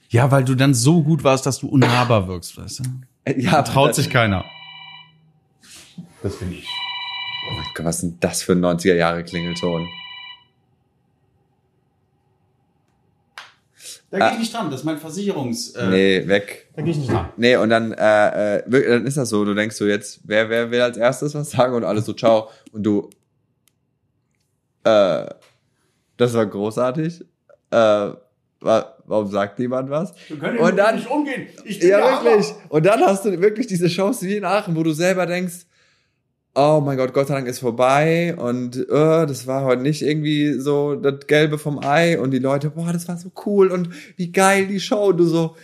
Ja, 0.10 0.29
weil 0.29 0.43
du 0.43 0.53
dann 0.53 0.75
so 0.75 1.01
gut 1.01 1.23
warst, 1.23 1.47
dass 1.47 1.57
du 1.57 1.69
unnahbar 1.69 2.27
wirkst, 2.27 2.55
weißt 2.55 2.79
du? 2.81 2.84
Äh, 3.23 3.41
ja, 3.41 3.49
da 3.49 3.62
traut 3.63 3.95
sich 3.95 4.12
keiner. 4.12 4.45
Das 6.21 6.36
finde 6.36 6.53
ich. 6.53 6.67
Oh 7.49 7.55
mein 7.55 7.65
Gott, 7.73 7.86
was 7.88 7.95
ist 7.95 8.01
denn 8.03 8.17
das 8.19 8.43
für 8.43 8.51
ein 8.51 8.63
90er 8.63 8.93
Jahre 8.93 9.23
Klingelton? 9.23 9.88
Da 14.12 14.19
gehe 14.19 14.34
ich 14.34 14.39
nicht 14.39 14.54
dran, 14.54 14.69
das 14.69 14.82
ist 14.82 14.86
mein 14.86 14.97
Versicherungs... 14.97 15.71
Äh, 15.71 15.88
nee, 15.88 16.28
weg. 16.28 16.69
Da 16.76 16.82
gehe 16.82 16.91
ich 16.91 16.97
nicht 16.97 17.10
dran. 17.10 17.30
Nee, 17.38 17.56
und 17.56 17.69
dann, 17.69 17.93
äh, 17.93 18.58
äh, 18.58 18.63
dann 18.69 19.08
ist 19.08 19.15
das 19.15 19.30
so, 19.30 19.45
du 19.45 19.54
denkst 19.54 19.78
so 19.78 19.88
jetzt, 19.88 20.19
wer, 20.26 20.50
wer 20.50 20.69
will 20.69 20.82
als 20.82 20.97
erstes 20.97 21.34
was 21.34 21.52
sagen 21.52 21.74
und 21.76 21.86
alles 21.86 22.06
so, 22.06 22.12
ciao. 22.12 22.50
Und 22.74 22.84
du, 22.84 23.10
äh, 24.84 25.26
das 26.17 26.34
war 26.34 26.45
großartig. 26.45 27.21
Äh, 27.71 28.10
warum 28.60 29.32
sagt 29.32 29.60
niemand 29.60 29.89
was? 29.89 30.13
Wir 30.28 30.38
können 30.38 30.60
und 30.60 30.76
dann, 30.76 30.95
nicht 30.95 31.10
umgehen. 31.10 31.47
Ich 31.63 31.80
bin 31.80 31.89
ja, 31.89 32.21
wirklich. 32.21 32.54
Und 32.67 32.86
dann 32.86 33.00
hast 33.02 33.24
du 33.24 33.39
wirklich 33.39 33.67
diese 33.67 33.88
Chance 33.88 34.28
wie 34.28 34.36
in 34.36 34.43
Aachen, 34.43 34.76
wo 34.76 34.84
du 34.84 34.91
selber 34.91 35.26
denkst, 35.26 35.65
oh 36.53 36.81
mein 36.83 36.97
Gott, 36.97 37.13
Gott 37.13 37.27
sei 37.27 37.35
Dank 37.35 37.47
ist 37.47 37.59
vorbei 37.59 38.35
und 38.35 38.75
uh, 38.77 39.25
das 39.25 39.47
war 39.47 39.63
heute 39.63 39.81
nicht 39.81 40.01
irgendwie 40.01 40.53
so 40.59 40.95
das 40.95 41.27
Gelbe 41.27 41.57
vom 41.57 41.79
Ei 41.83 42.19
und 42.19 42.31
die 42.31 42.39
Leute, 42.39 42.71
boah, 42.71 42.91
das 42.91 43.07
war 43.07 43.17
so 43.17 43.31
cool 43.45 43.71
und 43.71 43.89
wie 44.17 44.31
geil 44.31 44.67
die 44.67 44.79
Show, 44.79 45.13
du 45.13 45.25
so, 45.25 45.55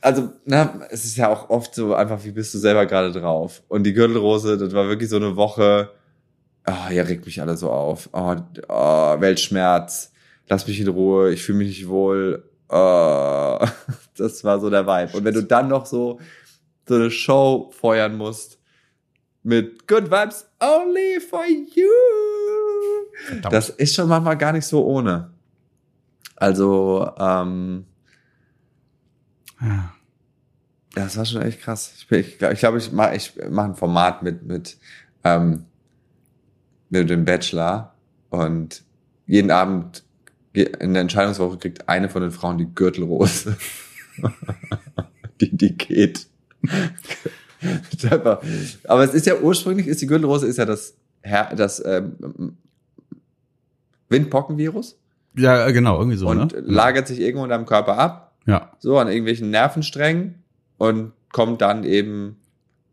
also, 0.00 0.30
na, 0.44 0.80
es 0.90 1.04
ist 1.04 1.16
ja 1.16 1.28
auch 1.28 1.50
oft 1.50 1.74
so 1.74 1.94
einfach, 1.94 2.24
wie 2.24 2.32
bist 2.32 2.52
du 2.54 2.58
selber 2.58 2.86
gerade 2.86 3.12
drauf? 3.12 3.62
Und 3.68 3.84
die 3.84 3.92
Gürtelrose, 3.92 4.58
das 4.58 4.72
war 4.74 4.88
wirklich 4.88 5.10
so 5.10 5.16
eine 5.16 5.36
Woche, 5.36 5.90
ah, 6.64 6.88
oh, 6.88 6.92
ihr 6.92 7.06
regt 7.08 7.26
mich 7.26 7.40
alle 7.40 7.56
so 7.56 7.70
auf, 7.70 8.08
oh, 8.12 8.36
oh, 8.68 9.20
Weltschmerz, 9.20 10.12
lass 10.48 10.66
mich 10.66 10.80
in 10.80 10.88
Ruhe, 10.88 11.32
ich 11.32 11.42
fühle 11.42 11.58
mich 11.58 11.68
nicht 11.68 11.88
wohl, 11.88 12.44
oh, 12.68 13.58
das 14.16 14.42
war 14.44 14.60
so 14.60 14.70
der 14.70 14.86
Vibe. 14.86 15.16
Und 15.16 15.24
wenn 15.24 15.34
du 15.34 15.44
dann 15.44 15.68
noch 15.68 15.86
so, 15.86 16.18
so 16.88 16.94
eine 16.96 17.10
Show 17.10 17.70
feuern 17.72 18.16
musst, 18.16 18.58
mit 19.42 19.86
Good 19.88 20.10
Vibes 20.10 20.48
Only 20.60 21.20
for 21.20 21.44
You. 21.46 21.88
Verdammt. 23.26 23.52
Das 23.52 23.68
ist 23.68 23.94
schon 23.94 24.08
manchmal 24.08 24.36
gar 24.36 24.52
nicht 24.52 24.66
so 24.66 24.84
ohne. 24.84 25.30
Also, 26.36 27.10
ähm, 27.18 27.84
ja. 29.60 29.92
Das 30.94 31.16
war 31.16 31.24
schon 31.24 31.42
echt 31.42 31.60
krass. 31.60 31.94
Ich, 31.94 32.10
ich 32.10 32.38
glaube, 32.38 32.54
ich, 32.54 32.60
glaub, 32.60 32.76
ich 32.76 32.92
mache 32.92 33.16
ich 33.16 33.32
mach 33.50 33.64
ein 33.64 33.74
Format 33.74 34.22
mit, 34.22 34.42
mit, 34.42 34.76
ähm, 35.24 35.64
mit 36.90 37.08
dem 37.08 37.24
Bachelor 37.24 37.94
und 38.28 38.84
jeden 39.26 39.50
Abend 39.50 40.04
in 40.52 40.92
der 40.92 41.00
Entscheidungswoche 41.00 41.56
kriegt 41.56 41.88
eine 41.88 42.10
von 42.10 42.20
den 42.20 42.30
Frauen 42.30 42.58
die 42.58 42.74
Gürtelrose. 42.74 43.56
die, 45.40 45.56
die 45.56 45.76
geht. 45.76 46.26
Aber 48.84 49.04
es 49.04 49.14
ist 49.14 49.26
ja 49.26 49.38
ursprünglich, 49.40 49.86
ist 49.86 50.00
die 50.00 50.06
Gürtelrose 50.06 50.46
ist 50.46 50.58
ja 50.58 50.64
das, 50.64 50.94
Her 51.22 51.52
das 51.56 51.82
ähm, 51.84 52.56
Windpockenvirus. 54.08 54.98
Ja, 55.36 55.70
genau, 55.70 55.98
irgendwie 55.98 56.16
so. 56.16 56.28
Und 56.28 56.52
ne? 56.52 56.60
lagert 56.60 57.08
sich 57.08 57.20
irgendwo 57.20 57.44
in 57.44 57.50
deinem 57.50 57.66
Körper 57.66 57.98
ab. 57.98 58.36
Ja. 58.46 58.72
So 58.78 58.98
an 58.98 59.08
irgendwelchen 59.08 59.50
Nervensträngen 59.50 60.42
und 60.78 61.12
kommt 61.32 61.62
dann 61.62 61.84
eben. 61.84 62.36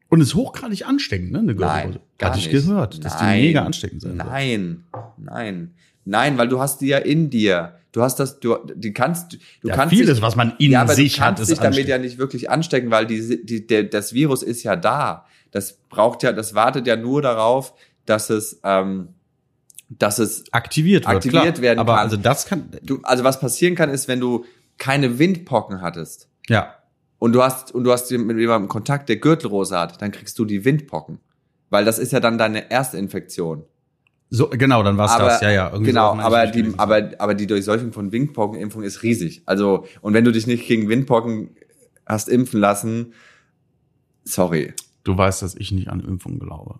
Und 0.10 0.21
ist 0.21 0.36
hochgradig 0.36 0.88
ansteckend, 0.88 1.32
ne? 1.32 1.39
Eine 1.39 1.55
Gürtelrose. 1.55 1.88
Nein, 1.89 1.99
gar 2.17 2.32
Hatte 2.32 2.39
ich 2.39 2.49
gehört, 2.49 3.03
dass 3.03 3.19
nein, 3.19 3.41
die 3.41 3.47
mega 3.47 3.63
ansteckend 3.63 4.01
sind. 4.01 4.17
Nein, 4.17 4.84
nein. 5.17 5.73
Nein, 6.09 6.39
weil 6.39 6.47
du 6.47 6.59
hast 6.59 6.81
die 6.81 6.87
ja 6.87 6.97
in 6.97 7.29
dir. 7.29 7.75
Du 7.91 8.01
hast 8.01 8.19
das, 8.19 8.39
du, 8.39 8.57
die 8.73 8.93
kannst, 8.93 9.33
du 9.61 9.67
ja, 9.67 9.75
kannst 9.75 9.93
vieles, 9.93 10.15
dich, 10.15 10.21
was 10.23 10.35
man 10.35 10.53
in 10.57 10.71
ja, 10.71 10.81
aber 10.81 10.95
sich 10.95 11.13
du 11.13 11.21
kannst 11.21 11.41
hat, 11.41 11.49
dich 11.49 11.59
damit 11.59 11.87
ja 11.87 11.99
nicht 11.99 12.17
wirklich 12.17 12.49
anstecken, 12.49 12.89
weil 12.89 13.05
die, 13.05 13.45
die, 13.45 13.65
der, 13.65 13.83
das 13.83 14.13
Virus 14.13 14.41
ist 14.41 14.63
ja 14.63 14.75
da. 14.75 15.25
Das 15.51 15.73
braucht 15.89 16.23
ja, 16.23 16.31
das 16.31 16.55
wartet 16.55 16.87
ja 16.87 16.95
nur 16.95 17.21
darauf, 17.21 17.73
dass 18.05 18.31
es, 18.31 18.59
ähm, 18.63 19.09
dass 19.87 20.17
es 20.17 20.51
aktiviert, 20.51 21.05
wird, 21.05 21.15
aktiviert 21.15 21.43
klar. 21.43 21.61
werden 21.61 21.79
aber 21.79 21.93
kann. 21.93 22.03
Also 22.03 22.17
das 22.17 22.45
kann. 22.47 22.69
Du, 22.83 22.99
also 23.03 23.23
was 23.23 23.39
passieren 23.39 23.75
kann, 23.75 23.89
ist, 23.89 24.07
wenn 24.07 24.19
du 24.19 24.45
keine 24.77 25.19
Windpocken 25.19 25.81
hattest. 25.81 26.27
Ja. 26.47 26.75
Und 27.19 27.33
du 27.33 27.43
hast 27.43 27.71
und 27.71 27.83
du 27.83 27.91
hast 27.91 28.09
mit 28.11 28.37
jemandem 28.37 28.67
Kontakt, 28.67 29.09
der 29.09 29.17
Gürtelrose 29.17 29.77
hat, 29.77 30.01
dann 30.01 30.11
kriegst 30.11 30.39
du 30.39 30.45
die 30.45 30.65
Windpocken, 30.65 31.19
weil 31.69 31.85
das 31.85 31.99
ist 31.99 32.13
ja 32.13 32.19
dann 32.19 32.39
deine 32.39 32.71
erste 32.71 32.97
Infektion. 32.97 33.65
So, 34.31 34.47
genau, 34.49 34.83
dann 34.83 34.97
war's 34.97 35.17
das, 35.17 35.41
ja, 35.41 35.49
ja. 35.49 35.69
Irgendwie 35.69 35.87
genau, 35.91 36.15
so 36.15 36.21
aber 36.21 36.47
die, 36.47 36.73
aber, 36.77 37.09
aber 37.17 37.33
die 37.33 37.47
Durchseuchung 37.47 37.93
von 37.93 38.11
Windpockenimpfung 38.11 38.83
ist 38.83 39.01
riesig. 39.01 39.41
Also, 39.45 39.85
und 40.01 40.13
wenn 40.13 40.23
du 40.23 40.31
dich 40.31 40.45
nicht 40.45 40.67
gegen 40.67 40.87
Windpocken 40.87 41.56
hast 42.06 42.29
impfen 42.29 42.60
lassen, 42.60 43.13
sorry. 44.23 44.73
Du 45.04 45.17
weißt, 45.17 45.41
dass 45.41 45.56
ich 45.56 45.71
nicht 45.71 45.89
an 45.89 46.01
Impfungen 46.01 46.39
glaube. 46.39 46.79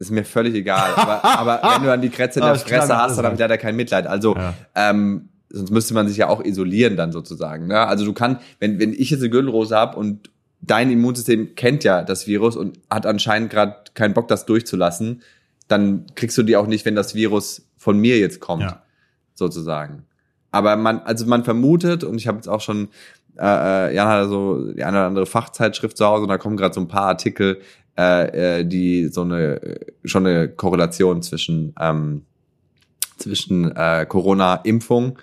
Ist 0.00 0.10
mir 0.10 0.24
völlig 0.24 0.54
egal. 0.54 0.94
aber, 0.96 1.24
aber 1.24 1.74
wenn 1.74 1.82
du 1.82 1.88
dann 1.88 2.02
die 2.02 2.10
Krätze 2.10 2.40
in 2.40 2.46
der 2.46 2.56
Fresse 2.56 2.96
hast, 2.96 3.16
dann 3.16 3.26
habe 3.26 3.34
ich 3.34 3.40
leider 3.40 3.58
kein 3.58 3.76
Mitleid. 3.76 4.08
Also, 4.08 4.34
ja. 4.34 4.54
ähm, 4.74 5.28
sonst 5.52 5.70
müsste 5.70 5.94
man 5.94 6.08
sich 6.08 6.16
ja 6.16 6.28
auch 6.28 6.44
isolieren 6.44 6.96
dann 6.96 7.12
sozusagen. 7.12 7.68
Ne? 7.68 7.78
Also 7.78 8.04
du 8.04 8.12
kannst, 8.12 8.42
wenn, 8.58 8.80
wenn 8.80 8.92
ich 8.92 9.10
jetzt 9.10 9.20
eine 9.20 9.30
Gürtelrose 9.30 9.76
habe 9.76 9.96
und 9.98 10.30
dein 10.60 10.90
Immunsystem 10.90 11.54
kennt 11.54 11.84
ja 11.84 12.02
das 12.02 12.26
Virus 12.26 12.56
und 12.56 12.78
hat 12.90 13.06
anscheinend 13.06 13.50
gerade 13.50 13.76
keinen 13.94 14.14
Bock, 14.14 14.28
das 14.28 14.46
durchzulassen, 14.46 15.22
dann 15.72 16.06
kriegst 16.14 16.38
du 16.38 16.42
die 16.42 16.56
auch 16.56 16.66
nicht, 16.66 16.84
wenn 16.84 16.94
das 16.94 17.14
Virus 17.14 17.68
von 17.76 17.98
mir 17.98 18.18
jetzt 18.18 18.38
kommt, 18.40 18.62
ja. 18.62 18.82
sozusagen. 19.34 20.04
Aber 20.52 20.76
man, 20.76 21.00
also 21.00 21.26
man 21.26 21.42
vermutet, 21.44 22.04
und 22.04 22.16
ich 22.16 22.28
habe 22.28 22.36
jetzt 22.36 22.48
auch 22.48 22.60
schon, 22.60 22.88
äh, 23.38 23.88
äh, 23.88 23.94
Jan 23.94 24.06
hat 24.06 24.28
so 24.28 24.72
die 24.72 24.84
eine 24.84 24.98
oder 24.98 25.06
andere 25.06 25.26
Fachzeitschrift 25.26 25.96
zu 25.96 26.04
Hause 26.04 26.22
und 26.24 26.28
da 26.28 26.38
kommen 26.38 26.56
gerade 26.56 26.74
so 26.74 26.80
ein 26.80 26.88
paar 26.88 27.06
Artikel, 27.06 27.60
äh, 27.98 28.60
äh, 28.60 28.64
die 28.64 29.08
so 29.08 29.22
eine 29.22 29.78
schon 30.04 30.26
eine 30.26 30.48
Korrelation 30.48 31.22
zwischen 31.22 31.74
ähm, 31.80 32.22
zwischen 33.16 33.74
äh, 33.74 34.06
Corona-Impfung 34.06 35.18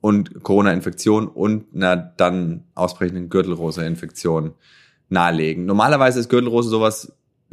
und 0.00 0.42
Corona-Infektion 0.42 1.28
und 1.28 1.74
einer 1.74 1.96
dann 1.96 2.64
ausbrechenden 2.74 3.28
Gürtelrose-Infektion 3.28 4.52
nahelegen. 5.08 5.66
Normalerweise 5.66 6.20
ist 6.20 6.28
Gürtelrose 6.28 6.70
sowas, 6.70 7.12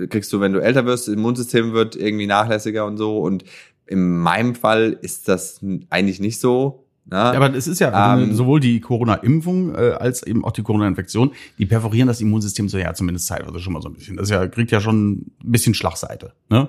kriegst 0.10 0.32
du, 0.34 0.40
wenn 0.40 0.54
du 0.54 0.60
älter 0.60 0.86
wirst, 0.86 1.08
das 1.08 1.14
Immunsystem 1.14 1.74
wird 1.74 1.96
irgendwie 1.96 2.28
nachlässiger 2.28 2.86
und 2.86 2.98
so. 2.98 3.20
Und 3.20 3.44
in 3.86 4.18
meinem 4.18 4.56
Fall 4.56 4.98
ist 5.02 5.28
das 5.28 5.60
eigentlich 5.90 6.20
nicht 6.20 6.40
so. 6.40 6.84
Ne? 7.10 7.18
Aber 7.18 7.54
es 7.56 7.68
ist 7.68 7.80
ja 7.80 8.16
ähm, 8.16 8.36
sowohl 8.36 8.60
die 8.60 8.82
Corona-Impfung 8.82 9.76
äh, 9.76 9.92
als 9.92 10.24
eben 10.24 10.44
auch 10.44 10.52
die 10.52 10.64
Corona-Infektion, 10.64 11.32
die 11.58 11.66
perforieren 11.66 12.08
das 12.08 12.20
Immunsystem 12.20 12.68
so 12.68 12.78
ja 12.78 12.94
zumindest 12.94 13.30
teilweise 13.30 13.60
schon 13.60 13.74
mal 13.74 13.82
so 13.82 13.88
ein 13.88 13.94
bisschen. 13.94 14.18
Das 14.18 14.30
ja, 14.30 14.46
kriegt 14.48 14.72
ja 14.72 14.82
schon 14.82 15.12
ein 15.12 15.32
bisschen 15.44 15.74
Schlagseite, 15.74 16.34
ne? 16.50 16.68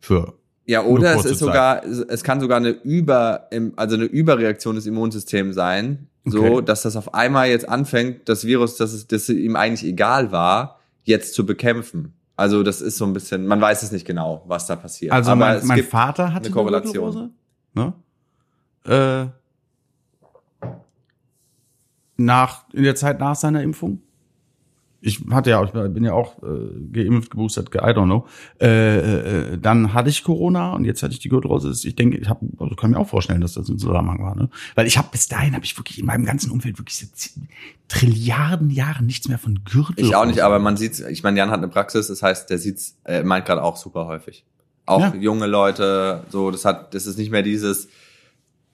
Für 0.00 0.34
ja, 0.68 0.84
oder 0.84 1.14
es 1.16 1.24
ist 1.24 1.38
sogar, 1.38 1.82
es 1.82 2.22
kann 2.22 2.40
sogar 2.40 2.58
eine 2.58 2.68
Über, 2.68 3.48
also 3.76 3.96
eine 3.96 4.04
Überreaktion 4.04 4.74
des 4.74 4.84
Immunsystems 4.84 5.54
sein, 5.54 6.08
so, 6.26 6.44
okay. 6.44 6.64
dass 6.66 6.82
das 6.82 6.94
auf 6.94 7.14
einmal 7.14 7.48
jetzt 7.48 7.66
anfängt, 7.66 8.28
das 8.28 8.44
Virus, 8.44 8.76
das 8.76 8.92
es, 8.92 9.06
das 9.06 9.30
ihm 9.30 9.56
eigentlich 9.56 9.90
egal 9.90 10.30
war, 10.30 10.78
jetzt 11.04 11.32
zu 11.32 11.46
bekämpfen. 11.46 12.12
Also 12.38 12.62
das 12.62 12.80
ist 12.80 12.96
so 12.98 13.04
ein 13.04 13.12
bisschen, 13.12 13.48
man 13.48 13.60
weiß 13.60 13.82
es 13.82 13.90
nicht 13.90 14.06
genau, 14.06 14.44
was 14.46 14.66
da 14.66 14.76
passiert. 14.76 15.10
Also 15.10 15.32
Aber 15.32 15.40
mein, 15.40 15.66
mein 15.66 15.82
Vater 15.82 16.32
hatte 16.32 16.46
eine 16.46 16.54
Korrelation. 16.54 17.32
Eine 17.74 17.94
ne? 18.86 19.32
äh, 20.62 20.68
nach 22.16 22.72
in 22.72 22.84
der 22.84 22.94
Zeit 22.94 23.18
nach 23.18 23.34
seiner 23.34 23.60
Impfung 23.60 24.02
ich 25.00 25.20
hatte 25.30 25.50
ja, 25.50 25.62
ich 25.62 25.70
bin 25.70 26.02
ja 26.02 26.12
auch 26.12 26.42
äh, 26.42 26.92
geimpft, 26.92 27.30
geboostert, 27.30 27.68
I 27.74 27.78
don't 27.78 28.06
know. 28.06 28.26
Äh, 28.60 29.52
äh, 29.52 29.58
dann 29.58 29.94
hatte 29.94 30.10
ich 30.10 30.24
Corona 30.24 30.72
und 30.72 30.84
jetzt 30.84 31.02
hatte 31.02 31.12
ich 31.12 31.20
die 31.20 31.28
Gürtelrose. 31.28 31.70
Ich 31.86 31.94
denke, 31.94 32.18
ich 32.18 32.28
habe, 32.28 32.44
also 32.58 32.74
kann 32.74 32.90
mir 32.90 32.98
auch 32.98 33.08
vorstellen, 33.08 33.40
dass 33.40 33.52
das 33.52 33.68
ein 33.68 33.78
Zusammenhang 33.78 34.22
war, 34.22 34.34
ne? 34.34 34.48
Weil 34.74 34.88
ich 34.88 34.98
habe 34.98 35.08
bis 35.12 35.28
dahin 35.28 35.54
habe 35.54 35.64
ich 35.64 35.78
wirklich 35.78 36.00
in 36.00 36.06
meinem 36.06 36.24
ganzen 36.24 36.50
Umfeld 36.50 36.78
wirklich 36.78 36.98
seit 36.98 37.10
Trilliarden 37.86 38.70
Jahren 38.70 39.06
nichts 39.06 39.28
mehr 39.28 39.38
von 39.38 39.60
Gürtel. 39.64 40.04
Ich 40.04 40.16
auch 40.16 40.26
nicht, 40.26 40.40
aber 40.40 40.58
man 40.58 40.76
sieht, 40.76 40.98
ich 40.98 41.22
meine, 41.22 41.38
Jan 41.38 41.50
hat 41.50 41.58
eine 41.58 41.68
Praxis, 41.68 42.08
das 42.08 42.22
heißt, 42.22 42.50
der 42.50 42.58
sieht's, 42.58 42.96
äh, 43.04 43.22
meint 43.22 43.46
gerade 43.46 43.62
auch 43.62 43.76
super 43.76 44.06
häufig. 44.06 44.44
Auch 44.84 45.00
ja. 45.00 45.14
junge 45.14 45.46
Leute, 45.46 46.24
so, 46.30 46.50
das 46.50 46.64
hat, 46.64 46.94
das 46.94 47.06
ist 47.06 47.18
nicht 47.18 47.30
mehr 47.30 47.42
dieses 47.42 47.88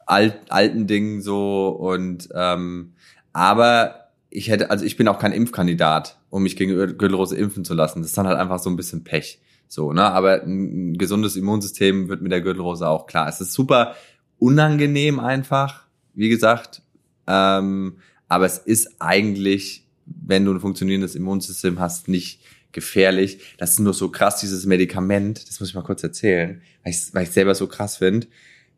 alt, 0.06 0.38
alten 0.48 0.86
Ding 0.86 1.20
so 1.20 1.68
und 1.68 2.28
ähm, 2.34 2.94
aber 3.32 4.03
ich 4.34 4.48
hätte, 4.48 4.68
also 4.70 4.84
ich 4.84 4.96
bin 4.96 5.06
auch 5.06 5.20
kein 5.20 5.32
Impfkandidat, 5.32 6.18
um 6.28 6.42
mich 6.42 6.56
gegen 6.56 6.74
Gürtelrose 6.74 7.36
impfen 7.36 7.64
zu 7.64 7.72
lassen. 7.72 8.02
Das 8.02 8.10
ist 8.10 8.18
dann 8.18 8.26
halt 8.26 8.36
einfach 8.36 8.58
so 8.58 8.68
ein 8.68 8.74
bisschen 8.74 9.04
Pech. 9.04 9.40
So, 9.68 9.92
ne? 9.92 10.02
Aber 10.02 10.42
ein 10.42 10.98
gesundes 10.98 11.36
Immunsystem 11.36 12.08
wird 12.08 12.20
mit 12.20 12.32
der 12.32 12.40
Gürtelrose 12.40 12.88
auch 12.88 13.06
klar. 13.06 13.28
Es 13.28 13.40
ist 13.40 13.52
super 13.52 13.94
unangenehm 14.40 15.20
einfach, 15.20 15.86
wie 16.14 16.28
gesagt. 16.28 16.82
Ähm, 17.28 17.98
aber 18.26 18.44
es 18.46 18.58
ist 18.58 18.96
eigentlich, 18.98 19.86
wenn 20.04 20.44
du 20.44 20.52
ein 20.52 20.60
funktionierendes 20.60 21.14
Immunsystem 21.14 21.78
hast, 21.78 22.08
nicht 22.08 22.40
gefährlich. 22.72 23.38
Das 23.56 23.70
ist 23.70 23.78
nur 23.78 23.94
so 23.94 24.10
krass, 24.10 24.40
dieses 24.40 24.66
Medikament, 24.66 25.48
das 25.48 25.60
muss 25.60 25.68
ich 25.68 25.76
mal 25.76 25.82
kurz 25.82 26.02
erzählen, 26.02 26.60
weil 26.82 26.92
ich, 26.92 27.14
weil 27.14 27.22
ich 27.22 27.30
selber 27.30 27.54
so 27.54 27.68
krass 27.68 27.98
finde. 27.98 28.26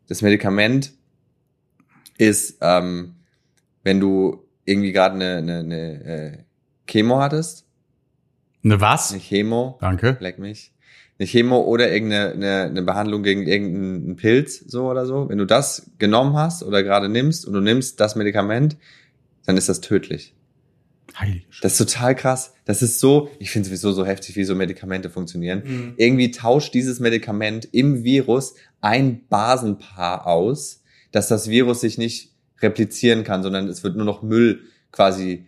Das 0.05 0.21
Medikament 0.21 0.93
ist, 2.19 2.59
ähm, 2.61 3.15
wenn 3.83 3.99
du 3.99 4.46
irgendwie 4.67 4.91
gerade 4.91 5.15
eine, 5.15 5.37
eine, 5.37 5.59
eine 5.59 6.03
äh, 6.03 6.37
Chemo 6.85 7.19
hattest. 7.19 7.65
Eine 8.63 8.81
was? 8.81 9.11
Eine 9.11 9.21
Chemo. 9.21 9.77
Danke. 9.81 10.17
Leck 10.19 10.39
mich. 10.39 10.73
Eine 11.17 11.27
Chemo 11.27 11.61
oder 11.61 11.91
irgendeine 11.91 12.33
eine, 12.33 12.63
eine 12.65 12.81
Behandlung 12.83 13.23
gegen 13.23 13.47
irgendeinen 13.47 14.17
Pilz, 14.17 14.59
so 14.67 14.87
oder 14.89 15.05
so. 15.05 15.29
Wenn 15.29 15.37
du 15.37 15.45
das 15.45 15.89
genommen 15.97 16.35
hast 16.35 16.63
oder 16.63 16.83
gerade 16.83 17.09
nimmst 17.09 17.47
und 17.47 17.53
du 17.53 17.61
nimmst 17.61 17.99
das 17.99 18.15
Medikament, 18.15 18.77
dann 19.45 19.57
ist 19.57 19.69
das 19.69 19.81
tödlich. 19.81 20.35
Heilige 21.17 21.45
das 21.61 21.79
ist 21.79 21.93
total 21.93 22.13
krass. 22.13 22.53
Das 22.65 22.81
ist 22.81 22.99
so, 22.99 23.29
ich 23.39 23.49
finde 23.49 23.69
sowieso 23.69 23.93
so 23.93 24.05
heftig, 24.05 24.35
wie 24.35 24.43
so 24.43 24.53
Medikamente 24.53 25.09
funktionieren. 25.09 25.63
Mhm. 25.65 25.93
Irgendwie 25.95 26.31
tauscht 26.31 26.73
dieses 26.73 26.99
Medikament 26.99 27.67
im 27.71 28.03
Virus 28.03 28.55
ein 28.81 29.25
Basenpaar 29.27 30.27
aus, 30.27 30.83
dass 31.11 31.29
das 31.29 31.49
Virus 31.49 31.81
sich 31.81 31.97
nicht 31.97 32.33
replizieren 32.61 33.23
kann, 33.23 33.43
sondern 33.43 33.67
es 33.67 33.83
wird 33.83 33.95
nur 33.95 34.05
noch 34.05 34.21
Müll 34.21 34.61
quasi 34.91 35.47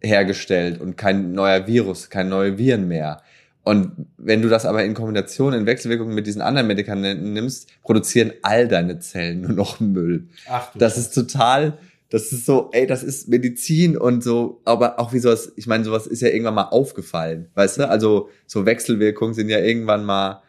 hergestellt 0.00 0.80
und 0.80 0.96
kein 0.96 1.32
neuer 1.32 1.66
Virus, 1.66 2.10
kein 2.10 2.28
neue 2.28 2.58
Viren 2.58 2.88
mehr. 2.88 3.22
Und 3.62 3.92
wenn 4.18 4.42
du 4.42 4.48
das 4.50 4.66
aber 4.66 4.84
in 4.84 4.92
Kombination, 4.92 5.54
in 5.54 5.64
Wechselwirkung 5.64 6.12
mit 6.12 6.26
diesen 6.26 6.42
anderen 6.42 6.66
Medikamenten 6.66 7.32
nimmst, 7.32 7.68
produzieren 7.82 8.32
all 8.42 8.68
deine 8.68 8.98
Zellen 8.98 9.40
nur 9.40 9.52
noch 9.52 9.80
Müll. 9.80 10.28
Ach, 10.48 10.70
du 10.72 10.78
das 10.78 10.98
ist 10.98 11.14
total, 11.14 11.78
das 12.10 12.30
ist 12.30 12.44
so, 12.44 12.68
ey, 12.72 12.86
das 12.86 13.02
ist 13.02 13.28
Medizin 13.28 13.96
und 13.96 14.22
so, 14.22 14.60
aber 14.66 15.00
auch 15.00 15.14
wie 15.14 15.18
sowas, 15.18 15.50
ich 15.56 15.66
meine, 15.66 15.82
sowas 15.82 16.06
ist 16.06 16.20
ja 16.20 16.28
irgendwann 16.28 16.54
mal 16.54 16.68
aufgefallen, 16.68 17.48
weißt 17.54 17.78
du? 17.78 17.88
Also 17.88 18.28
so 18.46 18.66
Wechselwirkungen 18.66 19.34
sind 19.34 19.48
ja 19.48 19.58
irgendwann 19.58 20.04
mal. 20.04 20.42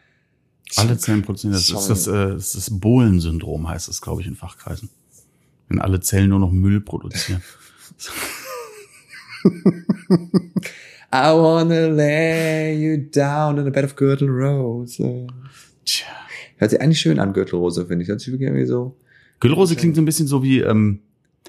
Alle 0.76 0.98
Zellen 0.98 1.22
produzieren, 1.22 1.54
das 1.54 1.70
ist 1.70 1.88
das, 1.88 2.06
äh, 2.06 2.34
das, 2.34 2.52
das 2.52 2.68
Bohlen-Syndrom, 2.70 3.68
heißt 3.68 3.88
das, 3.88 4.02
glaube 4.02 4.20
ich, 4.20 4.26
in 4.26 4.36
Fachkreisen 4.36 4.90
wenn 5.68 5.80
alle 5.80 6.00
Zellen 6.00 6.30
nur 6.30 6.38
noch 6.38 6.52
Müll 6.52 6.80
produzieren. 6.80 7.42
I 11.12 11.32
wanna 11.32 11.86
lay 11.86 12.74
you 12.74 12.96
down 13.10 13.58
in 13.58 13.66
a 13.66 13.70
bed 13.70 13.84
of 13.84 13.96
Gürtel 13.96 14.28
Rose. 14.28 15.26
Tja. 15.84 16.06
Hört 16.56 16.70
sich 16.70 16.80
eigentlich 16.80 17.00
schön 17.00 17.18
an, 17.18 17.32
Gürtelrose, 17.32 17.86
finde 17.86 18.02
ich. 18.02 18.08
Hört 18.08 18.20
sich 18.20 18.32
wirklich 18.32 18.48
irgendwie 18.48 18.66
so. 18.66 18.96
Gürtelrose 19.40 19.76
klingt 19.76 19.94
so 19.94 20.02
ein 20.02 20.04
bisschen 20.04 20.26
so 20.26 20.42
wie, 20.42 20.60
ähm, 20.60 21.00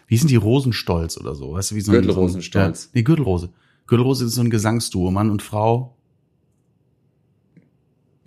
wie 0.08 0.18
sind 0.18 0.30
die 0.30 0.36
Rosenstolz 0.36 1.18
oder 1.18 1.36
so? 1.36 1.54
Weißt 1.54 1.72
du, 1.72 1.76
wie 1.76 1.82
so 1.82 1.92
Gürtelrosenstolz. 1.92 2.84
So 2.84 2.88
ein, 2.88 2.92
ja, 2.94 3.00
nee, 3.00 3.04
Gürtelrose. 3.04 3.50
Gürtelrose 3.88 4.26
ist 4.26 4.36
so 4.36 4.42
ein 4.42 4.50
Gesangsduo, 4.50 5.12
Mann 5.12 5.30
und 5.32 5.42
Frau. 5.42 5.97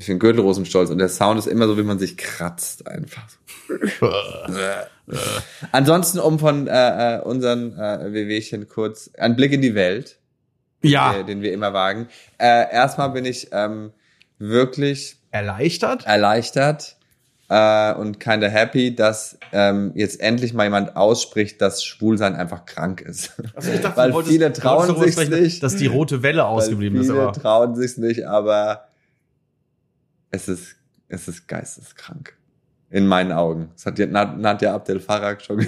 Ich 0.00 0.06
finde 0.06 0.20
Gürtelrosenstolz 0.20 0.88
und 0.88 0.96
der 0.96 1.10
Sound 1.10 1.38
ist 1.38 1.46
immer 1.46 1.66
so, 1.66 1.76
wie 1.76 1.82
man 1.82 1.98
sich 1.98 2.16
kratzt 2.16 2.86
einfach. 2.86 3.22
Ansonsten, 5.72 6.18
um 6.20 6.38
von 6.38 6.66
äh, 6.66 7.16
äh, 7.16 7.20
unseren 7.20 7.78
äh, 7.78 8.10
WWchen 8.10 8.66
kurz 8.66 9.10
einen 9.18 9.36
Blick 9.36 9.52
in 9.52 9.60
die 9.60 9.74
Welt, 9.74 10.18
ja. 10.80 11.12
den, 11.12 11.26
den 11.26 11.42
wir 11.42 11.52
immer 11.52 11.74
wagen. 11.74 12.08
Äh, 12.38 12.72
erstmal 12.72 13.10
bin 13.10 13.26
ich 13.26 13.48
ähm, 13.52 13.92
wirklich 14.38 15.18
erleichtert, 15.32 16.06
erleichtert 16.06 16.96
äh, 17.50 17.92
und 17.92 18.20
kinda 18.20 18.46
happy, 18.46 18.94
dass 18.94 19.36
ähm, 19.52 19.92
jetzt 19.94 20.18
endlich 20.18 20.54
mal 20.54 20.64
jemand 20.64 20.96
ausspricht, 20.96 21.60
dass 21.60 21.84
Schwulsein 21.84 22.36
einfach 22.36 22.64
krank 22.64 23.02
ist. 23.02 23.34
Also 23.54 23.70
ich 23.70 23.82
dachte, 23.82 23.98
weil 23.98 24.14
wolltest, 24.14 24.32
viele 24.32 24.50
trauen 24.54 24.98
sich 24.98 25.28
nicht, 25.28 25.62
dass 25.62 25.76
die 25.76 25.88
rote 25.88 26.22
Welle 26.22 26.46
ausgeblieben 26.46 26.98
ist. 27.02 27.10
Aber 27.10 27.34
viele 27.34 27.42
trauen 27.42 27.76
sich 27.76 27.98
nicht, 27.98 28.26
aber 28.26 28.86
es 30.30 30.48
ist, 30.48 30.76
es 31.08 31.28
ist 31.28 31.46
geisteskrank. 31.48 32.36
In 32.92 33.06
meinen 33.06 33.30
Augen. 33.30 33.70
Das 33.74 33.86
hat 33.86 33.98
Nadja 33.98 34.74
Abdel 34.74 34.98
Farag 34.98 35.40
schon 35.42 35.64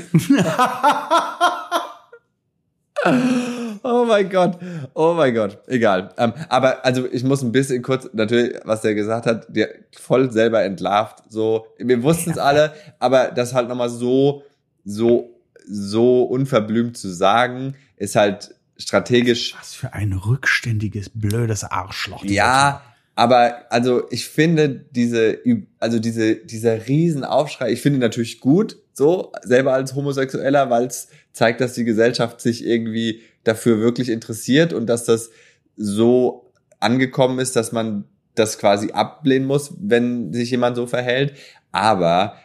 Oh 3.84 4.04
mein 4.06 4.30
Gott, 4.30 4.58
oh 4.94 5.14
mein 5.14 5.34
Gott, 5.34 5.58
egal. 5.66 6.14
Ähm, 6.16 6.32
aber 6.48 6.84
also 6.84 7.06
ich 7.10 7.24
muss 7.24 7.42
ein 7.42 7.50
bisschen 7.50 7.82
kurz, 7.82 8.08
natürlich, 8.12 8.54
was 8.64 8.82
der 8.82 8.94
gesagt 8.94 9.26
hat, 9.26 9.46
der 9.48 9.70
voll 9.98 10.30
selber 10.30 10.62
entlarvt. 10.62 11.24
So, 11.28 11.66
wir 11.78 12.02
wussten 12.02 12.30
es 12.30 12.38
alle, 12.38 12.72
aber 13.00 13.32
das 13.32 13.54
halt 13.54 13.68
nochmal 13.68 13.90
so, 13.90 14.44
so, 14.84 15.34
so 15.66 16.22
unverblümt 16.22 16.96
zu 16.96 17.08
sagen, 17.08 17.74
ist 17.96 18.14
halt 18.14 18.54
strategisch. 18.76 19.56
Was 19.58 19.74
für 19.74 19.92
ein 19.92 20.12
rückständiges, 20.12 21.10
blödes 21.10 21.64
Arschloch. 21.64 22.24
Ja, 22.24 22.82
aber 23.14 23.70
also 23.70 24.04
ich 24.10 24.28
finde 24.28 24.68
diese, 24.90 25.38
also 25.78 25.98
diese, 25.98 26.36
dieser 26.36 26.86
Riesenaufschrei, 26.86 27.72
ich 27.72 27.82
finde 27.82 27.98
natürlich 27.98 28.40
gut, 28.40 28.78
so, 28.94 29.32
selber 29.42 29.72
als 29.72 29.94
Homosexueller, 29.94 30.70
weil 30.70 30.86
es 30.86 31.08
zeigt, 31.32 31.60
dass 31.60 31.74
die 31.74 31.84
Gesellschaft 31.84 32.40
sich 32.40 32.64
irgendwie 32.64 33.22
dafür 33.44 33.80
wirklich 33.80 34.08
interessiert 34.08 34.72
und 34.72 34.86
dass 34.86 35.04
das 35.04 35.30
so 35.76 36.52
angekommen 36.80 37.38
ist, 37.38 37.56
dass 37.56 37.72
man 37.72 38.04
das 38.34 38.58
quasi 38.58 38.92
ablehnen 38.92 39.46
muss, 39.46 39.74
wenn 39.78 40.32
sich 40.32 40.50
jemand 40.50 40.76
so 40.76 40.86
verhält. 40.86 41.34
Aber 41.70 42.36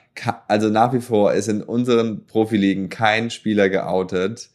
also 0.47 0.69
nach 0.69 0.93
wie 0.93 1.01
vor 1.01 1.33
ist 1.33 1.47
in 1.47 1.61
unseren 1.61 2.25
Profiligen 2.25 2.89
kein 2.89 3.29
Spieler 3.29 3.69
geoutet. 3.69 4.49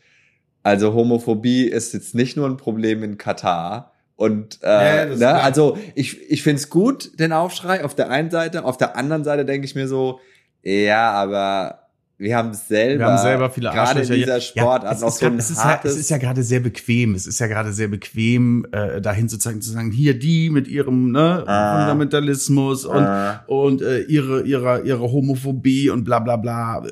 Also 0.63 0.95
Homophobie 0.95 1.65
ist 1.65 1.95
jetzt 1.95 2.15
nicht 2.15 2.37
nur 2.37 2.49
ein 2.49 2.57
Problem 2.57 3.03
in 3.03 3.19
Katar, 3.19 3.92
und 4.17 4.59
äh, 4.63 5.09
ja, 5.11 5.17
ne, 5.17 5.43
also 5.43 5.77
ich, 5.95 6.31
ich 6.31 6.43
finde 6.43 6.57
es 6.61 6.69
gut, 6.71 7.19
den 7.19 7.33
Aufschrei 7.33 7.85
auf 7.85 7.95
der 7.95 8.11
einen 8.11 8.31
Seite, 8.31 8.65
auf 8.65 8.77
der 8.77 8.97
anderen 8.97 9.25
Seite 9.25 9.45
denke 9.45 9.65
ich 9.67 9.75
mir 9.75 9.89
so, 9.89 10.21
ja, 10.63 11.11
aber 11.13 11.79
wir 12.19 12.37
haben 12.37 12.55
selber, 12.55 13.01
Wir 13.01 13.07
haben 13.11 13.19
selber 13.23 13.51
viele 13.51 13.71
gerade 13.71 14.01
in 14.03 14.13
dieser 14.13 14.41
Sportart 14.41 14.85
ja, 14.85 14.93
es 14.93 15.01
noch 15.01 15.09
ist 15.09 15.19
so 15.19 15.27
grad- 15.27 15.33
ein 15.33 15.39
es 15.41 15.51
ist, 15.51 15.59
ja, 15.65 15.81
es 15.83 15.97
ist 15.97 16.09
ja 16.11 16.19
gerade 16.19 16.43
sehr 16.45 16.61
bequem. 16.61 17.17
Es 17.17 17.27
ist 17.27 17.41
ja 17.41 17.49
gerade 17.49 17.73
sehr 17.73 17.89
bequem, 17.89 18.65
äh, 18.71 19.01
dahin 19.01 19.29
zu 19.29 19.39
zeigen, 19.39 19.61
zu 19.61 19.73
sagen, 19.73 19.91
hier 19.91 20.17
die 20.17 20.49
mit 20.49 20.69
ihrem 20.69 21.11
ne, 21.11 21.43
Ah. 21.49 21.79
Fundamentalismus 21.81 22.85
und, 22.85 23.03
Ah. 23.03 23.43
und 23.49 23.83
äh, 23.83 24.03
ihre, 24.03 24.43
ihre, 24.43 24.83
ihre 24.83 25.01
Homophobie 25.11 25.91
und 25.91 26.05
bla 26.05 26.21
bla 26.21 26.37
bla. 26.37 26.87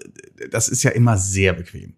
Das 0.50 0.68
ist 0.68 0.82
ja 0.82 0.90
immer 0.90 1.16
sehr 1.16 1.52
bequem. 1.52 1.94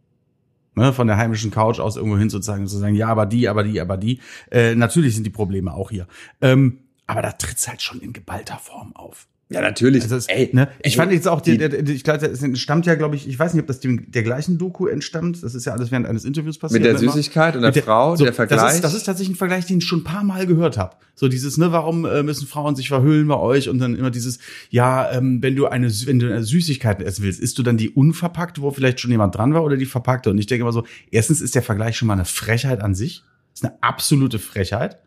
Ne, 0.74 0.92
von 0.94 1.06
der 1.06 1.18
heimischen 1.18 1.50
Couch 1.50 1.80
aus 1.80 1.96
irgendwo 1.96 2.16
hin 2.16 2.30
zu 2.30 2.40
zeigen, 2.40 2.66
zu 2.66 2.78
sagen, 2.78 2.94
ja, 2.94 3.08
aber 3.08 3.26
die, 3.26 3.46
aber 3.46 3.62
die, 3.62 3.78
aber 3.78 3.98
die. 3.98 4.20
Äh, 4.50 4.74
natürlich 4.74 5.14
sind 5.14 5.24
die 5.24 5.30
Probleme 5.30 5.74
auch 5.74 5.90
hier. 5.90 6.06
Ähm, 6.40 6.78
aber 7.06 7.20
da 7.20 7.32
tritt's 7.32 7.68
halt 7.68 7.82
schon 7.82 8.00
in 8.00 8.14
geballter 8.14 8.56
Form 8.56 8.96
auf. 8.96 9.28
Ja 9.50 9.60
natürlich, 9.60 10.02
Also 10.04 10.16
es, 10.16 10.26
ey, 10.28 10.48
ne, 10.52 10.68
ich 10.82 10.92
ey, 10.94 10.96
fand 10.98 11.12
jetzt 11.12 11.28
auch, 11.28 11.40
die, 11.40 11.52
die- 11.52 11.58
der, 11.58 11.68
der, 11.68 11.88
ich 11.88 12.04
glaube, 12.04 12.24
es 12.26 12.42
entstammt 12.42 12.86
ja, 12.86 12.94
glaube 12.94 13.16
ich, 13.16 13.28
ich 13.28 13.38
weiß 13.38 13.52
nicht, 13.52 13.60
ob 13.60 13.66
das 13.66 13.80
dem, 13.80 14.10
der 14.10 14.22
gleichen 14.22 14.56
Doku 14.56 14.86
entstammt. 14.86 15.42
Das 15.42 15.54
ist 15.54 15.66
ja 15.66 15.72
alles 15.74 15.90
während 15.90 16.06
eines 16.06 16.24
Interviews 16.24 16.58
passiert. 16.58 16.80
mit 16.82 16.86
der 16.86 16.94
ne. 16.94 16.98
Süßigkeit 16.98 17.54
und 17.56 17.62
der, 17.62 17.72
Mit 17.74 17.84
Frau, 17.84 18.16
so, 18.16 18.24
der 18.24 18.32
Vergleich. 18.32 18.60
Das 18.60 18.74
ist, 18.76 18.84
das 18.84 18.94
ist 18.94 19.04
tatsächlich 19.04 19.34
ein 19.34 19.38
Vergleich, 19.38 19.66
den 19.66 19.78
ich 19.78 19.84
schon 19.84 20.00
ein 20.00 20.04
paar 20.04 20.24
Mal 20.24 20.46
gehört 20.46 20.78
habe. 20.78 20.96
So 21.14 21.28
dieses, 21.28 21.58
ne, 21.58 21.70
warum 21.72 22.04
äh, 22.06 22.22
müssen 22.22 22.46
Frauen 22.46 22.76
sich 22.76 22.88
verhüllen 22.88 23.28
bei 23.28 23.36
euch? 23.36 23.68
Und 23.68 23.78
dann 23.78 23.94
immer 23.94 24.10
dieses, 24.10 24.38
ja, 24.70 25.10
ähm, 25.12 25.42
wenn 25.42 25.54
du 25.54 25.66
eine, 25.66 25.88
wenn 26.06 26.18
du 26.18 26.26
eine 26.26 26.44
Süßigkeit 26.44 27.02
essen 27.02 27.22
willst, 27.24 27.40
isst 27.40 27.58
du 27.58 27.62
dann 27.62 27.76
die 27.76 27.90
unverpackte, 27.90 28.62
wo 28.62 28.70
vielleicht 28.70 29.00
schon 29.00 29.10
jemand 29.10 29.34
dran 29.34 29.52
war, 29.52 29.64
oder 29.64 29.76
die 29.76 29.86
verpackte? 29.86 30.30
Und 30.30 30.38
ich 30.38 30.46
denke 30.46 30.62
immer 30.62 30.72
so, 30.72 30.84
erstens 31.10 31.40
ist 31.40 31.54
der 31.54 31.62
Vergleich 31.62 31.96
schon 31.98 32.08
mal 32.08 32.14
eine 32.14 32.24
Frechheit 32.24 32.80
an 32.80 32.94
sich. 32.94 33.22
ist 33.54 33.64
eine 33.64 33.74
absolute 33.82 34.38
Frechheit. 34.38 34.98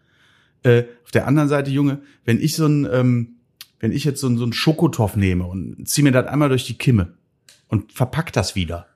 Äh, 0.63 0.83
auf 1.03 1.11
der 1.11 1.27
anderen 1.27 1.49
Seite, 1.49 1.71
Junge, 1.71 1.99
wenn 2.25 2.39
ich 2.39 2.55
so 2.55 2.65
ein, 2.67 2.87
ähm, 2.91 3.34
wenn 3.85 3.91
ich 3.91 4.03
jetzt 4.03 4.19
so 4.19 4.35
so 4.35 4.43
ein 4.45 4.51
Schokotoff 4.51 5.15
nehme 5.15 5.45
und 5.45 5.87
zieh 5.87 6.01
mir 6.01 6.11
das 6.11 6.25
einmal 6.25 6.49
durch 6.49 6.65
die 6.65 6.75
Kimme 6.75 7.13
und 7.67 7.91
verpack 7.93 8.33
das 8.33 8.55
wieder. 8.55 8.87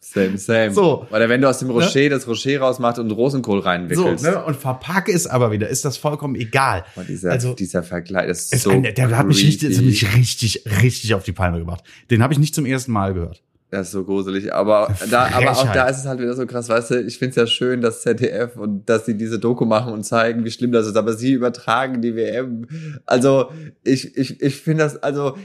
Same, 0.00 0.38
same. 0.38 0.72
So. 0.72 1.06
Oder 1.10 1.28
wenn 1.28 1.40
du 1.40 1.48
aus 1.48 1.58
dem 1.58 1.70
Rocher 1.70 2.08
das 2.08 2.26
Rocher 2.26 2.58
rausmachst 2.58 2.98
und 2.98 3.10
Rosenkohl 3.12 3.60
So, 3.60 3.64
reinwickelst. 3.68 4.24
ne? 4.24 4.42
Und 4.44 4.56
verpacke 4.56 5.12
es 5.12 5.26
aber 5.28 5.52
wieder, 5.52 5.68
ist 5.68 5.84
das 5.84 5.98
vollkommen 5.98 6.34
egal. 6.34 6.84
Boah, 6.96 7.04
dieser, 7.04 7.30
Also- 7.30 7.54
dieser 7.54 7.82
Vergleich, 7.84 8.26
das 8.26 8.40
ist 8.46 8.54
Ist 8.54 8.62
so 8.62 8.70
ein, 8.70 8.82
der 8.82 9.16
hat 9.16 9.26
mich 9.26 9.44
richtig, 9.44 9.80
mich 9.82 10.16
richtig, 10.16 10.64
richtig 10.82 11.14
auf 11.14 11.22
die 11.22 11.32
Palme 11.32 11.58
gebracht. 11.60 11.84
Den 12.10 12.22
habe 12.24 12.32
ich 12.32 12.38
nicht 12.40 12.54
zum 12.56 12.66
ersten 12.66 12.90
Mal 12.92 13.14
gehört. 13.14 13.42
Das 13.70 13.88
ist 13.88 13.92
so 13.92 14.04
gruselig. 14.04 14.54
Aber 14.54 14.94
da, 15.10 15.26
aber 15.32 15.50
auch 15.50 15.72
da 15.72 15.88
ist 15.88 15.98
es 15.98 16.06
halt 16.06 16.20
wieder 16.20 16.34
so 16.34 16.46
krass, 16.46 16.68
weißt 16.68 16.90
du, 16.92 17.00
ich 17.02 17.18
find's 17.18 17.34
ja 17.36 17.46
schön, 17.48 17.80
dass 17.80 18.02
ZDF 18.02 18.56
und 18.56 18.88
dass 18.88 19.06
sie 19.06 19.16
diese 19.16 19.38
Doku 19.40 19.64
machen 19.64 19.92
und 19.92 20.04
zeigen, 20.04 20.44
wie 20.44 20.50
schlimm 20.52 20.70
das 20.72 20.86
ist, 20.86 20.96
aber 20.96 21.14
sie 21.14 21.32
übertragen 21.32 22.00
die 22.00 22.14
WM. 22.14 22.66
Also, 23.06 23.50
ich, 23.82 24.16
ich, 24.16 24.40
ich 24.40 24.56
finde 24.60 24.84
das, 24.84 25.02
also, 25.02 25.36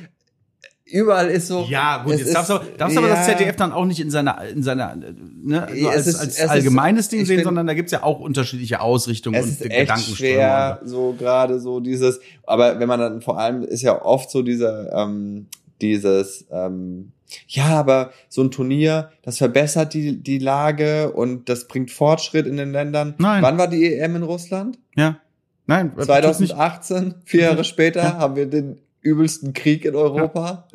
überall 0.86 1.30
ist 1.30 1.48
so. 1.48 1.66
Ja, 1.70 2.04
gut, 2.04 2.14
jetzt 2.14 2.28
ist- 2.28 2.36
darfst 2.36 2.50
du, 2.52 2.60
darfst 2.78 2.96
du 2.96 3.00
aber 3.00 3.10
das 3.10 3.28
ja. 3.28 3.38
ZDF 3.38 3.56
dann 3.56 3.72
auch 3.72 3.86
nicht 3.86 4.00
in 4.00 4.12
seiner, 4.12 4.44
in 4.48 4.62
seiner, 4.62 4.92
äh, 4.94 5.14
ne, 5.44 5.64
als, 5.90 6.06
ist- 6.08 6.20
als 6.20 6.34
es 6.34 6.40
ist- 6.44 6.50
allgemeines 6.50 7.08
Ding 7.10 7.26
sehen, 7.26 7.38
find- 7.38 7.46
sondern 7.46 7.66
da 7.66 7.74
gibt's 7.74 7.92
ja 7.92 8.04
auch 8.04 8.20
unterschiedliche 8.20 8.82
Ausrichtungen 8.82 9.36
Es 9.36 9.46
und 9.46 9.52
ist 9.54 9.66
echt 9.72 10.00
schwer, 10.16 10.80
so 10.84 11.16
gerade 11.18 11.60
so 11.60 11.80
dieses, 11.80 12.20
aber 12.46 12.80
wenn 12.80 12.88
man 12.88 13.00
dann 13.00 13.22
vor 13.22 13.40
allem 13.40 13.64
ist 13.64 13.82
ja 13.82 14.00
oft 14.02 14.30
so 14.30 14.42
dieser, 14.42 14.92
ähm, 14.94 15.48
dieses, 15.82 16.46
ähm, 16.52 17.14
ja, 17.48 17.68
aber 17.68 18.12
so 18.30 18.42
ein 18.42 18.52
Turnier, 18.52 19.12
das 19.24 19.38
verbessert 19.38 19.94
die, 19.94 20.22
die 20.22 20.40
Lage 20.40 21.12
und 21.12 21.50
das 21.50 21.68
bringt 21.68 21.92
Fortschritt 21.92 22.48
in 22.48 22.58
den 22.58 22.72
Ländern. 22.72 23.16
Nein. 23.18 23.42
Wann 23.44 23.58
war 23.58 23.68
die 23.68 23.96
EM 23.96 24.16
in 24.18 24.24
Russland? 24.24 24.80
Ja. 24.96 25.20
Nein, 25.68 25.94
tut's 25.96 26.40
nicht. 26.40 26.52
2018, 26.52 27.16
vier 27.24 27.42
Jahre 27.42 27.64
später, 27.64 28.18
haben 28.18 28.36
wir 28.36 28.48
den 28.48 28.78
übelsten 29.02 29.54
Krieg 29.54 29.86
in 29.86 29.96
Europa. 29.96 30.68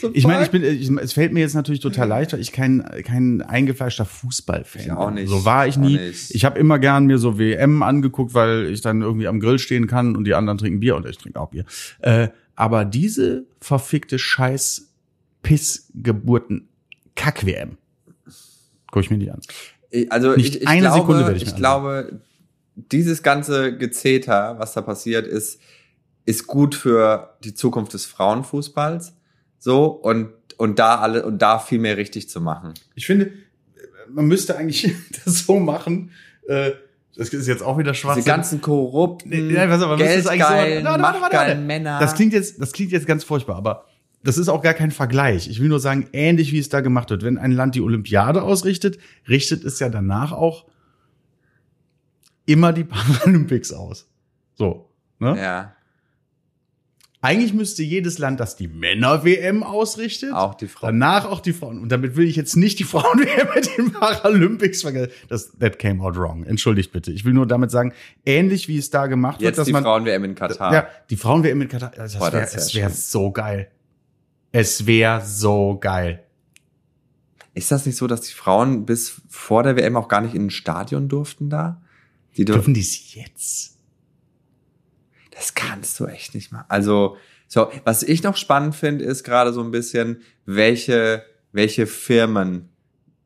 So 0.00 0.10
Ich 0.12 0.26
meine, 0.26 0.42
ich 0.44 0.50
bin, 0.50 0.64
ich, 0.64 0.90
es 0.90 1.12
fällt 1.12 1.32
mir 1.32 1.40
jetzt 1.40 1.54
natürlich 1.54 1.80
total 1.80 2.08
leicht, 2.08 2.32
weil 2.32 2.40
ich 2.40 2.52
kein, 2.52 2.84
kein 3.04 3.42
eingefleischter 3.42 4.04
Fußballfan 4.04 4.82
Ich 4.82 4.90
auch 4.92 5.06
bin. 5.06 5.14
nicht. 5.14 5.28
So 5.28 5.44
war 5.44 5.66
ich 5.68 5.76
nie. 5.76 5.96
nicht. 5.96 6.34
Ich 6.34 6.44
habe 6.44 6.58
immer 6.58 6.78
gern 6.78 7.06
mir 7.06 7.18
so 7.18 7.38
WM 7.38 7.82
angeguckt, 7.82 8.34
weil 8.34 8.66
ich 8.66 8.80
dann 8.80 9.02
irgendwie 9.02 9.28
am 9.28 9.38
Grill 9.40 9.58
stehen 9.58 9.86
kann 9.86 10.16
und 10.16 10.24
die 10.24 10.34
anderen 10.34 10.58
trinken 10.58 10.80
Bier 10.80 10.96
und 10.96 11.06
ich 11.06 11.18
trinke 11.18 11.38
auch 11.40 11.50
Bier. 11.50 11.64
Äh, 12.00 12.28
aber 12.56 12.84
diese 12.84 13.46
verfickte 13.60 14.18
Scheiß 14.18 14.89
Pissgeburten 15.42 16.68
Kack-WM 17.16 17.76
guck 18.90 19.02
ich 19.02 19.10
mir 19.10 19.18
nicht 19.18 19.32
an. 19.32 19.40
Also 20.10 20.32
Nicht 20.34 20.56
ich, 20.56 20.62
ich 20.62 20.68
eine 20.68 20.80
glaube, 20.82 21.00
Sekunde 21.00 21.20
werde 21.24 21.36
ich 21.36 21.42
ich, 21.44 21.50
mir 21.52 21.56
glaube, 21.56 22.20
dieses 22.74 23.22
ganze 23.22 23.76
Gezeter, 23.76 24.56
was 24.58 24.72
da 24.72 24.82
passiert 24.82 25.26
ist, 25.26 25.60
ist 26.24 26.46
gut 26.46 26.74
für 26.74 27.36
die 27.44 27.54
Zukunft 27.54 27.94
des 27.94 28.06
Frauenfußballs. 28.06 29.14
So 29.58 29.86
und 29.86 30.30
und 30.56 30.78
da 30.78 30.96
alle 30.96 31.24
und 31.24 31.40
da 31.40 31.58
viel 31.58 31.78
mehr 31.78 31.96
richtig 31.96 32.28
zu 32.28 32.40
machen. 32.40 32.74
Ich 32.94 33.06
finde, 33.06 33.32
man 34.08 34.26
müsste 34.26 34.56
eigentlich 34.56 34.92
das 35.24 35.40
so 35.46 35.58
machen. 35.58 36.10
Äh, 36.46 36.72
das 37.16 37.30
ist 37.30 37.48
jetzt 37.48 37.62
auch 37.62 37.76
wieder 37.78 37.92
schwach. 37.92 38.14
Diese 38.14 38.26
ganzen 38.26 38.60
korrupten, 38.60 39.28
Nee, 39.30 39.54
pass 39.66 39.82
auf, 39.82 39.88
man 39.90 39.98
so- 39.98 40.04
geldgeilen, 40.04 40.84
warte. 40.84 41.54
Männer. 41.56 41.98
Das 41.98 42.14
klingt 42.14 42.32
jetzt, 42.32 42.60
das 42.60 42.72
klingt 42.72 42.92
jetzt 42.92 43.06
ganz 43.06 43.24
furchtbar, 43.24 43.56
aber 43.56 43.84
das 44.22 44.38
ist 44.38 44.48
auch 44.48 44.62
gar 44.62 44.74
kein 44.74 44.90
Vergleich. 44.90 45.48
Ich 45.48 45.60
will 45.60 45.68
nur 45.68 45.80
sagen, 45.80 46.08
ähnlich 46.12 46.52
wie 46.52 46.58
es 46.58 46.68
da 46.68 46.80
gemacht 46.80 47.10
wird. 47.10 47.22
Wenn 47.22 47.38
ein 47.38 47.52
Land 47.52 47.74
die 47.74 47.80
Olympiade 47.80 48.42
ausrichtet, 48.42 48.98
richtet 49.28 49.64
es 49.64 49.78
ja 49.78 49.88
danach 49.88 50.32
auch 50.32 50.66
immer 52.46 52.72
die 52.72 52.84
Paralympics 52.84 53.72
aus. 53.72 54.08
So. 54.54 54.90
Ne? 55.18 55.36
ja, 55.36 55.74
Eigentlich 57.22 57.52
müsste 57.52 57.82
jedes 57.82 58.16
Land, 58.16 58.40
das 58.40 58.56
die 58.56 58.66
Männer-WM 58.66 59.62
ausrichtet, 59.62 60.32
auch 60.32 60.54
die 60.54 60.68
Frauen. 60.68 60.98
danach 60.98 61.26
auch 61.26 61.40
die 61.40 61.52
Frauen. 61.52 61.78
Und 61.78 61.92
damit 61.92 62.16
will 62.16 62.26
ich 62.26 62.34
jetzt 62.34 62.56
nicht 62.56 62.78
die 62.78 62.84
Frauen-WM 62.84 63.48
mit 63.54 63.76
den 63.76 63.92
Paralympics 63.92 64.80
vergleichen. 64.80 65.12
Das, 65.28 65.52
that 65.58 65.78
came 65.78 66.02
out 66.02 66.16
wrong. 66.16 66.44
Entschuldigt 66.44 66.92
bitte. 66.92 67.12
Ich 67.12 67.26
will 67.26 67.34
nur 67.34 67.46
damit 67.46 67.70
sagen, 67.70 67.92
ähnlich 68.24 68.68
wie 68.68 68.78
es 68.78 68.88
da 68.88 69.06
gemacht 69.06 69.40
wird, 69.40 69.50
Jetzt 69.50 69.58
dass 69.58 69.66
die 69.66 69.72
man 69.72 69.82
Frauen-WM 69.82 70.24
in 70.24 70.34
Katar. 70.34 70.72
ja, 70.72 70.88
die 71.10 71.16
Frauen-WM 71.16 71.60
in 71.60 71.68
Katar, 71.68 71.92
das 71.94 72.18
wäre 72.18 72.32
wär 72.32 72.90
so 72.90 73.30
geil. 73.30 73.70
Es 74.52 74.86
wäre 74.86 75.24
so 75.24 75.78
geil. 75.80 76.24
Ist 77.54 77.70
das 77.70 77.86
nicht 77.86 77.96
so, 77.96 78.06
dass 78.06 78.22
die 78.22 78.32
Frauen 78.32 78.84
bis 78.86 79.20
vor 79.28 79.62
der 79.62 79.76
WM 79.76 79.96
auch 79.96 80.08
gar 80.08 80.20
nicht 80.20 80.34
in 80.34 80.46
ein 80.46 80.50
Stadion 80.50 81.08
durften 81.08 81.50
da? 81.50 81.82
Die 82.36 82.44
dürfen 82.44 82.58
Dürfen 82.58 82.74
die 82.74 82.80
es 82.80 83.14
jetzt? 83.14 83.76
Das 85.32 85.54
kannst 85.54 85.98
du 86.00 86.06
echt 86.06 86.34
nicht 86.34 86.52
machen. 86.52 86.66
Also, 86.68 87.16
so, 87.48 87.70
was 87.84 88.02
ich 88.02 88.22
noch 88.22 88.36
spannend 88.36 88.74
finde, 88.76 89.04
ist 89.04 89.24
gerade 89.24 89.52
so 89.52 89.62
ein 89.62 89.70
bisschen, 89.70 90.22
welche, 90.46 91.24
welche 91.52 91.86
Firmen, 91.86 92.68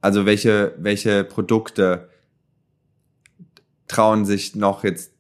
also 0.01 0.25
welche, 0.25 0.75
welche 0.79 1.25
Produkte 1.25 2.09
trauen 3.89 4.25
sich 4.25 4.55
noch 4.55 4.85
jetzt 4.85 5.13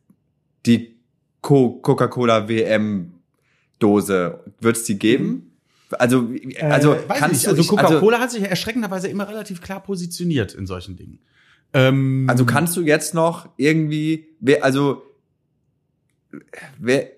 die 0.66 0.96
Co- 1.42 1.78
Coca-Cola 1.80 2.48
WM-Dose, 2.48 4.40
wird 4.60 4.76
es 4.76 4.84
die 4.84 4.98
geben? 4.98 5.50
Also, 5.98 6.30
also 6.60 6.94
äh, 6.94 7.08
weiß 7.08 7.18
kannst 7.18 7.34
nicht. 7.34 7.46
du, 7.46 7.50
also 7.50 7.76
Coca-Cola 7.76 8.18
hat 8.18 8.30
sich 8.30 8.42
erschreckenderweise 8.42 9.08
immer 9.08 9.28
relativ 9.28 9.60
klar 9.60 9.82
positioniert 9.82 10.54
in 10.54 10.66
solchen 10.66 10.96
Dingen. 10.96 11.18
Ähm, 11.72 12.26
Also 12.28 12.44
kannst 12.44 12.76
du 12.76 12.82
jetzt 12.82 13.14
noch 13.14 13.48
irgendwie, 13.56 14.28
also, 14.60 15.02
wer, 16.78 17.08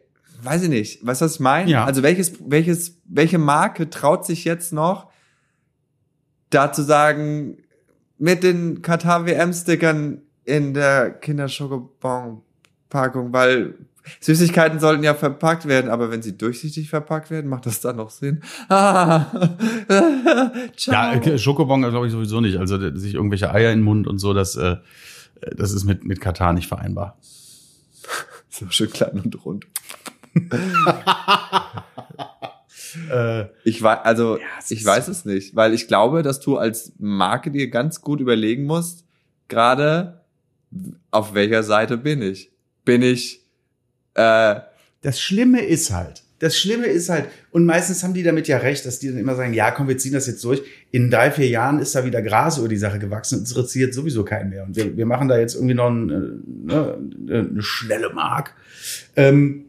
weiß 0.43 0.65
ich 0.65 0.69
nicht, 0.69 1.07
was 1.07 1.23
ich 1.23 1.41
meine? 1.41 1.71
Ja. 1.71 1.85
Also 1.85 2.03
welches, 2.03 2.35
welches, 2.47 3.01
welche 3.05 3.39
Marke 3.39 3.91
traut 3.91 4.27
sich 4.27 4.45
jetzt 4.45 4.73
noch, 4.73 5.11
da 6.51 6.73
zu 6.73 6.83
sagen, 6.83 7.59
mit 8.19 8.43
den 8.43 8.83
Katar-WM-Stickern 8.83 10.23
in 10.45 10.75
der 10.75 11.11
Kinderschokobon-Packung, 11.11 13.33
weil 13.33 13.75
Süßigkeiten 14.21 14.79
sollten 14.81 15.03
ja 15.03 15.15
verpackt 15.15 15.67
werden, 15.67 15.91
aber 15.91 16.11
wenn 16.11 16.23
sie 16.23 16.37
durchsichtig 16.37 16.89
verpackt 16.91 17.31
werden, 17.31 17.49
macht 17.49 17.67
das 17.67 17.81
dann 17.81 17.97
noch 17.97 18.11
Sinn? 18.11 18.43
Ah, 18.69 19.27
ciao. 20.77 21.21
ja, 21.23 21.39
Schokobon 21.39 21.83
glaube 21.83 22.07
ich 22.07 22.13
sowieso 22.13 22.41
nicht. 22.41 22.57
Also 22.59 22.79
sich 22.97 23.15
irgendwelche 23.15 23.53
Eier 23.53 23.73
in 23.73 23.81
den 23.81 23.85
Mund 23.85 24.07
und 24.07 24.19
so, 24.19 24.35
das, 24.35 24.57
äh, 24.57 24.77
das 25.57 25.73
ist 25.73 25.85
mit, 25.85 26.05
mit 26.05 26.21
Katar 26.21 26.53
nicht 26.53 26.69
vereinbar. 26.69 27.19
So 28.49 28.65
schön 28.71 28.91
klein 28.91 29.21
und 29.23 29.45
rund. 29.45 29.67
Äh, 33.11 33.45
Ich 33.65 33.83
weiß, 33.83 33.99
also 34.05 34.39
es 34.59 34.71
ich 34.71 34.85
weiß 34.85 35.09
es 35.09 35.25
nicht, 35.27 35.55
weil 35.55 35.75
ich 35.75 35.89
glaube, 35.89 36.23
dass 36.23 36.41
du 36.41 36.57
als 36.57 36.93
Marke 36.99 37.51
dir 37.51 37.69
ganz 37.69 38.01
gut 38.01 38.21
überlegen 38.21 38.65
musst, 38.65 39.05
gerade 39.49 40.23
auf 41.11 41.35
welcher 41.35 41.63
Seite 41.63 41.99
bin 41.99 42.23
ich? 42.23 42.51
Bin 42.85 43.03
ich 43.03 43.46
äh, 44.17 44.61
Das 45.03 45.21
Schlimme 45.21 45.65
ist 45.65 45.93
halt, 45.93 46.23
das 46.39 46.59
Schlimme 46.59 46.87
ist 46.87 47.09
halt, 47.09 47.29
und 47.51 47.65
meistens 47.65 48.03
haben 48.03 48.13
die 48.13 48.23
damit 48.23 48.47
ja 48.47 48.59
recht, 48.59 48.85
dass 48.85 48.99
die 48.99 49.09
dann 49.09 49.19
immer 49.19 49.35
sagen, 49.35 49.55
ja, 49.55 49.71
komm, 49.71 49.89
wir 49.89 49.97
ziehen 49.97 50.13
das 50.13 50.27
jetzt 50.27 50.45
durch. 50.45 50.63
In 50.91 51.11
drei, 51.11 51.31
vier 51.31 51.49
Jahren 51.49 51.79
ist 51.79 51.95
da 51.95 52.05
wieder 52.05 52.21
Gras 52.21 52.59
über 52.59 52.69
die 52.69 52.77
Sache 52.77 52.99
gewachsen 52.99 53.39
und 53.39 53.45
es 53.45 53.51
interessiert 53.51 53.95
sowieso 53.95 54.25
keinen 54.25 54.51
mehr. 54.51 54.65
Und 54.65 54.77
wir, 54.77 54.97
wir 54.97 55.07
machen 55.07 55.29
da 55.29 55.39
jetzt 55.39 55.55
irgendwie 55.55 55.75
noch 55.75 55.89
ein, 55.89 56.11
äh, 56.11 56.73
ne, 56.73 56.99
eine 57.29 57.63
schnelle 57.63 58.11
Mark. 58.13 58.55
Ähm, 59.17 59.65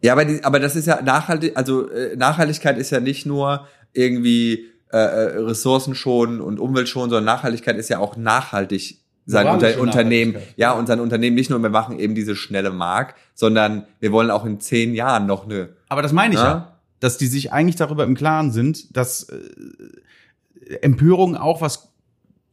Ja, 0.00 0.12
aber, 0.12 0.24
die, 0.24 0.42
aber 0.44 0.60
das 0.60 0.76
ist 0.76 0.86
ja 0.86 1.02
nachhaltig, 1.02 1.56
also 1.56 1.90
äh, 1.90 2.16
Nachhaltigkeit 2.16 2.78
ist 2.78 2.90
ja 2.90 3.00
nicht 3.00 3.26
nur 3.26 3.66
irgendwie 3.92 4.66
äh, 4.92 4.96
äh 4.96 5.38
Ressourcen 5.40 5.94
schonen 5.94 6.40
und 6.40 6.60
Umwelt 6.60 6.88
schonen, 6.88 7.10
sondern 7.10 7.24
Nachhaltigkeit 7.24 7.76
ist 7.76 7.90
ja 7.90 7.98
auch 7.98 8.16
nachhaltig 8.16 9.00
sein 9.30 9.46
Unter 9.46 9.78
Unternehmen, 9.78 10.36
ja, 10.56 10.72
und 10.72 10.86
sein 10.86 11.00
Unternehmen 11.00 11.36
nicht 11.36 11.50
nur, 11.50 11.62
wir 11.62 11.68
machen 11.68 11.98
eben 11.98 12.14
diese 12.14 12.34
schnelle 12.34 12.70
Mark, 12.70 13.14
sondern 13.34 13.84
wir 14.00 14.10
wollen 14.10 14.30
auch 14.30 14.44
in 14.46 14.58
zehn 14.58 14.94
Jahren 14.94 15.26
noch 15.26 15.44
eine. 15.44 15.68
Aber 15.88 16.00
das 16.00 16.12
meine 16.12 16.34
ich 16.34 16.40
ja, 16.40 16.46
ja 16.46 16.78
dass 17.00 17.18
die 17.18 17.26
sich 17.26 17.52
eigentlich 17.52 17.76
darüber 17.76 18.04
im 18.04 18.14
Klaren 18.14 18.50
sind, 18.50 18.96
dass 18.96 19.24
äh, 19.24 20.76
Empörung 20.82 21.36
auch 21.36 21.60
was, 21.60 21.92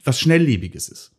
was 0.04 0.20
Schnelllebiges 0.20 0.88
ist. 0.88 1.12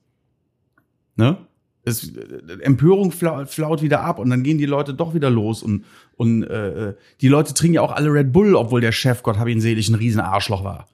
Ne? 1.16 1.38
Es, 1.84 2.16
äh, 2.16 2.62
Empörung 2.62 3.12
flaut, 3.12 3.50
flaut 3.50 3.82
wieder 3.82 4.02
ab 4.02 4.20
und 4.20 4.30
dann 4.30 4.44
gehen 4.44 4.58
die 4.58 4.66
Leute 4.66 4.94
doch 4.94 5.14
wieder 5.14 5.30
los 5.30 5.64
und, 5.64 5.86
und 6.16 6.44
äh, 6.44 6.94
die 7.22 7.28
Leute 7.28 7.54
trinken 7.54 7.76
ja 7.76 7.82
auch 7.82 7.92
alle 7.92 8.14
Red 8.14 8.32
Bull, 8.32 8.56
obwohl 8.56 8.82
der 8.82 8.92
Chef, 8.92 9.24
Gott 9.24 9.38
hab 9.38 9.48
ihn 9.48 9.62
selig, 9.62 9.90
ein 9.90 9.96
riesen 9.96 10.22
Arschloch 10.22 10.64
war. 10.64 10.88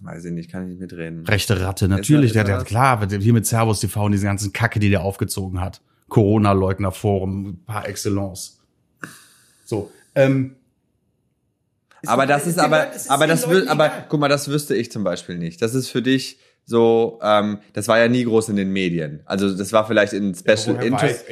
Weiß 0.00 0.24
ich 0.24 0.32
nicht, 0.32 0.50
kann 0.50 0.62
ich 0.62 0.68
nicht 0.70 0.80
mitreden. 0.80 1.26
Rechte 1.26 1.60
Ratte, 1.60 1.86
natürlich, 1.86 2.32
der, 2.32 2.44
der, 2.44 2.64
klar, 2.64 3.06
hier 3.08 3.32
mit 3.32 3.46
Servus 3.46 3.80
TV 3.80 4.06
und 4.06 4.12
diese 4.12 4.24
ganzen 4.24 4.52
Kacke, 4.52 4.80
die 4.80 4.88
der 4.88 5.02
aufgezogen 5.02 5.60
hat. 5.60 5.82
Corona-Leugner-Forum 6.08 7.60
par 7.66 7.86
excellence. 7.86 8.60
So, 9.64 9.90
ähm, 10.14 10.56
aber 12.06 12.26
das 12.26 12.46
ist 12.46 12.58
aber, 12.58 12.88
aber 13.08 13.26
das 13.26 13.48
will, 13.48 13.68
aber 13.68 13.92
guck 14.08 14.20
mal, 14.20 14.28
das 14.28 14.48
wüsste 14.48 14.74
ich 14.74 14.90
zum 14.90 15.04
Beispiel 15.04 15.38
nicht. 15.38 15.60
Das 15.60 15.74
ist 15.74 15.90
für 15.90 16.02
dich 16.02 16.38
so, 16.64 17.18
ähm, 17.22 17.58
das 17.72 17.88
war 17.88 17.98
ja 17.98 18.08
nie 18.08 18.24
groß 18.24 18.48
in 18.50 18.56
den 18.56 18.72
Medien. 18.72 19.20
Also 19.24 19.54
das 19.54 19.72
war 19.72 19.86
vielleicht 19.86 20.12
in 20.12 20.34
Special 20.34 20.76
ja, 20.76 20.82
Interest. 20.82 21.24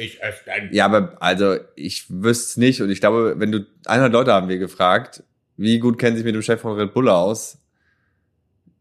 Ja, 0.71 0.85
aber 0.85 1.17
also 1.21 1.57
ich 1.75 2.05
wüsste 2.09 2.45
es 2.45 2.57
nicht 2.57 2.81
und 2.81 2.89
ich 2.89 2.99
glaube, 2.99 3.35
wenn 3.37 3.51
du 3.51 3.65
100 3.85 4.11
Leute 4.11 4.33
haben 4.33 4.49
wir 4.49 4.57
gefragt, 4.57 5.23
wie 5.57 5.79
gut 5.79 5.97
kennen 5.97 6.15
sich 6.15 6.25
mit 6.25 6.35
dem 6.35 6.41
Chef 6.41 6.61
von 6.61 6.77
Red 6.77 6.93
Bull 6.93 7.09
aus? 7.09 7.58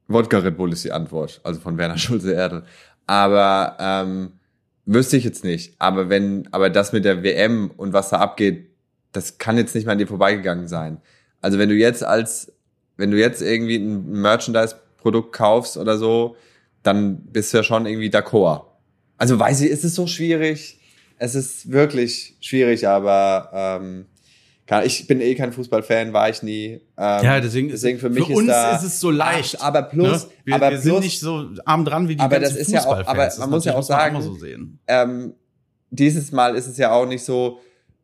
Wodka 0.09 0.39
Red 0.39 0.57
Bull 0.57 0.73
ist 0.73 0.85
die 0.85 0.93
Antwort, 0.93 1.41
also 1.45 1.61
von 1.61 1.79
Werner 1.79 1.99
Schulze 1.99 2.33
Erde. 2.33 2.65
Aber 3.07 3.77
ähm, 3.79 4.33
wüsste 4.87 5.17
ich 5.17 5.25
jetzt 5.25 5.45
nicht. 5.45 5.75
Aber 5.79 6.09
wenn, 6.09 6.49
aber 6.51 6.71
das 6.71 6.93
mit 6.93 7.05
der 7.05 7.23
WM 7.23 7.71
und 7.77 7.93
was 7.93 8.09
da 8.09 8.19
abgeht, 8.19 8.71
das 9.13 9.39
kann 9.39 9.57
jetzt 9.57 9.75
nicht 9.75 9.87
mal 9.87 9.93
an 9.93 9.99
dir 9.99 10.07
vorbeigegangen 10.07 10.69
sein. 10.69 11.01
Also 11.41 11.59
wenn 11.59 11.69
du 11.69 11.75
jetzt 11.75 12.03
als, 12.03 12.53
wenn 12.97 13.11
du 13.11 13.19
jetzt 13.19 13.43
irgendwie 13.43 13.77
ein 13.77 14.21
Merchandise-Produkt 14.21 15.33
kaufst 15.33 15.77
oder 15.77 15.99
so, 15.99 16.37
dann 16.83 17.19
bist 17.19 17.53
du 17.53 17.59
ja 17.59 17.63
schon 17.63 17.87
irgendwie 17.87 18.11
d'accord. 18.11 18.65
Also 19.19 19.39
weiß 19.39 19.61
ich, 19.63 19.71
ist 19.71 19.85
es 19.85 19.95
so 19.95 20.07
schwierig? 20.07 20.81
Es 21.19 21.35
ist 21.35 21.71
wirklich 21.71 22.37
schwierig, 22.41 22.87
aber 22.87 23.51
ähm, 23.53 24.07
ich 24.85 25.07
bin 25.07 25.21
eh 25.21 25.35
kein 25.35 25.53
Fußballfan, 25.53 26.13
war 26.13 26.29
ich 26.29 26.43
nie. 26.43 26.81
Ähm, 26.99 27.25
ja, 27.25 27.41
deswegen, 27.41 27.69
deswegen 27.69 27.99
für 27.99 28.11
mich 28.11 28.27
für 28.27 28.33
ist 28.33 28.39
uns 28.39 28.49
da, 28.49 28.77
ist 28.77 28.83
es 28.83 29.01
so 29.01 29.11
leicht. 29.11 29.63
Aber 29.63 29.83
plus, 29.83 30.27
ne? 30.27 30.33
wir, 30.45 30.55
aber 30.55 30.71
wir 30.71 30.79
plus, 30.79 30.83
sind 30.83 31.01
nicht 31.01 31.21
so 31.21 31.47
arm 31.65 31.85
dran 31.85 32.09
wie 32.09 32.17
die 32.17 32.21
aber 32.21 32.39
das 32.39 32.55
ist 32.55 32.71
ja 32.71 32.85
auch, 32.85 33.07
aber 33.07 33.31
man 33.39 33.51
muss 33.51 33.65
ja 33.65 33.75
auch 33.75 33.83
sagen, 33.83 34.21
so 34.21 34.37
ähm, 34.87 35.35
dieses 35.91 36.33
Mal 36.33 36.55
ist 36.55 36.67
es 36.67 36.77
ja 36.77 36.93
auch 36.93 37.07
nicht 37.07 37.25
so, 37.25 37.61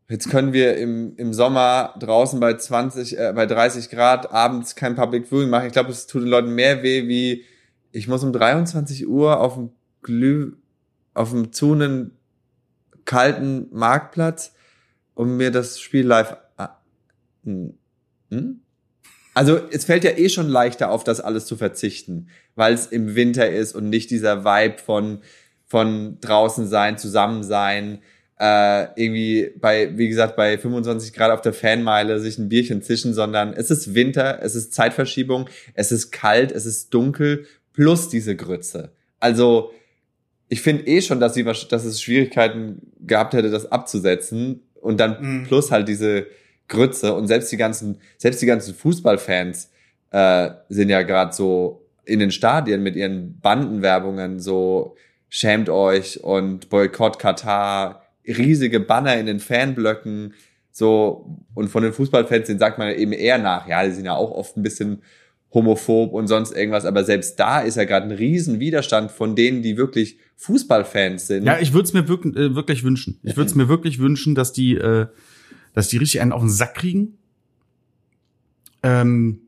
Jetzt 0.08 0.28
können 0.28 0.52
wir 0.52 0.76
im, 0.76 1.16
im 1.16 1.32
Sommer 1.32 1.94
draußen 1.98 2.38
bei 2.38 2.54
20, 2.54 3.18
äh, 3.18 3.32
bei 3.34 3.46
30 3.46 3.88
Grad 3.88 4.30
abends 4.32 4.74
kein 4.74 4.94
Public 4.94 5.26
Viewing 5.26 5.48
machen. 5.48 5.66
Ich 5.66 5.72
glaube, 5.72 5.90
es 5.90 6.06
tut 6.06 6.22
den 6.22 6.28
Leuten 6.28 6.54
mehr 6.54 6.82
weh, 6.82 7.08
wie 7.08 7.44
ich 7.90 8.06
muss 8.06 8.22
um 8.22 8.32
23 8.32 9.08
Uhr 9.08 9.40
auf 9.40 9.54
dem 9.54 9.70
Glüh, 10.02 10.56
auf 11.14 11.30
dem 11.30 11.52
zu 11.52 11.72
einem 11.72 12.10
kalten 13.06 13.68
Marktplatz, 13.72 14.52
um 15.14 15.38
mir 15.38 15.50
das 15.50 15.80
Spiel 15.80 16.06
live. 16.06 16.36
Hm? 17.44 17.74
hm? 18.30 18.60
Also 19.34 19.58
es 19.70 19.84
fällt 19.84 20.04
ja 20.04 20.12
eh 20.16 20.28
schon 20.28 20.48
leichter 20.48 20.90
auf, 20.90 21.02
das 21.02 21.20
alles 21.20 21.46
zu 21.46 21.56
verzichten, 21.56 22.28
weil 22.54 22.72
es 22.72 22.86
im 22.86 23.16
Winter 23.16 23.50
ist 23.50 23.74
und 23.74 23.88
nicht 23.88 24.10
dieser 24.10 24.44
Vibe 24.44 24.78
von 24.78 25.18
von 25.66 26.18
draußen 26.20 26.68
sein, 26.68 26.98
zusammen 26.98 27.42
sein, 27.42 27.98
äh, 28.38 28.84
irgendwie 28.94 29.50
bei, 29.58 29.96
wie 29.96 30.08
gesagt, 30.08 30.36
bei 30.36 30.58
25 30.58 31.12
Grad 31.12 31.30
auf 31.30 31.40
der 31.40 31.52
Fanmeile 31.52 32.20
sich 32.20 32.38
ein 32.38 32.48
Bierchen 32.48 32.82
zischen, 32.82 33.14
sondern 33.14 33.52
es 33.52 33.70
ist 33.70 33.94
Winter, 33.94 34.40
es 34.42 34.54
ist 34.54 34.72
Zeitverschiebung, 34.72 35.48
es 35.74 35.92
ist 35.92 36.10
kalt, 36.10 36.52
es 36.52 36.66
ist 36.66 36.92
dunkel, 36.92 37.46
plus 37.72 38.08
diese 38.08 38.36
Grütze. 38.36 38.92
Also, 39.20 39.72
ich 40.48 40.62
finde 40.62 40.86
eh 40.86 41.00
schon, 41.00 41.20
dass 41.20 41.34
sie, 41.34 41.42
dass 41.42 41.84
es 41.84 42.00
Schwierigkeiten 42.00 42.92
gehabt 43.00 43.34
hätte, 43.34 43.50
das 43.50 43.70
abzusetzen 43.70 44.62
und 44.74 45.00
dann 45.00 45.40
mhm. 45.40 45.44
plus 45.44 45.70
halt 45.70 45.88
diese 45.88 46.26
Grütze 46.68 47.14
und 47.14 47.26
selbst 47.26 47.52
die 47.52 47.56
ganzen, 47.56 48.00
selbst 48.16 48.40
die 48.42 48.46
ganzen 48.46 48.74
Fußballfans 48.74 49.70
äh, 50.10 50.50
sind 50.68 50.88
ja 50.88 51.02
gerade 51.02 51.32
so 51.32 51.86
in 52.04 52.18
den 52.18 52.30
Stadien 52.30 52.82
mit 52.82 52.96
ihren 52.96 53.38
Bandenwerbungen 53.40 54.40
so 54.40 54.96
schämt 55.28 55.68
euch 55.68 56.22
und 56.22 56.70
Boykott 56.70 57.18
Katar, 57.18 58.02
riesige 58.26 58.80
Banner 58.80 59.18
in 59.18 59.26
den 59.26 59.40
Fanblöcken, 59.40 60.34
so, 60.70 61.38
und 61.54 61.68
von 61.68 61.84
den 61.84 61.92
Fußballfans, 61.92 62.48
den 62.48 62.58
sagt 62.58 62.78
man 62.78 62.92
eben 62.94 63.12
eher 63.12 63.38
nach, 63.38 63.68
ja, 63.68 63.84
die 63.84 63.92
sind 63.92 64.06
ja 64.06 64.14
auch 64.14 64.32
oft 64.32 64.56
ein 64.56 64.62
bisschen 64.64 65.02
homophob 65.52 66.12
und 66.12 66.26
sonst 66.26 66.50
irgendwas, 66.50 66.84
aber 66.84 67.04
selbst 67.04 67.38
da 67.38 67.60
ist 67.60 67.76
ja 67.76 67.84
gerade 67.84 68.06
ein 68.06 68.12
riesen 68.12 68.58
Widerstand 68.58 69.12
von 69.12 69.36
denen, 69.36 69.62
die 69.62 69.76
wirklich 69.76 70.18
Fußballfans 70.34 71.28
sind. 71.28 71.46
Ja, 71.46 71.60
ich 71.60 71.72
würde 71.72 71.84
es 71.84 71.92
mir 71.92 72.08
wirklich, 72.08 72.36
äh, 72.36 72.56
wirklich 72.56 72.82
wünschen. 72.82 73.20
Ich 73.22 73.36
würde 73.36 73.48
es 73.48 73.54
mir 73.54 73.68
wirklich 73.68 74.00
wünschen, 74.00 74.34
dass 74.34 74.52
die, 74.52 74.74
äh, 74.74 75.06
dass 75.74 75.88
die 75.88 75.98
richtig 75.98 76.22
einen 76.22 76.32
auf 76.32 76.40
den 76.40 76.50
Sack 76.50 76.74
kriegen. 76.74 77.18
Ähm, 78.82 79.40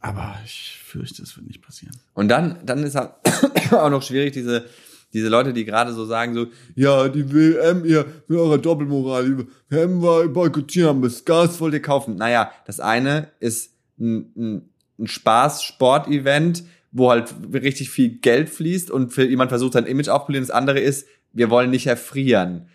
aber 0.00 0.38
ich 0.44 0.78
fürchte, 0.84 1.22
es 1.22 1.34
wird 1.36 1.46
nicht 1.46 1.62
passieren. 1.62 1.96
Und 2.12 2.28
dann, 2.28 2.58
dann 2.64 2.82
ist 2.82 2.94
halt 2.94 3.12
auch 3.72 3.90
noch 3.90 4.02
schwierig, 4.02 4.34
diese 4.34 4.66
diese 5.12 5.28
Leute, 5.28 5.52
die 5.52 5.64
gerade 5.64 5.92
so 5.92 6.04
sagen, 6.04 6.34
so, 6.34 6.46
ja, 6.74 7.08
die 7.08 7.32
WM, 7.32 7.84
ihr, 7.84 8.04
mit 8.26 8.38
eurer 8.38 8.58
Doppelmoral, 8.58 9.24
die 9.24 9.46
WM 9.70 10.02
war 10.02 10.26
boykottieren, 10.28 11.00
das 11.02 11.24
Gas 11.24 11.60
wollt 11.60 11.74
ihr 11.74 11.82
kaufen. 11.82 12.16
Naja, 12.16 12.52
das 12.66 12.78
eine 12.80 13.30
ist 13.40 13.72
ein, 13.98 14.32
ein, 14.36 14.68
ein 14.98 15.06
Spaß-Sport-Event, 15.06 16.64
wo 16.92 17.10
halt 17.10 17.34
richtig 17.52 17.90
viel 17.90 18.18
Geld 18.18 18.50
fließt 18.50 18.90
und 18.90 19.12
für 19.12 19.26
jemand 19.26 19.50
versucht 19.50 19.74
sein 19.74 19.86
Image 19.86 20.08
aufzupolieren. 20.08 20.46
Das 20.46 20.54
andere 20.54 20.80
ist, 20.80 21.06
wir 21.32 21.50
wollen 21.50 21.70
nicht 21.70 21.86
erfrieren. 21.86 22.68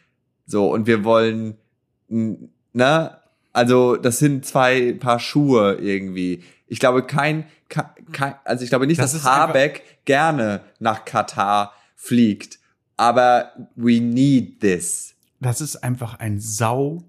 So, 0.45 0.71
und 0.71 0.87
wir 0.87 1.03
wollen, 1.03 1.57
ne, 2.73 3.17
also 3.53 3.95
das 3.95 4.19
sind 4.19 4.45
zwei 4.45 4.93
Paar 4.93 5.19
Schuhe 5.19 5.75
irgendwie. 5.75 6.43
Ich 6.67 6.79
glaube 6.79 7.03
kein, 7.03 7.45
kein 7.69 8.35
also 8.43 8.63
ich 8.63 8.69
glaube 8.69 8.87
nicht, 8.87 8.99
das 8.99 9.13
dass 9.13 9.23
Habeck 9.23 9.83
gerne 10.05 10.61
nach 10.79 11.05
Katar 11.05 11.73
fliegt. 11.95 12.59
Aber 12.97 13.51
we 13.75 13.99
need 13.99 14.59
this. 14.59 15.15
Das 15.39 15.61
ist 15.61 15.77
einfach 15.77 16.19
ein 16.19 16.39
sau 16.39 17.03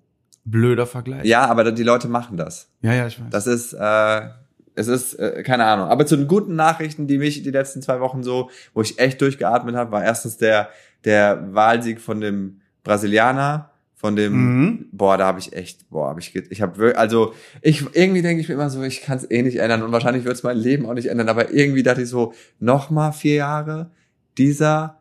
blöder 0.45 0.87
Vergleich. 0.87 1.25
Ja, 1.25 1.47
aber 1.47 1.73
die 1.73 1.83
Leute 1.83 2.09
machen 2.09 2.37
das. 2.37 2.69
Ja, 2.83 2.93
ja, 2.93 3.07
ich 3.07 3.21
weiß. 3.21 3.27
Das 3.31 3.47
ist, 3.47 3.73
äh, 3.73 4.29
es 4.75 4.89
ist, 4.89 5.15
äh, 5.15 5.43
keine 5.43 5.65
Ahnung. 5.65 5.89
Aber 5.89 6.07
zu 6.07 6.17
den 6.17 6.27
guten 6.27 6.57
Nachrichten, 6.57 7.07
die 7.07 7.19
mich 7.19 7.43
die 7.43 7.51
letzten 7.51 7.81
zwei 7.83 8.01
Wochen 8.01 8.23
so, 8.23 8.51
wo 8.73 8.83
ich 8.83 8.99
echt 8.99 9.21
durchgeatmet 9.21 9.77
habe, 9.77 9.93
war 9.93 10.05
erstens 10.05 10.37
der, 10.37 10.69
der 11.05 11.55
Wahlsieg 11.55 12.01
von 12.01 12.21
dem 12.21 12.61
Brasilianer, 12.83 13.71
von 13.95 14.17
dem, 14.17 14.33
mhm. 14.33 14.89
boah, 14.93 15.17
da 15.17 15.27
habe 15.27 15.39
ich 15.39 15.53
echt, 15.53 15.89
boah, 15.89 16.09
habe 16.09 16.21
ich, 16.21 16.35
ich 16.35 16.61
habe 16.61 16.97
also 16.97 17.33
ich 17.63 17.85
irgendwie 17.95 18.23
denke 18.23 18.41
ich 18.41 18.49
mir 18.49 18.55
immer 18.55 18.69
so, 18.69 18.83
ich 18.83 19.03
kann 19.03 19.17
es 19.17 19.31
eh 19.31 19.43
nicht 19.43 19.59
ändern 19.59 19.83
und 19.83 19.93
wahrscheinlich 19.93 20.25
wird 20.25 20.37
es 20.37 20.43
mein 20.43 20.59
Leben 20.59 20.87
auch 20.87 20.95
nicht 20.95 21.07
ändern, 21.07 21.29
aber 21.29 21.53
irgendwie 21.53 21.83
dachte 21.83 22.03
ich 22.03 22.09
so, 22.09 22.35
noch 22.59 22.91
mal 22.91 23.13
vier 23.13 23.37
Jahre, 23.37 23.91
dieser 24.37 25.01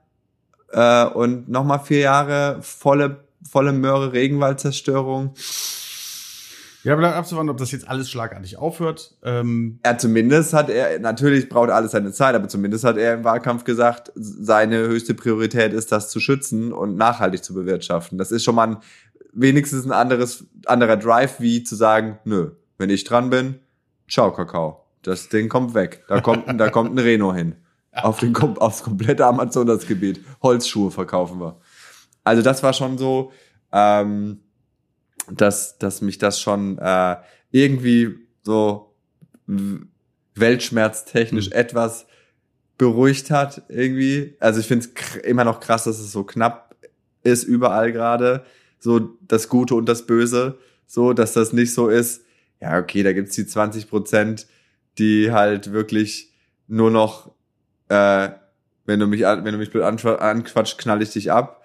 äh, 0.72 1.06
und 1.06 1.50
nochmal 1.50 1.80
vier 1.80 2.00
Jahre 2.00 2.60
volle, 2.62 3.26
volle 3.50 3.74
Möhre 3.74 4.14
Regenwaldzerstörung. 4.14 5.34
Ja, 6.84 6.98
bleibt 6.98 7.16
abzuwarten, 7.16 7.50
ob 7.50 7.58
das 7.58 7.72
jetzt 7.72 7.88
alles 7.88 8.10
schlagartig 8.10 8.58
aufhört. 8.58 9.16
Ähm 9.24 9.80
ja, 9.86 9.98
zumindest 9.98 10.54
hat 10.54 10.70
er, 10.70 11.00
natürlich 11.00 11.48
braucht 11.48 11.70
alles 11.70 11.92
seine 11.92 12.12
Zeit, 12.12 12.36
aber 12.36 12.50
zumindest 12.50 12.84
hat 12.84 12.98
er 12.98 13.14
im 13.14 13.24
Wahlkampf 13.24 13.64
gesagt, 13.64 14.12
seine 14.16 14.80
höchste 14.80 15.14
Priorität 15.14 15.72
ist, 15.72 15.94
das 15.94 16.10
zu 16.10 16.20
schützen 16.20 16.74
und 16.74 16.98
nachhaltig 16.98 17.42
zu 17.42 17.54
bewirtschaften. 17.54 18.18
Das 18.18 18.32
ist 18.32 18.44
schon 18.44 18.56
mal 18.56 18.68
ein, 18.68 18.78
wenigstens 19.32 19.86
ein 19.86 19.94
anderes, 19.94 20.46
anderer 20.66 20.98
Drive, 20.98 21.40
wie 21.40 21.64
zu 21.64 21.76
sagen, 21.76 22.20
nö, 22.26 22.52
wenn 22.78 22.90
ich 22.90 23.06
dran 23.06 23.30
bin, 23.30 23.60
ciao 24.10 24.34
Kakao. 24.34 24.86
Das 25.04 25.30
Ding 25.30 25.48
kommt 25.48 25.74
weg. 25.74 26.04
Da 26.10 26.20
kommt, 26.20 26.60
da 26.60 26.70
kommt 26.70 26.94
ein 26.94 27.00
Reno 27.00 27.34
hin 27.34 27.56
auf 27.94 28.20
den, 28.20 28.36
aufs 28.36 28.84
komplette 28.84 29.26
Amazonasgebiet. 29.26 30.24
Holzschuhe 30.42 30.92
verkaufen 30.92 31.40
wir. 31.40 31.62
Also 32.26 32.42
das 32.42 32.62
war 32.62 32.74
schon 32.74 32.98
so, 32.98 33.32
ähm, 33.72 34.43
dass, 35.32 35.78
dass 35.78 36.02
mich 36.02 36.18
das 36.18 36.40
schon 36.40 36.78
äh, 36.78 37.16
irgendwie 37.52 38.16
so 38.44 38.94
weltschmerztechnisch 40.36 41.48
mhm. 41.48 41.54
etwas 41.56 42.06
beruhigt 42.78 43.30
hat 43.32 43.64
irgendwie. 43.70 44.36
Also 44.40 44.60
ich 44.60 44.68
finde 44.68 44.88
es 44.94 45.16
immer 45.18 45.44
noch 45.44 45.60
krass, 45.60 45.84
dass 45.86 46.00
es 46.00 46.12
so 46.12 46.24
knapp 46.24 46.76
ist 47.24 47.44
überall 47.44 47.92
gerade. 47.92 48.46
So 48.80 49.18
das 49.22 49.48
Gute 49.48 49.76
und 49.76 49.88
das 49.88 50.06
Böse. 50.06 50.58
so, 50.86 51.14
dass 51.14 51.34
das 51.34 51.54
nicht 51.54 51.74
so 51.74 51.88
ist, 51.88 52.24
ja, 52.62 52.78
okay, 52.78 53.02
da 53.04 53.14
gibt's 53.14 53.36
die 53.36 53.48
20 53.48 53.90
Prozent, 53.90 54.46
die 55.00 55.32
halt 55.32 55.72
wirklich 55.72 56.32
nur 56.68 56.92
noch, 56.92 57.32
äh, 57.90 58.30
wenn 58.86 59.00
du 59.00 59.08
mich, 59.08 59.26
an- 59.26 59.44
wenn 59.44 59.54
du 59.54 59.58
mich 59.58 59.72
blöd 59.72 59.84
anqu- 59.84 60.18
anquatscht, 60.18 60.78
knall 60.78 61.02
ich 61.02 61.12
dich 61.12 61.32
ab, 61.32 61.63